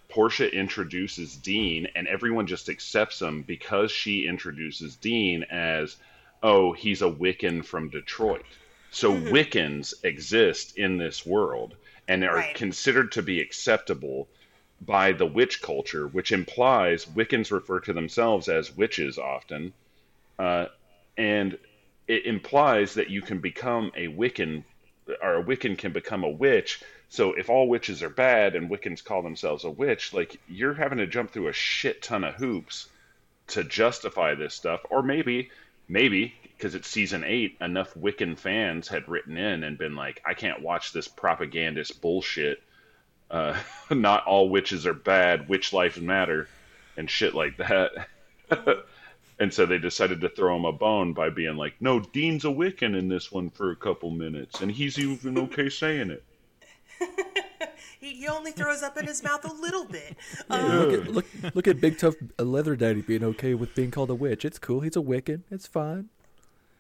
[0.10, 5.96] Portia introduces Dean and everyone just accepts him because she introduces Dean as,
[6.42, 8.44] oh, he's a Wiccan from Detroit.
[8.92, 11.76] So Wiccans exist in this world
[12.08, 12.56] and are Right.
[12.56, 14.28] considered to be acceptable
[14.82, 19.74] by the witch culture, which implies Wiccans refer to themselves as witches often.
[20.40, 20.68] Uh,
[21.18, 21.58] and
[22.08, 24.64] it implies that you can become a Wiccan,
[25.22, 26.82] or a Wiccan can become a witch.
[27.10, 31.00] So if all witches are bad and Wiccans call themselves a witch, like you're having
[31.00, 32.88] to jump through a shit ton of hoops
[33.48, 34.82] to justify this stuff.
[34.92, 35.50] Or maybe,
[35.88, 40.36] maybe because it's season eight, enough Wiccan fans had written in and been like, I
[40.36, 42.62] can't watch this propagandist bullshit.
[43.32, 43.58] Uh,
[43.90, 45.50] not all witches are bad.
[45.50, 46.48] Witch lives matter,
[46.96, 48.08] and shit like that.
[49.42, 52.50] And so they decided to throw him a bone by being like, "No, Dean's a
[52.50, 56.24] Wiccan in this one for a couple minutes, and he's even okay saying it."
[58.00, 60.16] He, he only throws up in his mouth a little bit.
[60.50, 63.92] Um, Look at look look at Big Tough uh, Leather Daddy being okay with being
[63.92, 64.46] called a witch.
[64.46, 64.80] It's cool.
[64.82, 65.42] He's a Wiccan.
[65.52, 66.10] It's fine.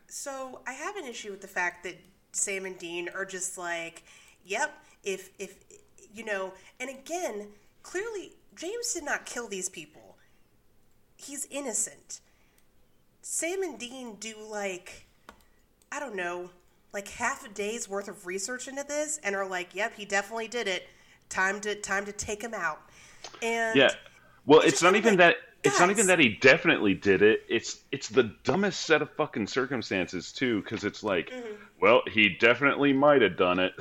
[0.07, 1.97] So I have an issue with the fact that
[2.31, 4.03] Sam and Dean are just like,
[4.45, 4.73] yep,
[5.03, 5.63] if if
[6.13, 7.49] you know, and again,
[7.83, 10.15] clearly James did not kill these people.
[11.17, 12.21] He's innocent.
[13.21, 15.05] Sam and Dean do like
[15.91, 16.49] I don't know,
[16.93, 20.47] like half a day's worth of research into this and are like, yep, he definitely
[20.47, 20.87] did it.
[21.29, 22.81] Time to time to take him out.
[23.41, 23.89] And Yeah.
[24.45, 25.35] Well, It's it's not even like, that.
[25.63, 27.43] It's not even that he definitely did it.
[27.49, 31.53] It's it's the dumbest set of fucking circumstances too, because it's like, Mm-hmm.
[31.81, 33.73] well, he definitely might have done it.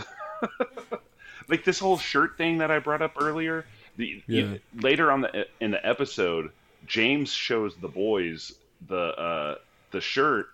[1.48, 3.64] like this whole shirt thing that I brought up earlier.
[3.97, 6.51] The you- later on the in the episode,
[6.86, 8.52] James shows the boys
[8.89, 9.55] the uh,
[9.90, 10.48] the shirt,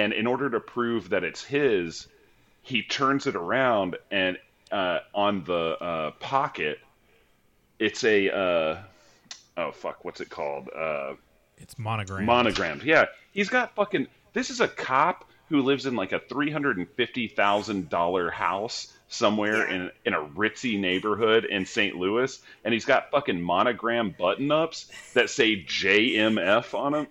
[0.00, 2.06] and in order to prove that it's his,
[2.62, 4.38] he turns it around and
[4.72, 6.78] uh, on the uh, pocket,
[7.78, 8.78] it's a uh,
[9.56, 10.68] oh fuck, what's it called?
[10.74, 11.14] Uh,
[11.58, 12.24] It's monogram.
[12.24, 12.82] monogrammed.
[12.82, 14.06] Yeah, he's got fucking.
[14.32, 18.30] This is a cop who lives in like a three hundred and fifty thousand dollar
[18.30, 19.74] house somewhere Yeah.
[19.74, 21.96] in in a ritzy neighborhood in St.
[21.96, 27.06] Louis, and he's got fucking monogram button ups that say JMF on them.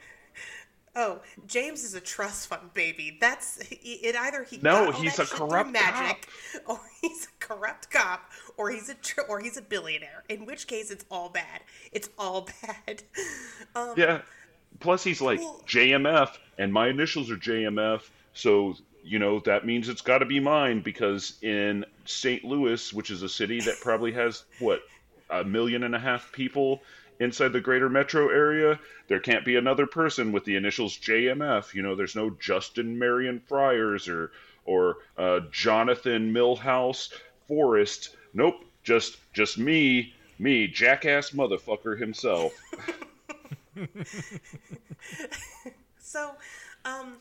[0.95, 3.17] Oh, James is a trust fund baby.
[3.21, 4.15] That's it.
[4.15, 6.27] Either he No, he's a corrupt magic,
[6.65, 10.23] or he's a corrupt cop, or he's a tr- or he's a billionaire.
[10.29, 11.61] In which case, it's all bad.
[11.91, 12.47] It's all
[12.85, 13.03] bad.
[13.75, 14.21] Um, Yeah.
[14.79, 18.01] Plus, he's like Well- JMF, and my initials are JMF,
[18.33, 22.43] so you know that means it's got to be mine because in St.
[22.43, 24.81] Louis, which is a city that probably has what
[25.29, 26.81] a million and a half people
[27.19, 31.73] inside the greater metro area, there can't be another person with the initials JMF.
[31.73, 34.31] You know, there's no Justin Marion Friars or
[34.65, 37.13] or uh, Jonathan Millhouse
[37.47, 38.15] Forrest.
[38.33, 42.53] Nope, just just me, me, jackass motherfucker himself.
[46.09, 46.31] So,
[46.85, 47.19] um,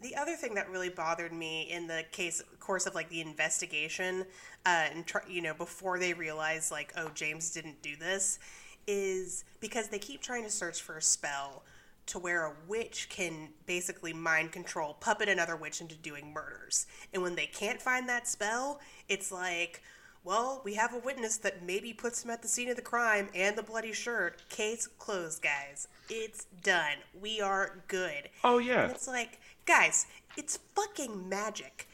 [0.00, 4.24] the other thing that really bothered me in the case course of like the investigation,
[4.64, 8.38] uh, and tr- you know before they realized like oh James didn't do this,
[8.90, 11.62] is because they keep trying to search for a spell
[12.06, 17.22] to where a witch can basically mind control, puppet another witch into doing murders, and
[17.22, 19.82] when they can't find that spell, it's like.
[20.22, 23.30] Well, we have a witness that maybe puts him at the scene of the crime
[23.34, 24.46] and the bloody shirt.
[24.50, 25.88] Case closed, guys.
[26.10, 26.98] It's done.
[27.18, 28.28] We are good.
[28.44, 28.82] Oh yeah.
[28.82, 30.06] And it's like, guys,
[30.36, 31.88] it's fucking magic.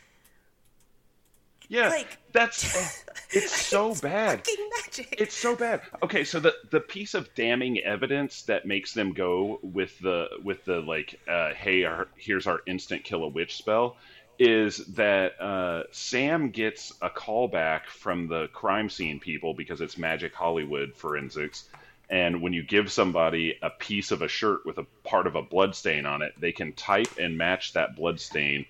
[1.69, 4.47] Yeah, Like- that's it's so bad.
[4.85, 5.17] Magic.
[5.19, 5.81] It's so bad.
[6.03, 10.65] Okay, so the the piece of damning evidence that makes them go with the with
[10.65, 13.97] the like, uh, hey, our, here's our instant kill a witch spell,
[14.39, 19.99] is that uh, Sam gets a call back from the crime scene people because it's
[19.99, 21.69] Magic Hollywood forensics.
[22.09, 25.43] And when you give somebody a piece of a shirt with a part of a
[25.43, 28.67] blood stain on it, they can type and match that blood stain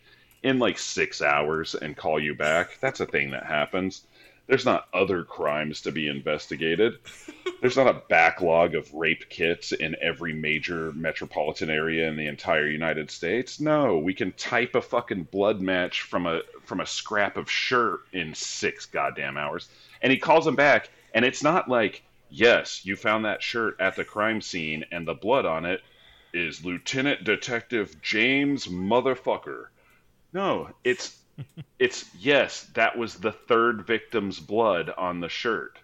[0.47, 2.79] in like six hours and call you back.
[2.81, 4.03] That's a thing that happens.
[4.47, 6.99] There's not other crimes to be investigated.
[7.61, 12.69] there's not a backlog of rape kits in every major metropolitan area in the entire
[12.69, 13.59] United States.
[13.59, 18.03] No, we can type a fucking blood match from a from a scrap of shirt
[18.13, 19.69] in six goddamn hours.
[20.01, 23.97] And he calls him back, and it's not like, yes, you found that shirt at
[23.97, 25.81] the crime scene, and the blood on it
[26.33, 29.67] is Lieutenant Detective James Motherfucker.
[30.37, 31.17] No, it's
[31.79, 35.79] it's yes, that was the third victim's blood on the shirt.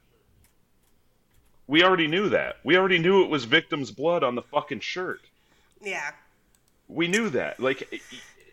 [1.67, 2.57] We already knew that.
[2.63, 5.23] We already knew it was victim's blood on the fucking shirt.
[5.81, 6.11] Yeah.
[6.87, 7.61] We knew that.
[7.61, 8.03] Like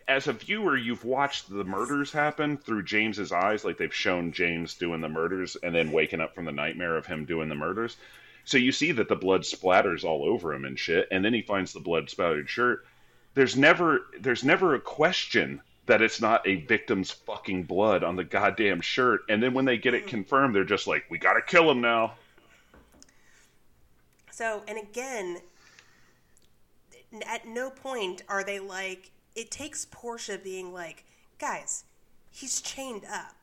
[0.07, 4.75] as a viewer, you've watched the murders happen through James's eyes, like they've shown James
[4.75, 7.97] doing the murders and then waking up from the nightmare of him doing the murders.
[8.45, 11.41] So you see that the blood splatters all over him and shit, and then he
[11.41, 12.85] finds the blood splattered shirt.
[13.33, 18.23] There's never there's never a question that it's not a victim's fucking blood on the
[18.23, 19.21] goddamn shirt.
[19.29, 20.09] And then when they get it mm.
[20.09, 22.13] confirmed, they're just like, "We gotta kill him now."
[24.31, 25.41] So, and again,
[27.25, 31.03] at no point are they like, it takes Portia being like,
[31.39, 31.83] guys,
[32.31, 33.35] he's chained up.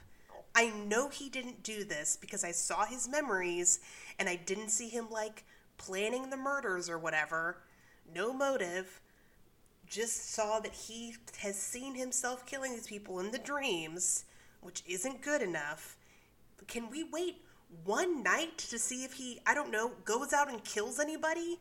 [0.55, 3.81] I know he didn't do this because I saw his memories
[4.19, 5.45] and I didn't see him like
[5.77, 7.59] planning the murders or whatever.
[8.15, 9.01] No motive.
[9.87, 14.25] Just saw that he has seen himself killing these people in the dreams,
[14.61, 15.97] which isn't good enough.
[16.67, 17.43] Can we wait
[17.85, 21.59] one night to see if he, I don't know, goes out and kills anybody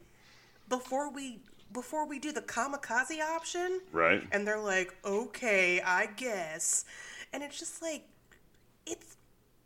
[0.70, 1.40] before we
[1.72, 3.82] before we do the kamikaze option?
[3.92, 4.24] Right.
[4.32, 6.86] And they're like, "Okay, I guess."
[7.34, 8.08] And it's just like
[8.88, 9.18] it's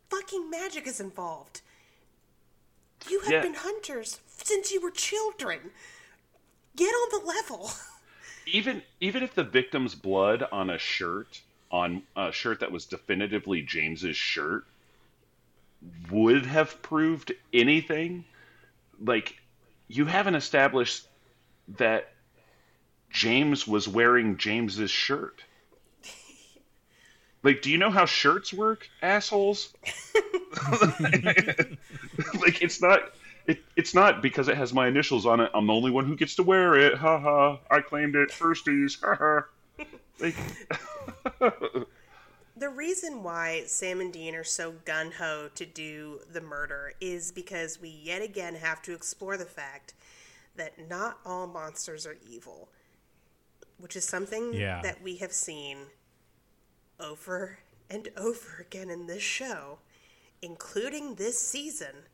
[0.10, 1.62] fucking magic is involved.
[3.10, 3.42] You have Yeah.
[3.42, 5.72] been hunters since you were children.
[6.76, 7.72] Get on the level.
[8.52, 13.62] even even if the victim's blood on a shirt on a shirt that was definitively
[13.62, 14.66] James's shirt
[16.12, 18.26] would have proved anything
[19.00, 19.40] like
[19.88, 21.08] you haven't established
[21.78, 22.12] that
[23.10, 25.44] James was wearing James's shirt.
[27.44, 29.74] Like do you know how shirts work assholes?
[32.42, 33.02] Like it's not
[33.50, 35.50] it, it's not because it has my initials on it.
[35.54, 36.96] I'm the only one who gets to wear it.
[36.98, 37.60] Ha ha!
[37.70, 39.00] I claimed it firsties.
[39.02, 39.86] Ha ha!
[40.20, 40.36] Like,
[42.58, 47.32] The reason why Sam and Dean are so gun ho to do the murder is
[47.32, 49.94] because we yet again have to explore the fact
[50.58, 52.68] that not all monsters are evil,
[53.78, 54.82] which is something Yeah.
[54.82, 55.86] that we have seen
[57.00, 57.60] over
[57.90, 59.80] and over again in this show,
[60.42, 62.08] including this season,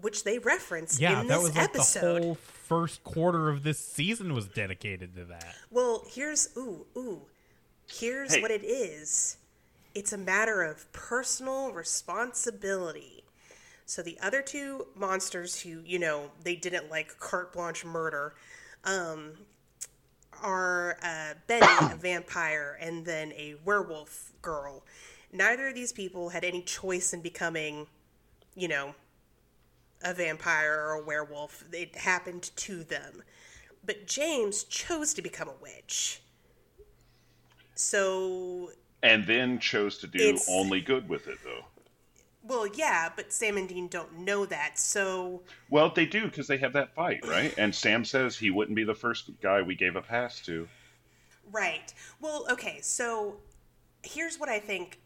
[0.00, 2.00] which they reference Yeah, in that this was like episode.
[2.00, 5.54] the whole first quarter of this season was dedicated to that.
[5.70, 7.22] Well, here's ooh ooh.
[7.88, 8.42] Here's Hey.
[8.42, 9.36] what it is.
[9.94, 13.24] It's a matter of personal responsibility.
[13.86, 18.34] So the other two monsters who, you know, they didn't like carte blanche murder,
[18.84, 19.32] um,
[20.42, 24.84] are uh, Benny, a vampire, and then a werewolf girl.
[25.32, 27.86] Neither of these people had any choice in becoming,
[28.54, 28.94] you know,
[30.06, 31.64] a vampire or a werewolf.
[31.72, 33.22] It happened to them.
[33.84, 36.22] But James chose to become a witch.
[37.74, 38.70] So,
[39.02, 41.64] and then chose to do only good with it, though.
[42.42, 44.78] well, yeah, but Sam and Dean don't know that.
[44.78, 47.54] So, Well, they do because they have that fight, right?
[47.58, 50.68] And Sam says he wouldn't be the first guy we gave a pass to.
[51.52, 51.92] right.
[52.20, 53.36] Well, okay, so
[54.02, 54.98] here's what I think,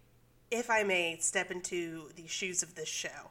[0.50, 3.30] if I may step into the shoes of this show.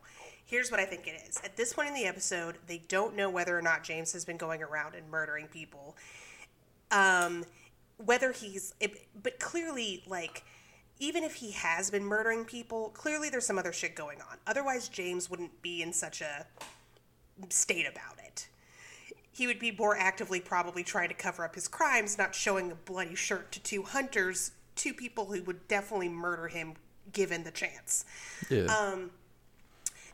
[0.49, 1.39] Here's what I think it is.
[1.43, 4.37] At this point in the episode, they don't know whether or not James has been
[4.37, 5.95] going around and murdering people.
[6.91, 7.45] um,
[7.97, 10.43] whether he's, it, but clearly, like,
[10.99, 14.37] even if he has been murdering people, clearly there's some other shit going on.
[14.47, 16.45] Otherwise, James wouldn't be in such a
[17.49, 18.47] state about it.
[19.31, 22.75] He would be more actively probably trying to cover up his crimes, not showing a
[22.75, 26.73] bloody shirt to two hunters, two people who would definitely murder him
[27.13, 28.05] given the chance.
[28.49, 28.65] Yeah.
[28.65, 29.11] Um,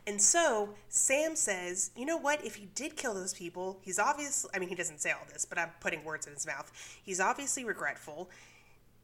[0.06, 2.44] And so Sam says, you know what?
[2.44, 5.44] If he did kill those people, he's obviously, I mean, he doesn't say all this,
[5.44, 6.70] but I'm putting words in his mouth.
[7.02, 8.30] He's obviously regretful.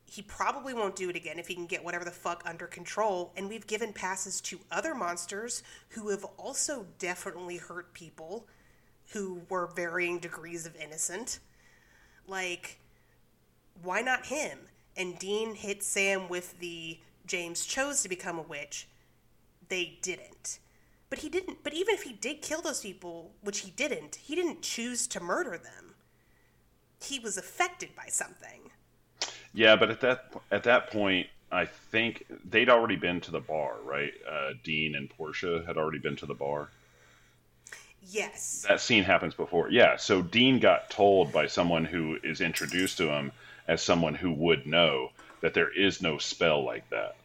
[0.07, 3.33] He probably won't do it again if he can get whatever the fuck under control.
[3.37, 8.47] And we've given passes to other monsters who have also definitely hurt people
[9.13, 11.41] who were varying degrees of innocent.
[12.29, 12.79] Like,
[13.83, 14.59] why not him?
[14.97, 18.87] And Dean hit Sam with the James chose to become a witch.
[19.69, 20.61] They didn't.
[21.13, 21.63] But he didn't.
[21.63, 25.21] But even if he did kill those people, which he didn't, he didn't choose to
[25.21, 25.95] murder them.
[27.03, 28.71] He was affected by something.
[29.53, 33.75] Yeah, but at that at that point, I think they'd already been to the bar,
[33.85, 34.15] right?
[34.27, 36.71] Uh, Dean and Portia had already been to the bar.
[38.09, 38.65] Yes.
[38.67, 39.69] That scene happens before.
[39.71, 43.33] Yeah, so Dean got told by someone who is introduced to him
[43.69, 45.11] as someone who would know
[45.43, 47.17] that there is no spell like that.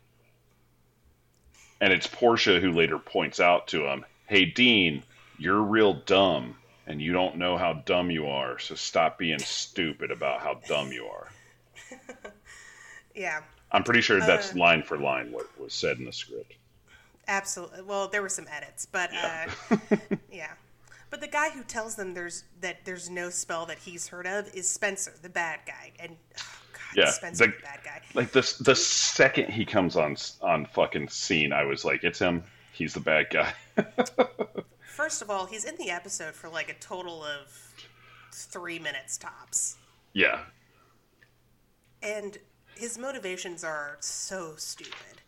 [1.79, 5.03] And it's Portia who later points out to him, "Hey Dean,
[5.37, 6.55] you're real dumb
[6.87, 10.91] and you don't know how dumb you are, so stop being stupid about how dumb
[10.91, 11.27] you are."
[13.17, 13.41] Yeah.
[13.71, 16.53] I'm pretty sure that's line for line what was said in the script.
[17.27, 17.81] Absolutely.
[17.81, 19.51] Well, there were some edits, but Yeah.
[19.71, 19.77] uh,
[20.31, 20.51] yeah.
[21.09, 24.53] But the guy who tells them there's that there's no spell that he's heard of
[24.53, 26.15] is Spencer, the bad guy, and
[26.97, 28.01] Yeah, Spencer, the- the bad guy.
[28.13, 32.43] Like the the second he comes on on fucking scene, I was like, "It's him.
[32.73, 33.53] He's the bad guy."
[34.87, 37.75] First of all, he's in the episode for like a total of
[38.33, 39.77] three minutes tops,
[40.13, 40.39] yeah,
[42.01, 42.37] and
[42.75, 45.21] his motivations are so stupid.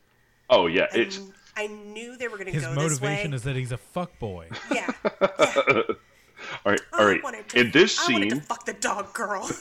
[0.50, 3.10] Oh yeah, I, it's kn- I knew they were going to His go this way.
[3.10, 4.48] motivation is that he's a fuck boy.
[4.72, 5.18] yeah, yeah.
[6.66, 6.82] all right.
[6.94, 9.48] All I to, In this I wanted to scene, fuck the dog girl.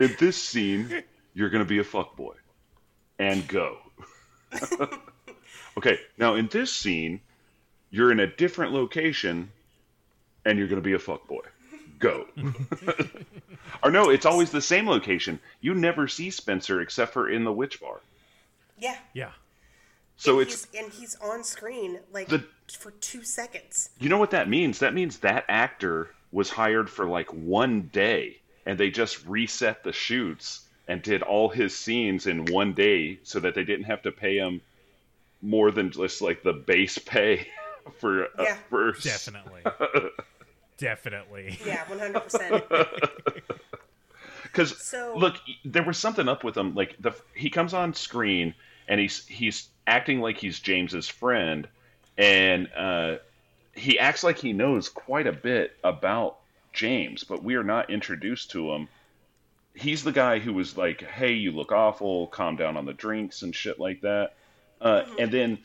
[0.00, 1.02] in this scene,
[1.34, 2.34] you're gonna be a fuckboy,
[3.18, 3.78] and go.
[5.78, 5.98] okay.
[6.18, 7.20] Now in this scene,
[7.90, 9.50] you're in a different location,
[10.44, 11.42] and you're gonna be a fuckboy.
[11.98, 12.26] Go.
[13.82, 15.38] or no, it's always the same location.
[15.60, 18.00] You never see Spencer except for in the witch bar.
[18.78, 18.96] yeah.
[19.14, 19.30] Yeah.
[20.16, 22.44] So and it's he's, and he's on screen like The-
[22.78, 23.90] for two seconds.
[23.98, 24.78] You know what that means?
[24.80, 29.92] That means that actor was hired for like one day and they just reset the
[29.92, 34.10] shoots and did all his scenes in one day so that they didn't have to
[34.12, 34.60] pay him
[35.42, 37.46] more than just like the base pay
[38.00, 38.56] for uh, Yeah.
[38.68, 39.62] for Definitely.
[40.78, 41.58] Definitely.
[41.64, 42.64] Yeah, one hundred percent.
[44.42, 46.74] Because So- look, there was something up with him.
[46.74, 48.54] Like the he comes on screen
[48.88, 51.68] and he's he's acting like he's James's friend,
[52.18, 53.16] and uh,
[53.74, 56.38] he acts like he knows quite a bit about
[56.72, 58.88] James, but we are not introduced to him.
[59.74, 62.26] He's the guy who was like, "Hey, you look awful.
[62.28, 64.34] Calm down on the drinks and shit like that."
[64.80, 65.58] Uh, And then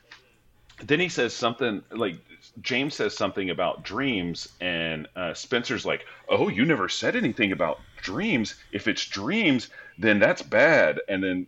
[0.83, 2.17] then he says something like
[2.61, 7.79] James says something about dreams, and uh, Spencer's like, "Oh, you never said anything about
[8.01, 8.55] dreams.
[8.71, 11.47] If it's dreams, then that's bad." And then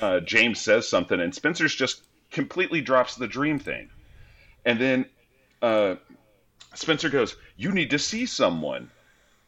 [0.00, 3.90] uh, James says something, and Spencer's just completely drops the dream thing.
[4.64, 5.06] And then
[5.62, 5.96] uh,
[6.74, 8.90] Spencer goes, "You need to see someone."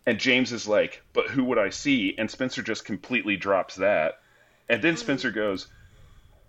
[0.07, 4.21] And James is like, "But who would I see?" And Spencer just completely drops that.
[4.69, 5.67] And then Spencer goes,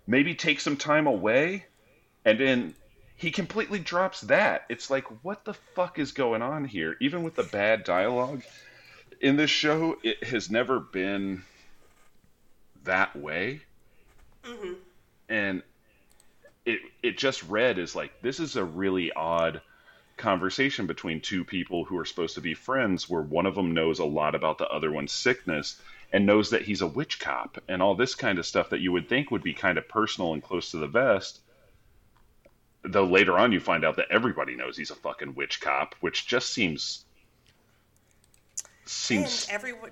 [0.06, 1.66] "Maybe take some time away."
[2.24, 2.74] And then
[3.18, 4.64] he completely drops that.
[4.68, 6.96] It's like, what the fuck is going on here?
[7.00, 8.44] Even with the bad dialogue
[9.20, 11.42] in this show, it has never been
[12.84, 13.62] that way.
[14.44, 14.74] Mm-hmm.
[15.28, 15.62] And
[16.64, 19.60] it it just read as like this is a really odd
[20.18, 23.98] conversation between two people who are supposed to be friends where one of them knows
[23.98, 25.80] a lot about the other one's sickness
[26.12, 28.92] and knows that he's a witch cop and all this kind of stuff that you
[28.92, 31.40] would think would be kind of personal and close to the vest
[32.82, 36.26] though later on you find out that everybody knows he's a fucking witch cop, which
[36.26, 37.04] just seems
[38.60, 39.90] And seems everyone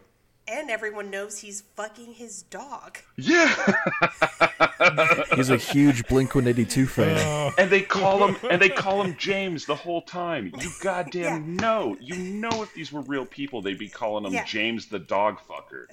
[0.49, 2.99] and everyone knows he's fucking his dog.
[3.17, 3.55] yeah.
[5.35, 7.53] He's a huge Blink 182 fan.
[7.59, 10.53] and they call him and they call him James the whole time.
[10.59, 11.97] You goddamn know.
[12.01, 14.45] You know if these were real people, they'd be calling him Yeah.
[14.45, 15.87] James the dog fucker.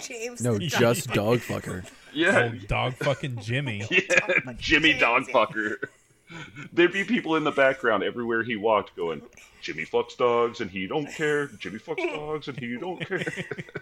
[0.00, 0.40] James.
[0.42, 0.80] No, the dog.
[0.80, 1.84] just dog fucker.
[2.12, 3.82] Yeah, Old dog fucking Jimmy.
[3.90, 5.34] yeah Jimmy James, dog yeah.
[5.34, 5.76] fucker.
[6.72, 9.22] There'd be people in the background everywhere he walked going,
[9.64, 11.46] Jimmy fucks dogs and he don't care.
[11.46, 13.24] Jimmy fucks dogs and he don't care.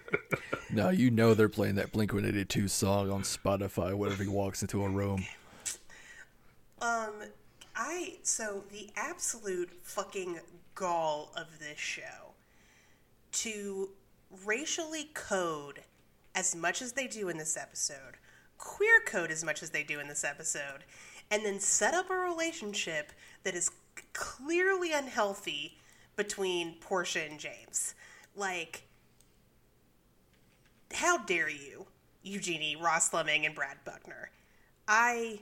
[0.70, 4.84] now you know they're playing that Blink 182 song on Spotify whenever he walks into
[4.84, 5.26] a room.
[6.80, 7.12] Um,
[7.74, 10.40] I so the absolute fucking
[10.74, 12.34] gall of this show
[13.32, 13.90] to
[14.44, 15.80] racially code
[16.34, 18.16] as much as they do in this episode,
[18.56, 20.84] queer code as much as they do in this episode,
[21.30, 23.12] and then set up a relationship
[23.44, 23.70] that is
[24.12, 25.78] clearly unhealthy
[26.16, 27.94] between Portia and James.
[28.36, 28.82] Like,
[30.92, 31.86] how dare you,
[32.22, 34.30] Eugenie, Ross Leming, and Brad Buckner?
[34.88, 35.40] I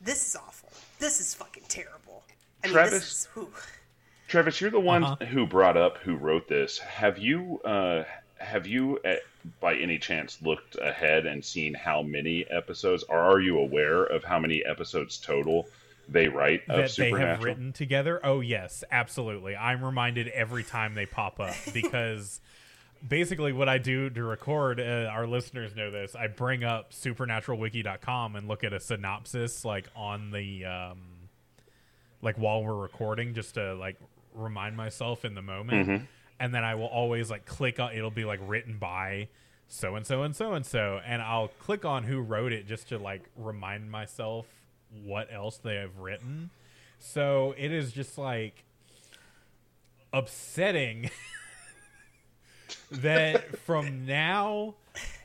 [0.00, 0.70] this is awful.
[0.98, 2.24] This is fucking terrible.
[2.62, 2.92] I mean, Travis?
[2.92, 3.46] this is.
[4.28, 5.26] Travis, you're the one Uh-huh.
[5.26, 6.78] who brought up who wrote this.
[6.78, 8.04] Have you uh,
[8.38, 9.14] have you uh
[9.60, 14.24] by any chance looked ahead and seen how many episodes, or are you aware of
[14.24, 15.68] how many episodes total
[16.08, 18.20] they write of that they have written together.
[18.22, 19.56] Oh yes, absolutely.
[19.56, 22.40] I'm reminded every time they pop up because
[23.06, 26.14] basically what I do to record, uh, our listeners know this.
[26.14, 30.98] I bring up supernaturalwiki.com and look at a synopsis like on the um,
[32.20, 33.96] like while we're recording, just to like
[34.34, 36.06] remind myself in the moment,
[36.40, 37.92] and then I will always like click on.
[37.92, 39.28] It'll be like written by
[39.68, 42.88] so and so and so and so, and I'll click on who wrote it just
[42.90, 44.46] to like remind myself
[45.04, 46.50] what else they have written.
[46.98, 48.64] So it is just like
[50.12, 51.10] upsetting
[52.90, 54.74] that from now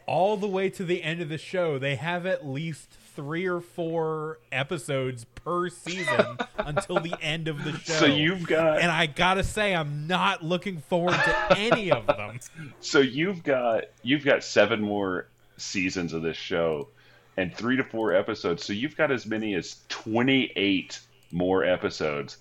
[0.05, 3.59] all the way to the end of the show, they have at least three or
[3.59, 7.93] four episodes per season until the end of the show.
[7.93, 12.39] So you've got and I gotta say, I'm not looking forward to any of them.
[12.79, 15.25] so you've got you've got seven more
[15.57, 16.89] seasons of this show
[17.37, 18.63] and three to four episodes.
[18.63, 20.99] So you've got as many as twenty eight
[21.31, 22.37] more episodes.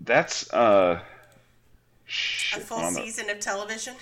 [0.00, 1.00] That's uh
[2.54, 3.96] A full on a- season of television.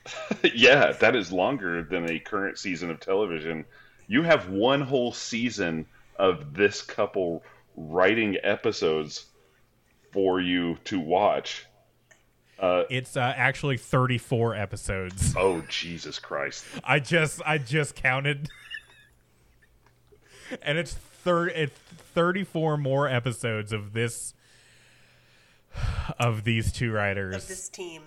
[0.54, 3.66] yeah, that is longer than a current season of television.
[4.12, 5.86] You have one whole season
[6.18, 7.42] of this couple
[7.78, 9.24] writing episodes
[10.10, 11.64] for you to watch.
[12.58, 15.34] Uh, It's uh, actually 34 episodes.
[15.38, 16.66] oh Jesus Christ!
[16.84, 18.50] I just I just counted,
[20.60, 21.78] and it's thir- it's
[22.14, 24.34] 34 more episodes of this
[26.18, 27.34] of these two writers.
[27.36, 28.02] of this team.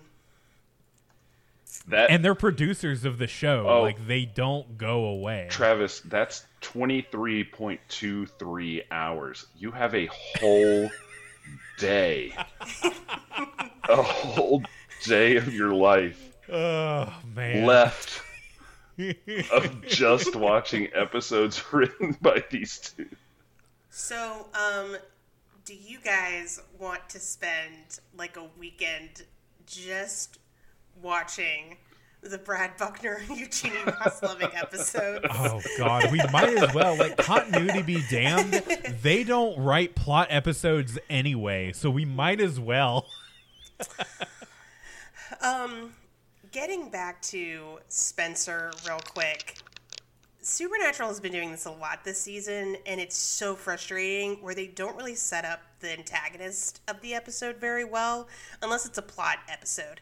[1.88, 3.66] That and they're producers of the show.
[3.68, 3.82] Oh.
[3.82, 5.48] Like they don't go away.
[5.52, 9.46] Travis, that's twenty three point two three hours.
[9.56, 10.90] You have a whole
[11.78, 12.34] day,
[13.88, 14.64] a whole
[15.04, 17.66] day of your life oh man.
[17.66, 18.22] left
[19.52, 23.08] of just watching episodes written by these two.
[23.90, 24.98] So, um,
[25.66, 29.24] do you guys want to spend like a weekend
[29.66, 30.40] just
[31.02, 31.78] watching
[32.22, 35.26] the Brad Buckner and Eugenie Ross Loving episodes?
[35.30, 38.54] Oh god, we might as well like continuity be damned.
[39.02, 43.06] They don't write plot episodes anyway, so we might as well.
[45.42, 45.94] Um,
[46.52, 49.58] getting back to Spencer real quick.
[50.42, 54.68] Supernatural has been doing this a lot this season, and it's so frustrating where they
[54.68, 58.28] don't really set up the antagonist of the episode very well,
[58.62, 60.02] unless it's a plot episode.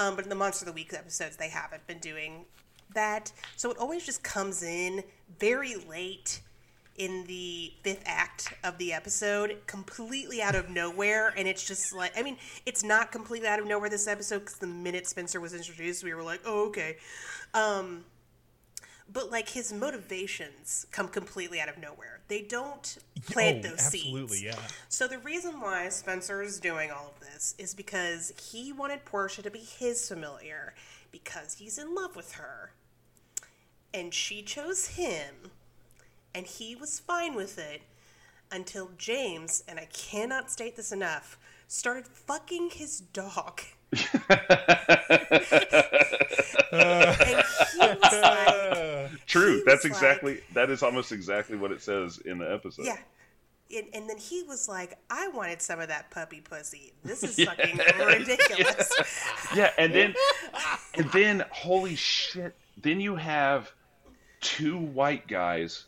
[0.00, 2.46] Um, but in the Monster of the Week episodes, they haven't been doing
[2.94, 3.32] that.
[3.56, 5.04] So it always just comes in
[5.38, 6.40] very late
[6.96, 11.34] in the fifth act of the episode, completely out of nowhere.
[11.36, 14.56] And it's just like, I mean, it's not completely out of nowhere this episode because
[14.56, 16.96] the minute Spencer was introduced, we were like, oh, okay.
[17.52, 18.04] Um,
[19.12, 22.20] but like his motivations come completely out of nowhere.
[22.28, 24.46] They don't plant Oh, those absolutely, seeds.
[24.46, 24.68] Absolutely, yeah.
[24.88, 29.42] So the reason why Spencer is doing all of this is because he wanted Portia
[29.42, 30.74] to be his familiar
[31.10, 32.72] because he's in love with her.
[33.92, 35.50] And she chose him,
[36.32, 37.82] and he was fine with it
[38.52, 43.62] until James, and I cannot state this enough, started fucking his dog.
[43.92, 44.02] and
[47.72, 49.62] he was like, True.
[49.66, 52.86] That's exactly that is almost exactly what it says in the episode.
[52.86, 52.98] Yeah.
[53.76, 56.92] And, and then he was like, I wanted some of that puppy pussy.
[57.04, 58.92] This is fucking ridiculous.
[59.54, 60.14] Yeah, and then
[60.94, 63.72] and then holy shit, then you have
[64.40, 65.86] two white guys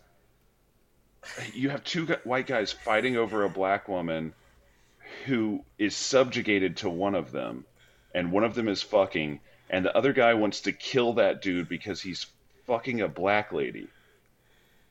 [1.54, 4.34] you have two white guys fighting over a black woman
[5.26, 7.64] who is subjugated to one of them
[8.14, 9.40] and one of them is fucking
[9.72, 12.26] and the other guy wants to kill that dude because he's
[12.66, 13.88] fucking a black lady.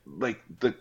[0.05, 0.73] Like the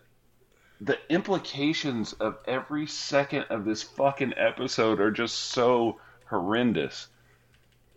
[0.80, 7.08] the implications of every second of this fucking episode are just so horrendous.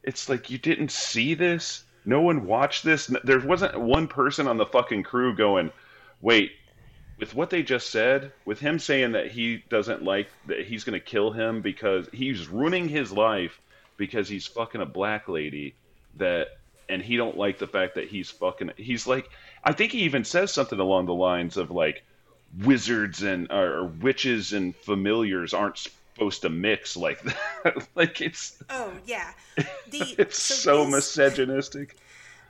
[0.03, 1.85] It's like you didn't see this.
[2.03, 3.07] No one watched this.
[3.23, 5.71] There wasn't one person on the fucking crew going,
[6.19, 6.51] "Wait,
[7.17, 10.99] with what they just said, with him saying that he doesn't like that he's going
[10.99, 13.61] to kill him because he's ruining his life
[14.03, 15.75] because he's fucking a black lady
[16.17, 16.47] that
[16.89, 19.29] and he don't like the fact that he's fucking he's like
[19.63, 22.03] I think he even says something along the lines of like
[22.65, 27.87] wizards and or witches and familiars aren't supposed to mix like that.
[27.95, 29.31] like it's Oh yeah,
[29.89, 31.95] the it's so, this- misogynistic.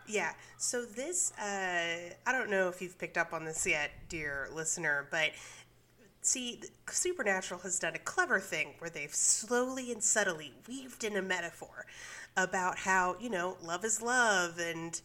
[0.07, 0.33] Yeah.
[0.57, 5.07] So this, uh, I don't know if you've picked up on this yet, dear listener,
[5.11, 5.31] but
[6.29, 11.21] see, Supernatural has done a clever thing where they've slowly and subtly weaved in a
[11.21, 11.85] metaphor
[12.35, 15.01] about how you know love is love and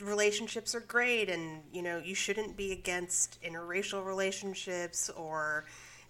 [0.00, 5.64] relationships are great and you know you shouldn't be against interracial relationships or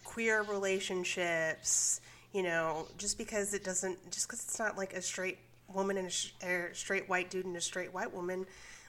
[0.05, 2.03] queer relationships
[2.35, 5.39] you know just because it doesn't just because it's not like a straight
[5.73, 8.45] woman and a, a straight white dude and a straight white woman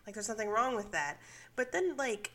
[0.09, 1.17] like there's nothing wrong with that.
[1.55, 2.31] But then like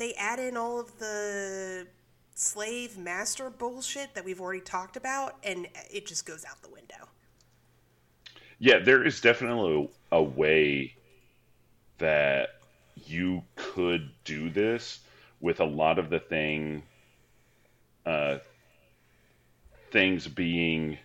[0.00, 1.86] they add in all of the
[2.34, 7.06] slave master bullshit that we've already talked about, and it just goes out the window.
[8.58, 10.94] Yeah, there is definitely a way
[11.98, 12.48] that
[13.04, 15.00] you could do this
[15.40, 16.82] with a lot of the thing
[18.06, 18.38] uh,
[19.90, 20.96] things being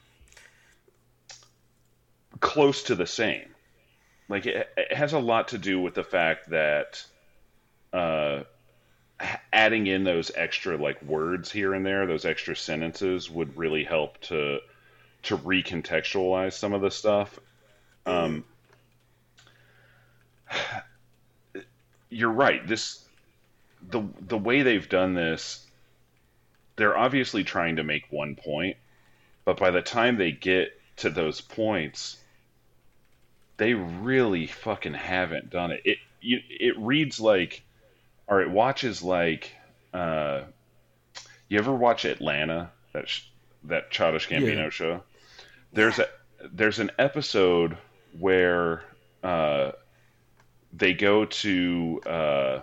[2.40, 3.50] close to the same.
[4.30, 7.06] Like it, it has a lot to do with the fact that
[7.92, 8.44] uh,
[9.54, 14.20] adding in those extra like words here and there, those extra sentences would really help
[14.22, 14.60] to
[15.24, 17.40] to recontextualize some of the stuff.
[18.06, 18.44] Um,
[22.10, 22.66] you're right.
[22.68, 23.04] This
[23.90, 25.66] the the way they've done this,
[26.76, 28.78] they're obviously trying to make one point,
[29.46, 32.18] but by the time they get to those points,
[33.58, 35.82] they really fucking haven't done it.
[35.86, 37.64] It you, it reads like,
[38.28, 39.52] or it watches like,
[39.94, 40.42] uh,
[41.48, 42.72] you ever watch Atlanta?
[42.94, 43.28] That sh-
[43.66, 44.70] that Childish Gambino Yeah.
[44.70, 45.04] show.
[45.74, 46.08] There's a
[46.52, 47.78] there's an episode
[48.18, 48.84] where
[49.24, 49.72] uh,
[50.74, 52.60] they go to uh,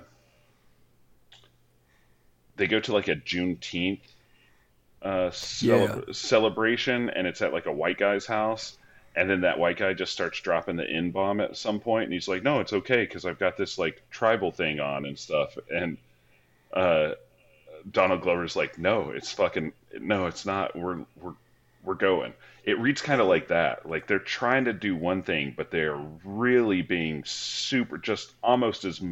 [2.56, 4.00] they go to like a Juneteenth
[5.02, 8.76] uh, celeb- celebration, and it's at like a white guy's house.
[9.14, 12.12] And then that white guy just starts dropping the N bomb at some point, and
[12.12, 15.56] he's like, "No, it's okay because I've got this like tribal thing on and stuff."
[15.72, 15.98] And
[16.72, 17.12] uh,
[17.90, 20.74] Donald Glover's like, "No, it's fucking no, it's not.
[20.74, 21.34] We're we're
[21.84, 22.32] we're going."
[22.64, 23.88] It reads kind of like that.
[23.88, 29.02] Like they're trying to do one thing, but they're really being super, just almost as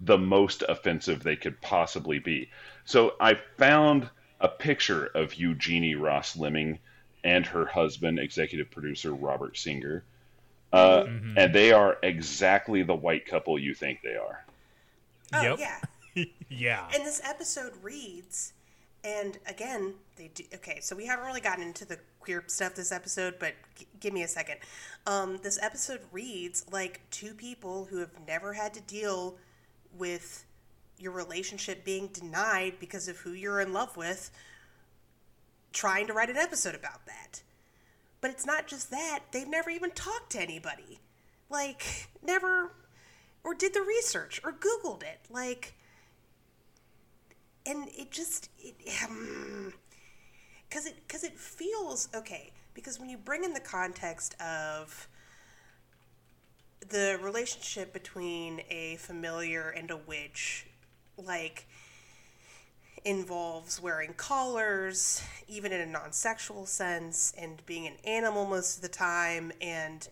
[0.00, 2.50] the most offensive they could possibly be.
[2.84, 4.08] So I found
[4.40, 6.78] a picture of Eugenie Ross Leming
[7.26, 10.04] and her husband, executive producer Robert Singer.
[10.72, 11.04] Uh,
[11.36, 14.44] And they are exactly the white couple you think they are.
[15.34, 15.58] Oh Yep.
[15.58, 16.24] yeah.
[16.48, 16.88] yeah.
[16.94, 18.52] And this episode reads,
[19.04, 20.44] and again, they do.
[20.54, 24.12] Okay, so we haven't really gotten into the queer stuff this episode, but g- give
[24.12, 24.56] me a second.
[25.06, 29.36] Um, this episode reads like two people who have never had to deal
[29.96, 30.44] with
[30.98, 34.30] your relationship being denied because of who you're in love with,
[35.76, 37.42] trying to write an episode about that.
[38.22, 41.00] But it's not just that, they've never even talked to anybody.
[41.50, 42.72] Like, never,
[43.44, 45.20] or did the research, or Googled it.
[45.30, 45.74] Like,
[47.66, 48.74] and it just it
[49.04, 49.74] um,
[50.68, 55.08] because it because it feels okay because when you bring in the context of
[56.88, 60.66] the relationship between a familiar and a witch
[61.18, 61.66] like
[63.06, 68.88] involves wearing collars even in a non-sexual sense and being an animal most of the
[68.88, 70.08] time and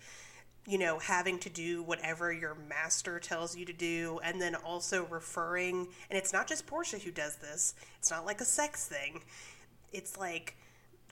[0.66, 5.04] you know, having to do whatever your master tells you to do, and then also
[5.10, 9.20] referring, and it's not just Portia who does this, it's not like a sex thing.
[9.92, 10.56] It's like,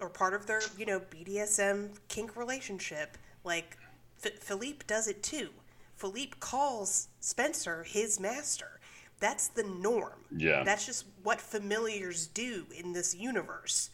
[0.01, 3.19] or part of their, you know, BDSM kink relationship.
[3.45, 3.77] Like,
[4.25, 5.51] F- Philippe does it too.
[5.97, 8.81] Philippe calls Spencer his master.
[9.23, 10.25] That's the norm.
[10.37, 10.65] Yeah.
[10.65, 13.91] That's just what familiars do in this universe.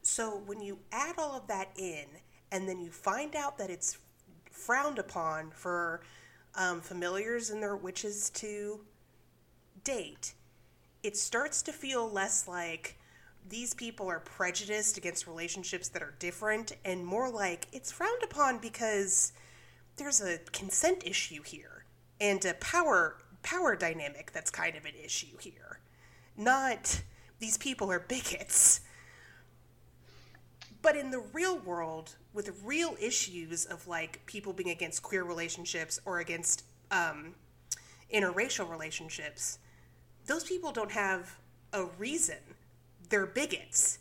[0.00, 2.06] So when you add all of that in,
[2.52, 3.98] and then you find out that it's
[4.48, 6.02] frowned upon for
[6.54, 8.78] um, familiars and their witches to
[9.82, 10.34] date,
[11.02, 12.96] it starts to feel less like
[13.48, 18.58] these people are prejudiced against relationships that are different and more like it's frowned upon
[18.58, 19.32] because
[19.96, 21.84] there's a consent issue here
[22.20, 25.80] and a power power dynamic that's kind of an issue here.
[26.36, 27.02] Not
[27.38, 28.80] these people are bigots.
[30.82, 36.00] But in the real world with real issues of like people being against queer relationships
[36.06, 37.34] or against um,
[38.12, 39.58] interracial relationships
[40.26, 41.38] those people don't have
[41.72, 42.36] a reason.
[43.08, 43.98] They're bigots.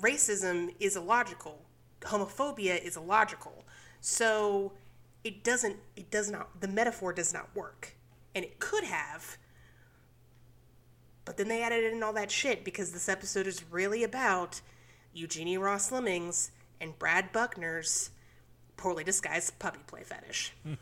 [0.00, 1.62] Racism is illogical.
[2.00, 3.64] Homophobia is illogical.
[4.00, 4.72] So
[5.24, 7.95] it doesn't it does not the metaphor does not work
[8.36, 9.36] and it could have
[11.26, 14.60] but then they added in all that shit because this episode is really about
[15.12, 18.10] Eugenie Ross Lemings and Brad Buckner's
[18.76, 20.54] poorly disguised puppy play fetish.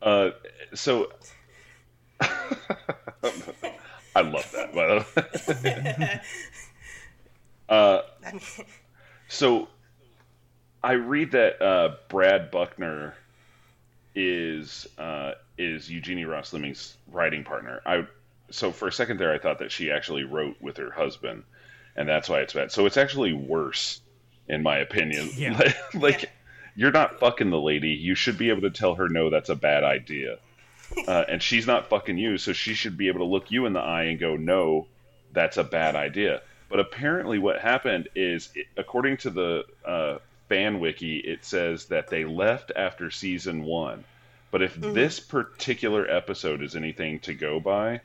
[0.00, 0.30] Uh,
[0.74, 1.10] so
[2.20, 4.72] I love that.
[4.72, 6.20] By the way,
[8.32, 8.40] mean,
[9.28, 9.68] so
[10.82, 13.14] I read that uh, Brad Buckner
[14.14, 17.80] is uh, is Eugenie Ross Leming's writing partner.
[17.84, 18.06] I
[18.50, 21.44] so for a second there, I thought that she actually wrote with her husband,
[21.96, 22.72] and that's why it's bad.
[22.72, 24.00] So it's actually worse,
[24.48, 25.30] in my opinion.
[25.36, 25.56] Yeah.
[25.58, 26.30] like, like,
[26.74, 27.90] you're not fucking the lady.
[27.90, 29.30] You should be able to tell her no.
[29.30, 30.38] That's a bad idea.
[31.08, 33.72] uh, and she's not fucking you, so she should be able to look you in
[33.72, 34.86] the eye and go, "No,
[35.32, 36.40] that's a bad idea."
[36.70, 40.18] But apparently, what happened is, according to the uh,
[40.48, 44.04] fan wiki, it says that they left after season one.
[44.50, 48.00] But if this particular episode is anything to go by,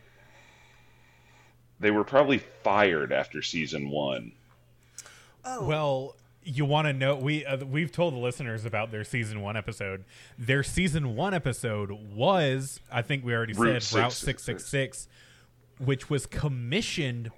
[1.80, 4.34] they were probably fired after season one.
[5.46, 9.42] Oh, Well, you want to know we uh, we've told the listeners about their season
[9.42, 10.04] 1 episode.
[10.38, 14.64] Their season 1 episode was I think we already Route said Route 666.
[14.64, 15.08] 666
[15.80, 17.32] which was commissioned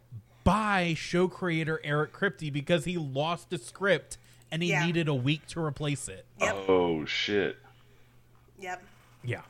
[0.43, 4.17] by show creator Eric Kripke because he lost a script
[4.51, 4.85] and he Yeah.
[4.85, 6.25] needed a week to replace it.
[6.39, 6.55] Yep.
[6.67, 7.57] Oh shit!
[8.59, 8.83] yep.
[9.23, 9.41] Yeah.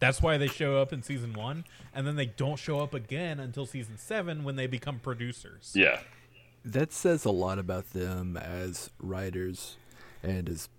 [0.00, 1.64] That's why they show up in season 1
[1.94, 5.72] and then they don't show up again until season 7 when they become producers.
[5.74, 6.00] Yeah,
[6.64, 9.76] That says a lot about them as writers
[10.22, 10.70] and as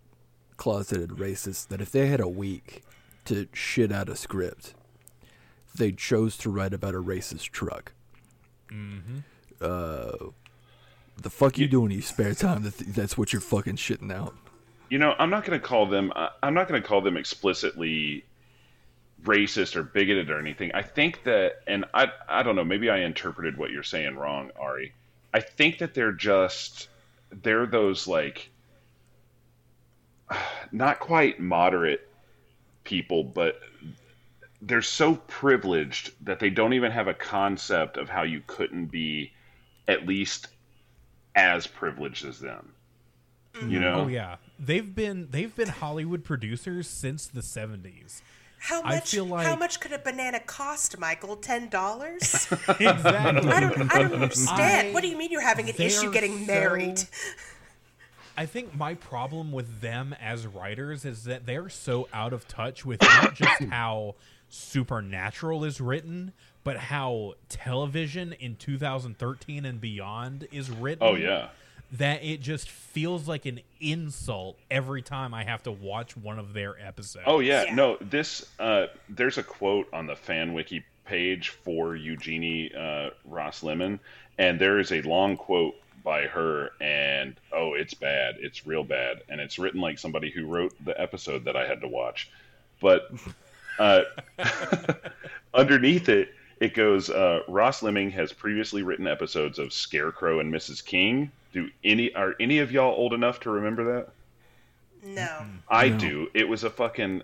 [0.57, 1.67] closeted racists.
[1.67, 2.83] That if they had a week
[3.25, 4.73] to shit out a script,
[5.75, 7.93] they chose to write about a racist truck.
[8.69, 9.19] Mm-hmm.
[9.61, 10.31] Uh,
[11.23, 12.63] the fuck you doing in your spare time?
[12.63, 14.35] That that's what you're fucking shitting out.
[14.89, 16.11] you know, I'm not going to call them.
[16.15, 18.25] I- I'm not going to call them explicitly
[19.23, 20.71] racist or bigoted or anything.
[20.73, 22.63] I think that, and I, I don't know.
[22.63, 24.93] Maybe I interpreted what you're saying wrong, Ari.
[25.33, 26.89] I think that they're just,
[27.31, 28.49] they're those like,
[30.71, 32.07] not quite moderate
[32.83, 33.59] people, but
[34.61, 39.31] they're so privileged that they don't even have a concept of how you couldn't be
[39.87, 40.47] at least
[41.35, 42.73] as privileged as them.
[43.55, 43.81] You mm-hmm.
[43.81, 44.01] know?
[44.01, 44.37] Oh yeah.
[44.59, 48.21] They've been they've been Hollywood producers since the 70s.
[48.59, 49.09] How I much?
[49.09, 51.35] feel how much could a banana cost, Michael?
[51.35, 52.47] Ten dollars?
[52.51, 52.79] Exactly.
[53.51, 53.95] I don't.
[53.95, 54.89] I don't understand.
[54.89, 57.01] I- what do you mean you're having an issue are getting so- married?
[58.37, 62.85] I think my problem with them as writers is that they're so out of touch
[62.85, 64.15] with not just how
[64.47, 66.33] Supernatural is written,
[66.63, 71.07] but how television in 2013 and beyond is written.
[71.07, 71.49] Oh yeah.
[71.93, 76.53] That it just feels like an insult every time I have to watch one of
[76.53, 77.25] their episodes.
[77.27, 77.75] Oh yeah, Yeah.
[77.75, 77.97] no.
[77.99, 83.99] This uh, there's a quote on the fan wiki page for Eugenie uh, Ross Leming,
[84.37, 88.35] and there is a long quote by her, and oh, it's bad.
[88.39, 91.81] It's real bad, and it's written like somebody who wrote the episode that I had
[91.81, 92.29] to watch.
[92.79, 93.11] But
[93.79, 94.03] uh,
[95.53, 100.85] underneath it, it goes: uh, Ross Leming has previously written episodes of Scarecrow and Mrs.
[100.85, 101.31] King.
[101.51, 104.09] Do any are any of y'all old enough to remember that?
[105.03, 105.39] No.
[105.67, 105.97] I No.
[105.97, 106.27] do.
[106.35, 107.23] It was a fucking.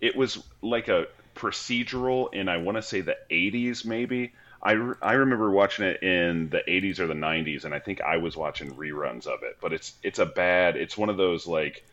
[0.00, 1.06] It was like a
[1.36, 4.32] procedural in I want to say the 80s maybe.
[4.60, 8.00] I, re- I remember watching it in the 80s or the 90s, and I think
[8.00, 9.56] I was watching reruns of it.
[9.60, 10.76] But it's it's a bad.
[10.76, 11.84] It's one of those like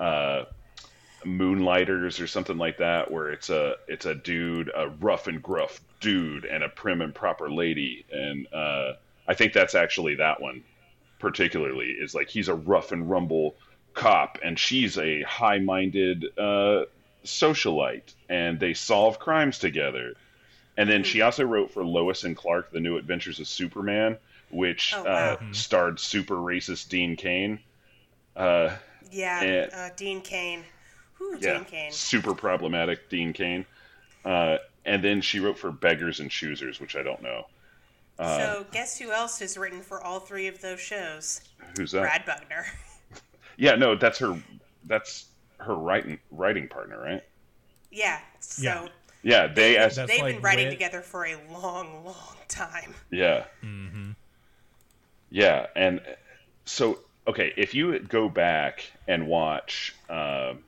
[0.00, 0.44] uh,
[1.24, 5.80] Moonlighters or something like that, where it's a it's a dude, a rough and gruff
[6.02, 8.92] dude, and a prim and proper lady, and uh,
[9.26, 10.62] I think that's actually that one
[11.18, 13.54] particularly is like he's a rough and rumble
[13.94, 16.82] cop and she's a high-minded uh,
[17.24, 20.14] socialite and they solve crimes together
[20.76, 24.16] and then she also wrote for lois and clark the new adventures of superman
[24.50, 27.60] which Oh, uh, starred super racist Dean Cain
[28.34, 28.74] uh,
[29.12, 29.42] Yeah.
[29.42, 30.64] And- uh, Dean Cain.
[31.18, 31.92] Whew, yeah Dean Cain.
[31.92, 33.64] super problematic Dean Cain
[34.24, 37.44] uh, and then she wrote for beggars and choosers which i don't know
[38.18, 41.40] Uh, so guess who else has written for all three of those shows?
[41.76, 42.66] who's that Brad Buckner.
[43.56, 44.36] yeah no that's her
[44.86, 45.26] that's
[45.58, 47.22] her writing writing partner right
[47.94, 48.20] yeah.
[48.40, 48.88] So Yeah.
[49.22, 52.94] yeah they as That's they've like been writing Wit- together for a long, long time.
[53.10, 53.44] Yeah.
[55.30, 56.00] Yeah, and
[56.64, 60.60] so okay, if you go back and watch, um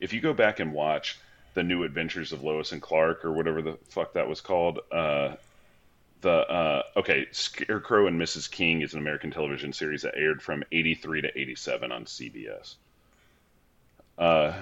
[0.00, 1.18] if you go back and watch
[1.54, 5.34] the New Adventures of Lois and Clark or whatever the fuck that was called, uh,
[6.22, 8.50] the uh, okay, Scarecrow and Mrs.
[8.50, 12.76] King is an American television series that aired from '83 to '87 on CBS.
[14.16, 14.52] Uh,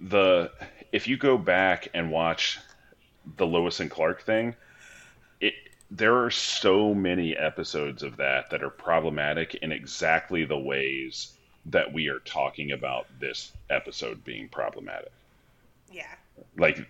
[0.00, 0.50] the
[0.92, 2.58] if you go back and watch
[3.36, 4.54] the Lois and Clark thing,
[5.40, 5.54] it
[5.90, 11.32] there are so many episodes of that that are problematic in exactly the ways
[11.66, 15.12] that we are talking about this episode being problematic.
[15.90, 16.06] Yeah.
[16.56, 16.86] Like,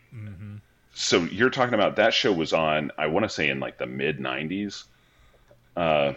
[0.95, 3.87] so you're talking about that show was on, I want to say in like the
[3.87, 4.85] mid 90s.
[5.77, 6.13] Uh,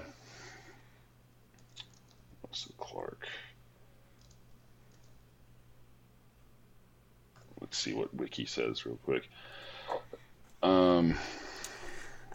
[2.41, 3.27] what's Clark?
[7.61, 9.30] Let's see what Wiki says real quick.
[10.61, 11.15] Um,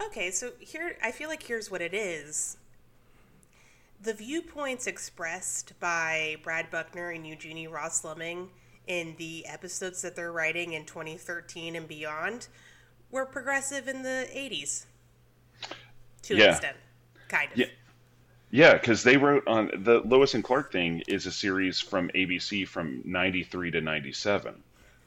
[0.01, 2.57] Okay, so here I feel like here's what it is.
[4.01, 8.49] The viewpoints expressed by Brad Buckner and Eugenie Ross Leming
[8.89, 12.49] in the episodes that they're writing in 2013 and beyond
[13.13, 14.87] were progressive in the 80s.
[16.23, 16.77] To an extent,
[17.29, 17.59] kind of.
[17.59, 17.67] Yeah.
[18.51, 22.67] Yeah, because they wrote on the Lois and Clark thing is a series from ABC
[22.67, 24.63] from '93 to '97,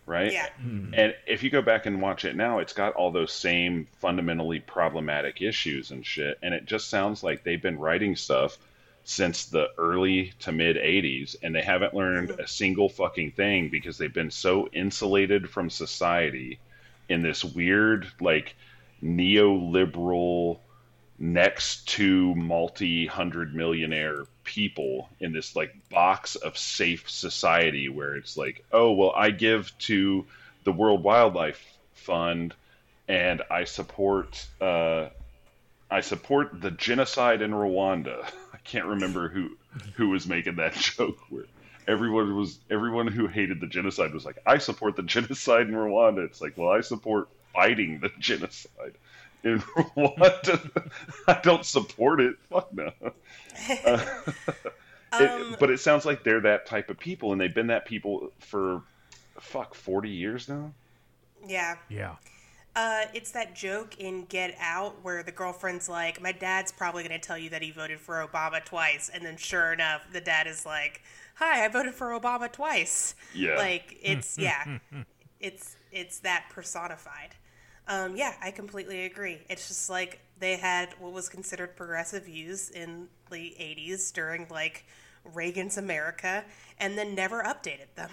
[0.05, 0.31] right?
[0.31, 0.47] Yeah.
[0.63, 0.93] Mm-hmm.
[0.93, 4.59] And if you go back and watch it now, it's got all those same fundamentally
[4.59, 6.37] problematic issues and shit.
[6.43, 8.59] And it just sounds like they've been writing stuff
[9.03, 13.97] since the early to mid 80s and they haven't learned a single fucking thing because
[13.97, 16.59] they've been so insulated from society
[17.09, 18.55] in this weird, like,
[19.03, 20.59] neoliberal,
[21.21, 28.35] next to multi hundred millionaire people in this like box of safe society where it's
[28.35, 30.25] like, oh, well, I give to
[30.63, 31.63] the World Wildlife
[31.93, 32.55] Fund
[33.07, 35.09] and I support uh,
[35.91, 38.25] I support the genocide in Rwanda.
[38.65, 39.57] I can't remember who
[39.95, 41.45] who was making that joke where
[41.87, 46.25] everyone was everyone who hated the genocide was like, I support the genocide in Rwanda.
[46.25, 48.93] It's like, well, I support fighting the genocide
[49.43, 50.91] in Rwanda.
[51.27, 52.35] I don't support it.
[52.49, 52.91] Fuck no.
[53.85, 54.35] Uh, it-
[55.13, 58.31] Um, but it sounds like they're that type of people, and they've been that people
[58.39, 58.81] for
[59.41, 60.71] fuck forty years now.
[61.45, 61.75] Yeah.
[61.89, 62.15] Yeah.
[62.73, 67.19] Uh, it's that joke in Get Out where the girlfriend's like, "My dad's probably going
[67.19, 70.47] to tell you that he voted for Obama twice," and then sure enough, the dad
[70.47, 71.01] is like,
[71.35, 73.55] "Hi, I voted for Obama twice." Yeah.
[73.55, 74.77] Like it's yeah,
[75.39, 77.35] it's it's that personified.
[77.87, 79.39] Um, yeah, I completely agree.
[79.49, 84.85] It's just like they had what was considered progressive views in the '80s during like
[85.33, 86.45] Reagan's America,
[86.79, 88.11] and then never updated them.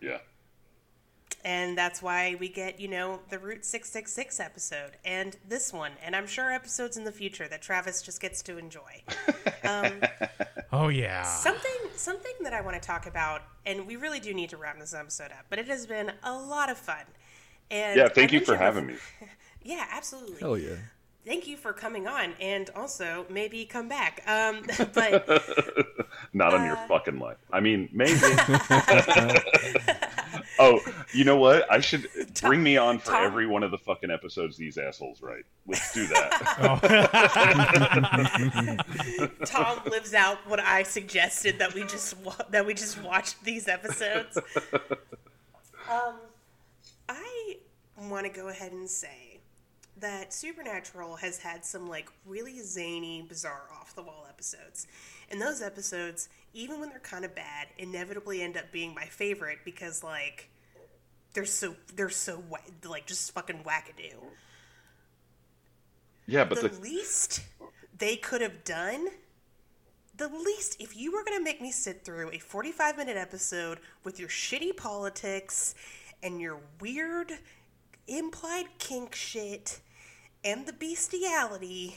[0.00, 0.18] Yeah.
[1.44, 6.16] And that's why we get you know the route 666 episode and this one and
[6.16, 9.02] i'm sure episodes in the future that travis just gets to enjoy
[9.64, 9.92] um,
[10.72, 11.22] Oh yeah.
[11.22, 14.78] something something that i want to talk about and we really do need to wrap
[14.78, 17.04] this episode up but it has been a lot of fun
[17.70, 18.08] and Yeah.
[18.08, 19.32] Thank I you for having before- me.
[19.62, 20.76] yeah absolutely Hell yeah.
[21.26, 24.62] thank you for coming on and also maybe come back um,
[24.94, 25.28] but
[26.32, 27.36] Not on Uh, your fucking life.
[27.52, 28.18] I mean, maybe.
[30.58, 30.80] Oh,
[31.12, 31.70] you know what?
[31.70, 32.08] I should
[32.42, 35.44] bring me on for Tom- every one of the fucking episodes these assholes write.
[35.66, 36.30] Let's do that.
[39.46, 43.68] Tom lives out what I suggested that we just wa- that we just watched these
[43.68, 44.38] episodes.
[45.86, 46.14] Um,
[47.10, 47.56] I
[48.08, 49.33] want to go ahead and say
[50.00, 54.86] that Supernatural has had some like really zany, bizarre, off the wall episodes,
[55.30, 59.58] and those episodes, even when they're kind of bad, inevitably end up being my favorite
[59.64, 60.50] because like
[61.32, 62.42] they're so they're so
[62.84, 64.16] like just fucking wackadoo.
[66.26, 67.42] Yeah, but the, the least
[67.96, 69.08] they could have done
[70.16, 73.78] the least if you were going to make me sit through a 45 minute episode
[74.04, 75.74] with your shitty politics
[76.22, 77.32] and your weird
[78.06, 79.80] implied kink shit
[80.44, 81.96] and the bestiality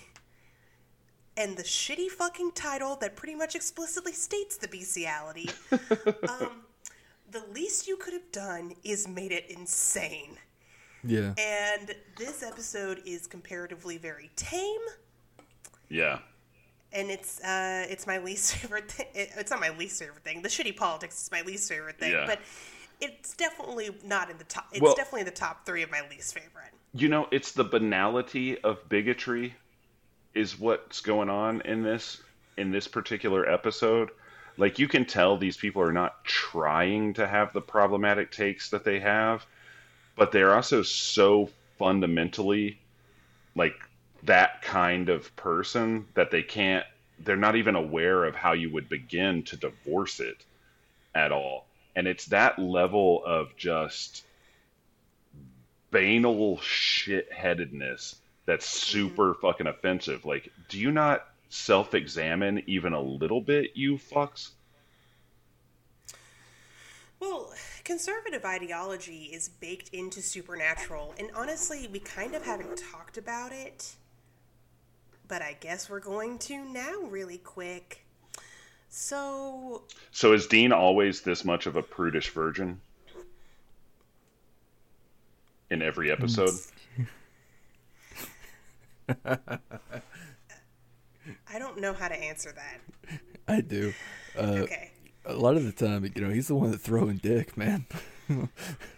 [1.35, 5.49] and the shitty fucking title that pretty much explicitly states the bestiality
[6.29, 6.63] um,
[7.29, 10.37] the least you could have done is made it insane
[11.03, 11.33] Yeah.
[11.37, 14.81] and this episode is comparatively very tame,
[15.89, 16.19] yeah,
[16.91, 19.07] and it's uh, it's my least favorite thing.
[19.13, 20.41] It's not my least favorite thing.
[20.41, 22.25] The shitty politics is my least favorite thing, Yeah.
[22.25, 22.39] but
[22.99, 24.67] it's definitely not in the top.
[24.71, 26.73] It's Well- definitely in the top three of my least favorite.
[27.01, 29.55] You know, it's the banality of bigotry
[30.33, 32.21] is what's going on in this
[32.57, 34.09] in this particular episode.
[34.57, 38.83] Like you can tell these people are not trying to have the problematic takes that
[38.83, 39.45] they have,
[40.15, 42.79] but they're also so fundamentally
[43.55, 43.75] like
[44.23, 46.85] that kind of person that they can't
[47.19, 50.45] they're not even aware of how you would begin to divorce it
[51.15, 51.65] at all.
[51.95, 54.23] And it's that level of just
[55.91, 58.15] banal shitheadedness
[58.45, 58.91] that's mm-hmm.
[58.91, 60.25] super fucking offensive.
[60.25, 64.49] Like, do you not self examine even a little bit, you fucks?
[67.19, 67.51] Well,
[67.83, 73.95] conservative ideology is baked into Supernatural, and honestly, we kind of haven't talked about it.
[75.27, 78.05] But I guess we're going to now, really quick.
[78.89, 82.79] So, So is Dean always this much of a prudish virgin?
[85.69, 86.51] In every episode?
[91.49, 92.79] I don't know how to answer that.
[93.47, 93.93] I do.
[94.37, 94.91] Uh, Okay.
[95.25, 97.85] A lot of the time, you know, he's the one that's throwing dick, man.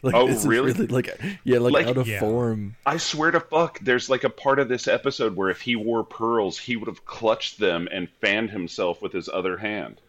[0.03, 0.73] like, Oh, this is really?
[0.73, 1.09] like,
[1.43, 2.19] yeah, like, Like- out of Yeah.
[2.19, 2.75] form.
[2.85, 6.03] I swear to fuck, there's like a part of this episode where if he wore
[6.03, 10.01] pearls, he would have clutched them and fanned himself with his other hand.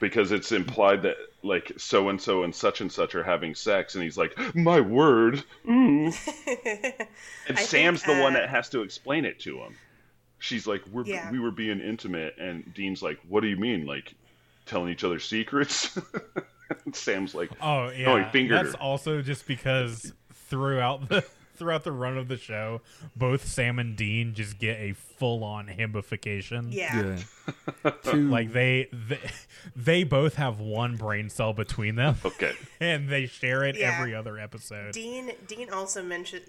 [0.00, 3.94] Because it's implied that like so and so and such and such are having sex,
[3.94, 6.06] and he's like, "My word!" Ooh.
[7.46, 9.76] and I Sam's think, the one uh, that has to explain it to him.
[10.38, 11.30] She's like, "We're Yeah.
[11.30, 13.86] we were being intimate," and Dean's like, "What do you mean?
[13.86, 14.14] Like
[14.66, 15.96] telling each other secrets?"
[16.92, 18.80] Sam's like, Oh yeah, Oh, he fingered that's her.
[18.80, 21.24] also just because throughout the
[21.60, 22.80] throughout the run of the show,
[23.14, 26.72] both Sam and Dean just get a full on himbification.
[26.72, 27.18] Yeah.
[27.84, 27.92] Yeah.
[28.12, 29.18] Like they, they
[29.76, 33.96] they both have one brain cell between them, "Okay." and they share it Yeah.
[33.96, 34.92] every other episode.
[34.92, 36.42] Dean Dean also mentioned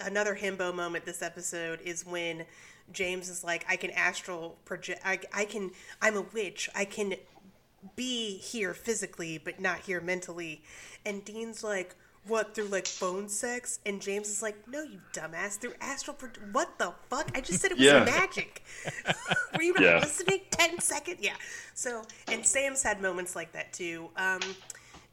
[0.00, 2.44] another himbo moment this episode is when
[2.92, 5.00] James is like, I can astral project.
[5.04, 5.70] I, I can.
[6.00, 6.68] I'm a witch.
[6.74, 7.14] I can
[7.96, 10.62] be here physically, but not here mentally.
[11.04, 11.94] And Dean's like,
[12.26, 13.80] what through like phone sex?
[13.84, 16.14] And James is like, no, you dumbass, through astral.
[16.14, 17.30] Pro- what the fuck?
[17.34, 18.04] I just said it was Yeah.
[18.04, 18.62] magic.
[19.56, 19.98] Were you not Yeah.
[20.00, 20.40] listening?
[20.50, 21.18] Ten seconds.
[21.20, 21.34] Yeah.
[21.74, 24.10] So and Sam's had moments like that too.
[24.16, 24.40] Um,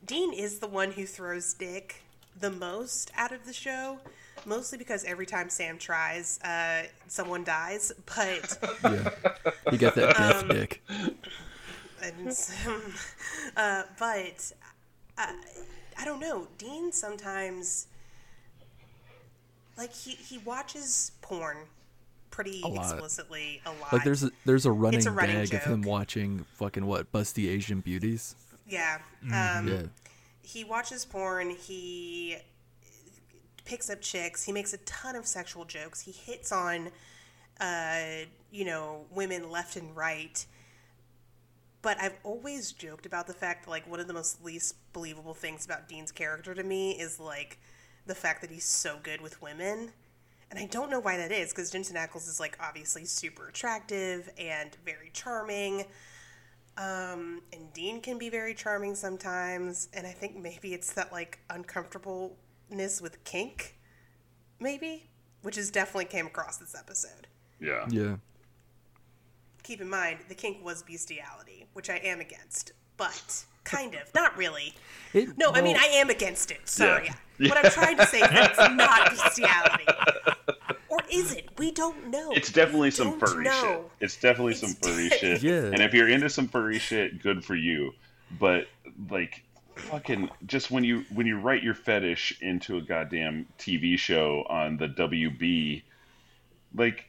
[0.05, 2.01] Dean is the one who throws dick
[2.39, 3.99] the most out of the show,
[4.45, 7.91] mostly because every time Sam tries, uh, someone dies.
[8.05, 9.09] But yeah.
[9.71, 10.81] You got that death Um, dick.
[12.01, 12.29] and,
[13.57, 14.51] uh, but
[15.17, 15.33] uh,
[15.99, 16.47] I don't know.
[16.57, 17.87] Dean sometimes
[19.77, 21.57] like he he watches porn
[22.31, 22.75] pretty lot.
[22.93, 23.91] explicitly a lot.
[23.93, 27.49] Like there's a, there's a running, a running gag of him watching fucking what busty
[27.49, 28.35] Asian beauties.
[28.67, 28.99] yeah.
[29.23, 29.81] Um, Yeah.
[30.41, 32.37] he watches porn he
[33.65, 36.89] picks up chicks he makes a ton of sexual jokes he hits on
[37.59, 37.99] uh,
[38.51, 40.45] you know women left and right
[41.81, 45.33] but i've always joked about the fact that like one of the most least believable
[45.33, 47.59] things about dean's character to me is like
[48.05, 49.91] the fact that he's so good with women
[50.49, 54.29] and i don't know why that is because jensen ackles is like obviously super attractive
[54.37, 55.85] and very charming
[56.79, 61.39] um, and Dean can be very charming sometimes, and I think maybe it's that like
[61.49, 63.75] uncomfortableness with kink,
[64.61, 65.09] maybe,
[65.41, 67.27] which is definitely came across this episode.
[67.59, 67.85] Yeah.
[67.89, 68.15] Yeah.
[69.69, 74.35] Keep in mind, the kink was bestiality, which I am against, but kind of, not
[74.35, 74.73] really.
[75.13, 76.67] It, No, I mean I am against it.
[76.67, 77.49] Sorry, Yeah.
[77.49, 79.85] what I'm trying to say is that it's not bestiality,
[80.89, 81.49] or is it?
[81.59, 82.31] We don't know.
[82.31, 83.61] It's definitely We some don't furry know.
[83.61, 83.91] shit.
[83.99, 85.43] It's definitely It's some furry de- shit.
[85.43, 85.65] Yeah.
[85.65, 87.93] And if you're into some furry shit, good for you.
[88.39, 88.69] But
[89.07, 89.43] like
[89.75, 94.77] fucking just when you when you write your fetish into a goddamn TV show on
[94.77, 95.83] the WB,
[96.73, 97.05] like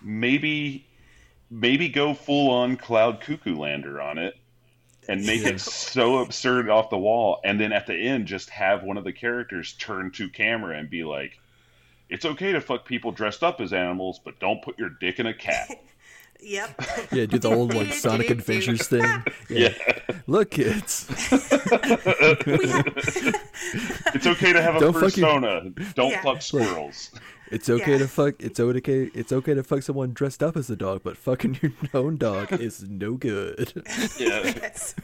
[0.00, 0.84] maybe
[1.50, 4.34] maybe go full on cloud cuckoo lander on it
[5.08, 5.48] and make Yeah.
[5.50, 9.04] it so absurd off the wall and then at the end just have one of
[9.04, 11.38] the characters turn to camera and be like
[12.10, 15.26] it's okay to fuck people dressed up as animals but don't put your dick in
[15.26, 15.68] a cat
[16.40, 16.82] Yep.
[17.10, 19.02] Yeah, do the old like Sonic Adventures thing.
[19.50, 19.74] Yeah.
[20.28, 21.08] Look, kids.
[21.08, 22.38] have,
[24.14, 26.22] it's okay to have a Don't fucking- persona don't Yeah.
[26.22, 27.10] fuck squirrels
[27.50, 27.98] It's okay Yeah.
[27.98, 28.34] to fuck.
[28.40, 29.10] It's okay.
[29.14, 32.52] It's okay to fuck someone dressed up as a dog, but fucking your own dog
[32.52, 33.72] is no good.
[34.18, 34.94] yeah yes.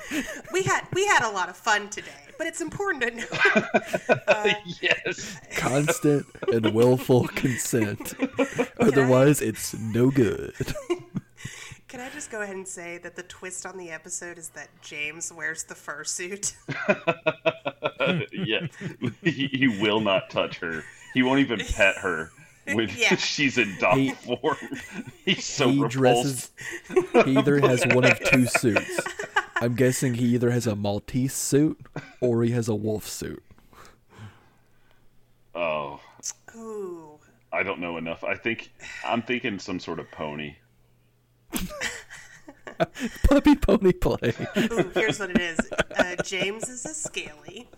[0.52, 4.52] We had we had a lot of fun today, but it's important to know uh,
[4.82, 8.14] yes Constant and willful consent.
[8.78, 10.54] Otherwise, it's no good.
[11.88, 14.68] Can I just go ahead and say that the twist on the episode is that
[14.82, 16.54] James wears the fursuit?
[18.32, 18.66] yeah
[19.22, 20.82] he, he will not touch her
[21.14, 22.30] he won't even pet her
[22.72, 23.16] when Yeah.
[23.16, 24.56] she's in dog He- form
[25.24, 26.50] he's so he repulsed dresses.
[27.24, 29.00] He either has one of two suits.
[29.60, 31.80] I'm guessing he either has a Maltese suit
[32.20, 33.42] or he has a wolf suit.
[35.54, 36.00] oh
[36.56, 37.18] Ooh.
[37.52, 38.72] i don't know enough i think
[39.04, 40.56] i'm thinking some sort of pony
[43.28, 44.34] Puppy pony play.
[44.56, 45.60] Ooh, here's what it is.
[45.96, 47.68] Uh, James is a scaly.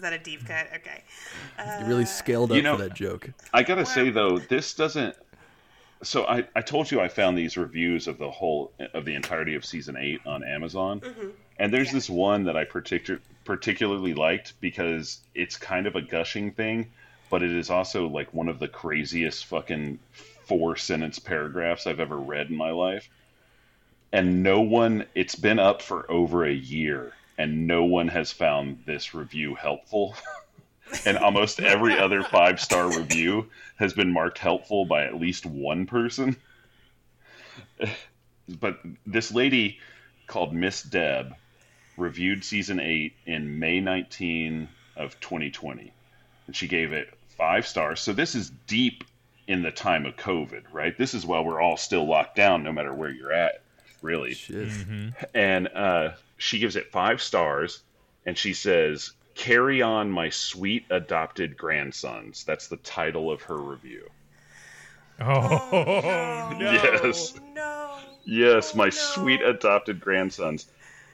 [0.00, 0.66] Is that a deep cut?
[0.76, 1.02] Okay.
[1.78, 3.28] You really uh, scaled up You know- for that joke.
[3.52, 5.14] I gotta say though, this doesn't.
[6.02, 9.54] So I, I told you I found these reviews of the whole of the entirety
[9.56, 11.28] of season eight on Amazon, mm-hmm.
[11.58, 11.92] and there's Yeah.
[11.92, 16.90] this one that I particular particularly liked because it's kind of a gushing thing,
[17.28, 19.98] but it is also like one of the craziest fucking
[20.46, 23.10] four sentence paragraphs I've ever read in my life.
[24.12, 28.82] And no one, it's been up for over a year, and no one has found
[28.84, 30.14] this review helpful.
[31.06, 33.46] and almost every other five star review
[33.76, 36.36] has been marked helpful by at least one person.
[38.60, 39.78] But this lady
[40.26, 41.36] called Miss Deb
[41.96, 45.92] reviewed season 8 in May 19 of 2020.
[46.48, 48.00] And she gave it 5 stars.
[48.00, 49.04] So this is deep
[49.46, 50.98] in the time of COVID, right?
[50.98, 53.62] This is while we're all still locked down no matter where you're at.
[54.02, 54.34] really.
[54.34, 54.72] Shit.
[55.32, 57.82] And uh, she gives it five stars,
[58.26, 64.08] and she says, "Carry on, my sweet adopted grandsons." That's the title of her review.
[65.20, 66.72] Oh, no.
[66.72, 67.34] Yes.
[67.54, 67.98] No.
[68.24, 68.90] Yes, Oh, my no.
[68.90, 70.66] sweet adopted grandsons.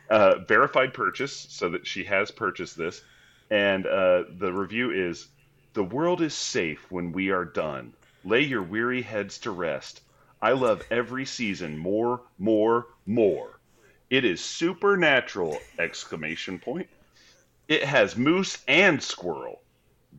[0.09, 3.03] Uh, verified purchase, so that she has purchased this.
[3.51, 5.27] And uh, the review is
[5.75, 7.93] The world is safe when we are done.
[8.25, 10.01] Lay your weary heads to rest.
[10.41, 13.56] I love every season more, more, more.
[14.09, 15.61] It is supernatural!
[15.79, 16.89] Exclamation point.
[17.67, 19.61] It has moose and squirrel.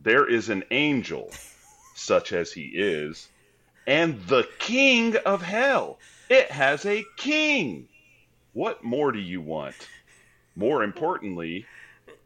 [0.02, 1.32] There is an angel,
[1.94, 3.28] such as he is,
[3.86, 5.98] and the king of hell.
[6.28, 7.88] It has a king.
[8.52, 9.88] What more do you want?
[10.54, 11.66] More importantly,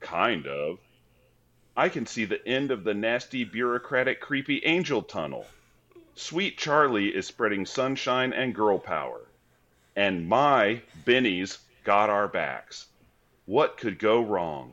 [0.01, 0.81] kind of,
[1.77, 5.47] I can see the end of the nasty, bureaucratic, creepy angel tunnel.
[6.17, 9.21] Sweet Charlie is spreading sunshine and girl power.
[9.97, 12.87] And my Benny's got our backs.
[13.47, 14.73] What could go wrong?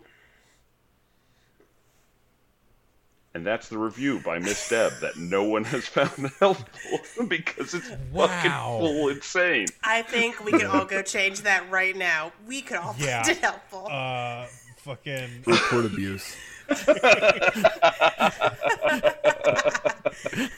[3.36, 7.90] And that's the review by Miss Deb that no one has found helpful because it's
[8.12, 8.28] Wow.
[8.28, 9.68] fucking full insane.
[9.84, 12.32] I think we could all go change that right now.
[12.48, 13.22] We could all Yeah.
[13.24, 13.88] find it helpful.
[13.90, 14.48] Uh,
[14.78, 15.44] fucking.
[15.46, 16.36] Report abuse.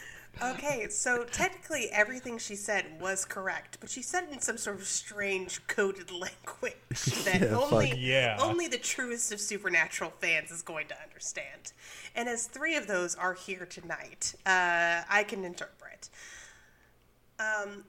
[0.44, 4.78] Okay, so technically everything she said was correct, but she said it in some sort
[4.80, 6.76] of strange coded language
[7.26, 7.94] that Yeah, only.
[7.96, 8.38] Yeah.
[8.42, 11.74] only the truest of supernatural fans is going to understand.
[12.16, 16.10] And as three of those are here tonight, uh, I can interpret.
[17.40, 17.84] Um,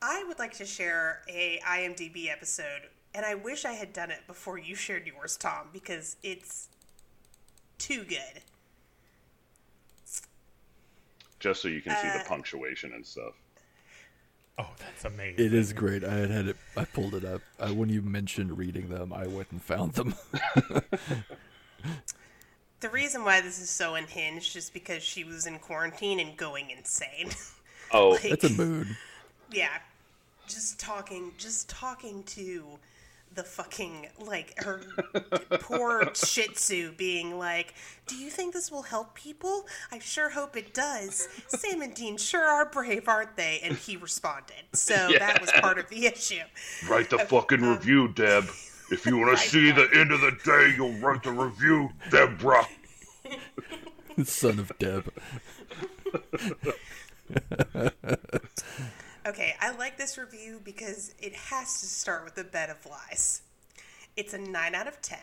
[0.00, 4.26] I would like to share a IMDb episode, and I wish I had done it
[4.26, 6.68] before you shared yours, Tom, because it's
[7.78, 8.42] too good.
[11.42, 13.34] Just so you can see Uh, the punctuation and stuff.
[14.58, 15.44] Oh, that's amazing.
[15.44, 16.04] It is great.
[16.04, 16.56] I had had it.
[16.76, 17.40] I pulled it up.
[17.58, 20.14] Uh, when you mentioned reading them, I went and found them.
[22.80, 26.70] The reason why this is so unhinged is because she was in quarantine and going
[26.70, 27.30] insane.
[27.94, 28.96] Oh, Like, That's a mood.
[29.50, 29.78] yeah,
[30.48, 32.78] just talking, just talking to
[33.34, 34.80] the fucking like her
[35.60, 37.74] poor Shih Tzu being like,
[38.06, 39.66] "Do you think this will help people?
[39.90, 41.28] I sure hope it does.
[41.48, 45.78] Sam and Dean sure are brave, aren't they?" And he responded, so that was part
[45.78, 46.42] of the issue.
[46.88, 48.44] write the fucking um, review, Deb.
[48.90, 52.66] If you want to see the end of the day, you'll write the review, Deborah.
[54.24, 55.10] Son of Deb.
[59.24, 63.42] Okay, I like this review because it has to start with a bed of lies.
[64.16, 65.18] It's a 9 out of 10.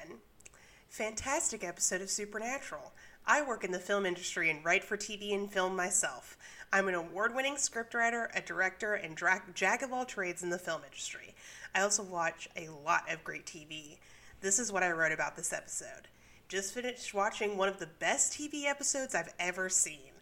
[0.88, 2.94] Fantastic episode of Supernatural.
[3.28, 6.38] I work in the film industry and write for TV and film myself.
[6.72, 10.58] I'm an award winning scriptwriter, a director, and dra- jack of all trades in the
[10.58, 11.36] film industry.
[11.76, 13.98] I also watch a lot of great TV.
[14.40, 16.08] This is what I wrote about this episode.
[16.48, 20.14] Just finished watching one of the best TV episodes I've ever seen.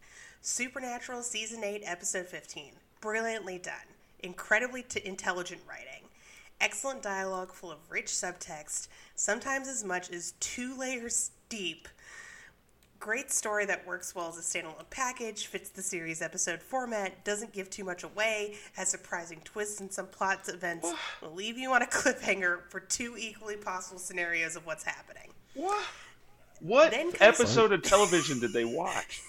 [0.41, 2.71] Supernatural Season 8, Episode 15.
[3.01, 3.73] Brilliantly done.
[4.19, 6.03] Incredibly t- intelligent writing.
[6.59, 11.87] Excellent dialogue full of rich subtext, sometimes as much as two layers deep.
[12.99, 17.53] Great story that works well as a standalone package, fits the series episode format, doesn't
[17.53, 20.91] give too much away, has surprising twists and some plot events,
[21.21, 25.29] will leave you on a cliffhanger for two equally possible scenarios of what's happening.
[25.53, 25.85] What?
[26.59, 29.21] What Then comes- episode of television did they watch?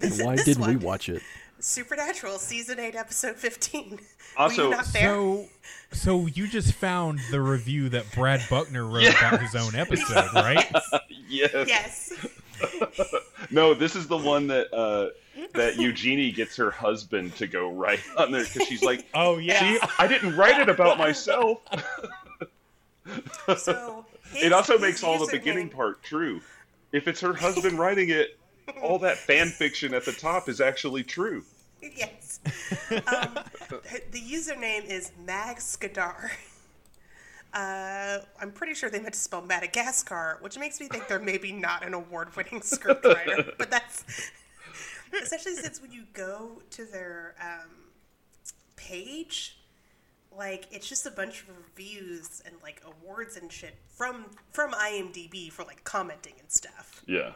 [0.00, 1.22] And This- why didn't we watch it?
[1.60, 3.90] Supernatural, Season 8, Episode 15.
[3.90, 3.98] Were
[4.36, 5.08] Also- you not there?
[5.08, 5.46] So,
[5.92, 9.28] so you just found the review that Brad Buckner wrote Yeah.
[9.28, 10.72] about his own episode, right?
[11.28, 11.52] Yes.
[11.68, 12.26] yes.
[13.50, 15.08] No, this is the one that uh,
[15.54, 19.60] that Eugenie gets her husband to go write on there because she's like, Oh yeah.
[19.60, 21.60] "See, I didn't write it about myself."
[23.56, 26.40] So his, it also makes all the username- beginning part true.
[26.92, 28.37] If it's her husband writing it,
[28.82, 31.44] all that fan fiction at the top is actually true.
[31.80, 32.40] Yes.
[32.90, 33.38] Um,
[34.10, 36.30] the username is Mag Skadar.
[37.54, 41.52] Uh, I'm pretty sure they meant to spell Madagascar, which makes me think they're maybe
[41.52, 43.52] not an award-winning scriptwriter.
[43.58, 44.04] but that's
[45.22, 47.70] especially since when you go to their um,
[48.76, 49.58] page,
[50.36, 55.50] like it's just a bunch of reviews and like awards and shit from from IMDb
[55.50, 57.02] for like commenting and stuff.
[57.06, 57.32] Yeah.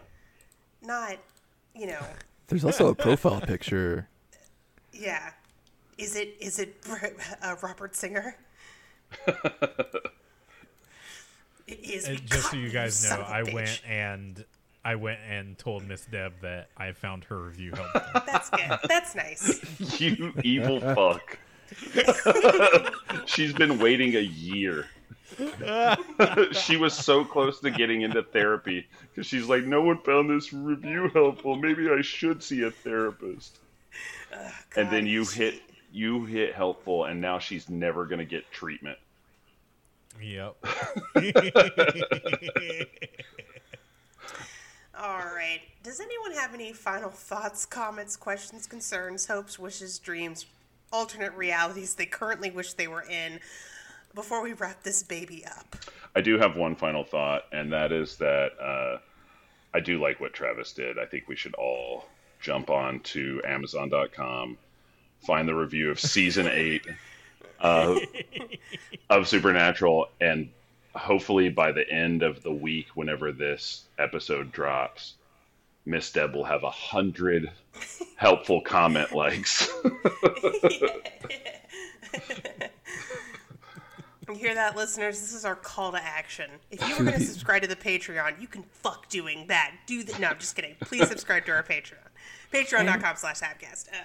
[0.82, 1.16] Not,
[1.74, 2.00] you know,
[2.48, 4.08] There's also a profile picture.
[4.92, 5.30] Yeah.
[5.98, 6.76] Is it is it
[7.42, 8.36] uh, Robert Singer?
[11.66, 12.08] it is.
[12.08, 13.54] And just so you guys know, I bitch.
[13.54, 14.44] went and
[14.84, 18.22] I went and told Miss Deb that I found her review helpful.
[18.26, 18.78] That's good.
[18.88, 19.60] That's nice.
[20.00, 21.38] You evil fuck.
[23.26, 24.86] She's been waiting a year.
[26.52, 30.52] she was so close to getting into therapy because she's like, no one found this
[30.52, 31.56] review helpful.
[31.56, 33.58] Maybe I should see a therapist.
[34.76, 38.98] and then you hit you hit helpful, and now she's never gonna get treatment.
[40.20, 40.56] Yep.
[44.94, 45.60] All right.
[45.82, 50.46] Does anyone have any final thoughts, comments, questions, concerns, hopes, wishes, dreams,
[50.92, 53.40] alternate realities they currently wish they were in
[54.14, 55.76] before we wrap this baby up?
[56.14, 58.98] I do have one final thought, and that is that uh,
[59.74, 60.98] I do like what Travis did.
[60.98, 62.06] I think we should all
[62.40, 64.58] jump on to Amazon.com,
[65.20, 66.86] find the review of season eight
[67.60, 67.98] uh,
[69.08, 70.50] of Supernatural, and
[70.94, 75.14] hopefully by the end of the week, whenever this episode drops,
[75.86, 77.50] Miss Deb will have a hundred
[78.16, 79.72] helpful comment likes.
[84.34, 85.20] You hear that, listeners?
[85.20, 86.50] This is our call to action.
[86.70, 89.72] If you were going to subscribe to the Patreon, you can fuck doing that.
[89.86, 90.18] Do that.
[90.20, 90.74] No, I'm just kidding.
[90.80, 91.96] Please subscribe to our Patreon.
[92.52, 93.88] Patreon.com slash Habcast.
[93.92, 93.96] Uh,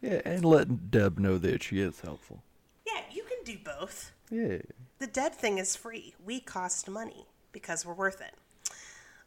[0.00, 2.42] Yeah, and let Deb know that she is helpful.
[2.86, 4.12] yeah, you can do both.
[4.30, 4.58] Yeah.
[4.98, 6.14] The Deb thing is free.
[6.24, 8.34] We cost money because we're worth it.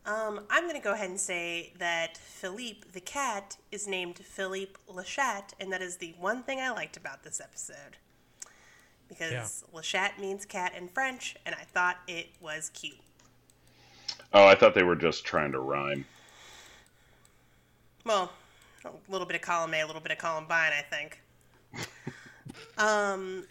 [0.05, 4.73] Um, I'm going to go ahead and say that Philippe the cat is named Philippe
[4.87, 7.97] Lachat, and that is the one thing I liked about this episode.
[9.07, 12.97] Because Lachat means cat in French, and I thought it was cute.
[14.33, 16.05] oh, I thought they were just trying to rhyme.
[18.03, 18.31] Well,
[18.83, 21.21] a little bit of column A, a little bit of Columbine, I think.
[22.77, 23.45] um,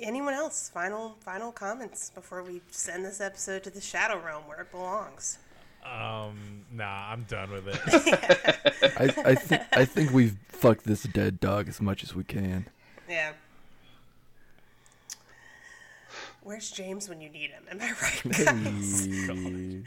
[0.00, 0.68] anyone else?
[0.72, 5.38] Final final comments before we send this episode to the Shadow Realm where it belongs.
[5.84, 7.80] Um, nah, I'm done with it.
[8.98, 12.66] I, I think I think we've fucked this dead dog as much as we can.
[13.08, 13.32] Yeah.
[16.50, 17.62] Where's James when you need him?
[17.70, 19.06] Am I right, guys?
[19.06, 19.82] Hey.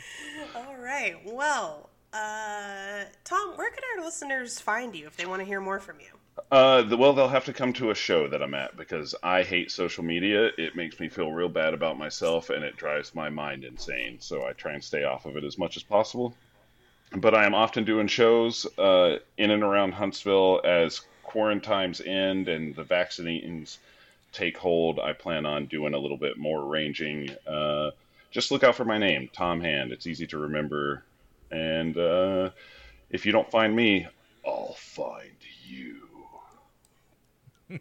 [0.55, 1.17] All right.
[1.25, 5.81] Well, uh, Tom, where can our listeners find you if they want to hear more
[5.81, 6.07] from you?
[6.49, 9.43] Uh, the, well, they'll have to come to a show that I'm at because I
[9.43, 10.51] hate social media.
[10.57, 14.21] It makes me feel real bad about myself and it drives my mind insane.
[14.21, 16.33] So I try and stay off of it as much as possible.
[17.13, 22.73] But I am often doing shows uh, in and around Huntsville as quarantines end and
[22.73, 23.79] the vaccines
[24.33, 24.99] take hold.
[24.99, 27.29] I plan on doing a little bit more ranging.
[27.47, 27.91] Uh,
[28.31, 29.91] just look out for my name, Tom Hand.
[29.91, 31.03] It's easy to remember.
[31.51, 32.49] And uh,
[33.09, 34.07] if you don't find me,
[34.45, 35.31] I'll find
[35.65, 36.07] you.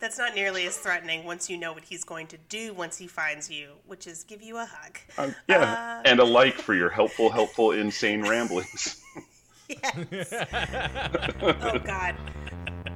[0.00, 3.06] That's not nearly as threatening once you know what he's going to do once he
[3.06, 4.98] finds you, which is give you a hug.
[5.16, 9.00] Um, yeah, and a like for your helpful, helpful, insane ramblings.
[9.68, 10.32] Yes.
[11.40, 12.16] oh God.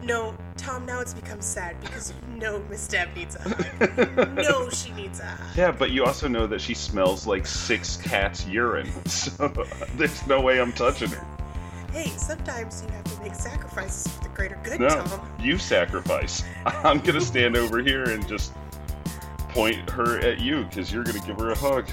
[0.07, 0.87] No, Tom.
[0.87, 4.35] Now it's become sad because you know Miss Deb needs a hug.
[4.37, 5.57] no, she needs a hug.
[5.57, 9.53] yeah, but you also know that she smells like six cats' urine, so
[9.97, 11.27] there's no way I'm touching her.
[11.93, 15.29] Hey, sometimes you have to make sacrifices for the greater good, No, Tom.
[15.41, 16.45] you sacrifice.
[16.67, 18.53] I'm gonna stand over here and just
[19.49, 21.89] point her at you because you're gonna give her a hug.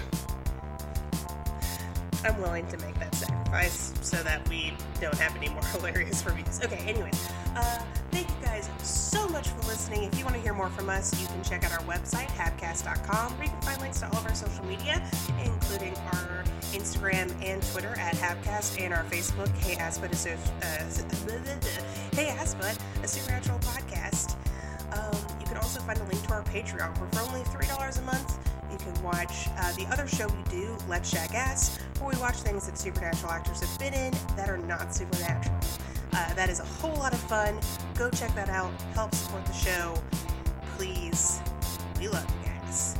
[2.25, 6.61] I'm willing to make that sacrifice so that we don't have any more hilarious reviews.
[6.63, 7.83] Okay, anyways, uh,
[8.63, 10.03] guys so much for listening.
[10.03, 13.33] If you want to hear more from us, you can check out our website, habcast.com,
[13.33, 15.03] where you can find links to all of our social media,
[15.43, 16.43] including our
[16.73, 22.29] Instagram and Twitter at Habcast and our Facebook, Hey Asput, a, uh, hey
[23.03, 24.35] a supernatural podcast.
[24.91, 28.01] Um, you can also find a link to our Patreon, where for only $3 a
[28.03, 28.37] month,
[28.71, 32.37] you can watch uh, the other show we do, Let's Shack Ass, where we watch
[32.37, 35.59] things that supernatural actors have been in that are not supernatural.
[36.15, 37.59] Uh, that is a whole lot of fun.
[37.95, 38.71] Go check that out.
[38.93, 39.93] Help support the show.
[40.77, 41.39] Please.
[41.99, 42.95] We love you guys.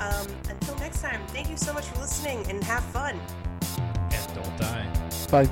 [0.00, 3.18] Um, until next time, thank you so much for listening and have fun.
[3.78, 4.86] and don't die.
[5.30, 5.48] Bye.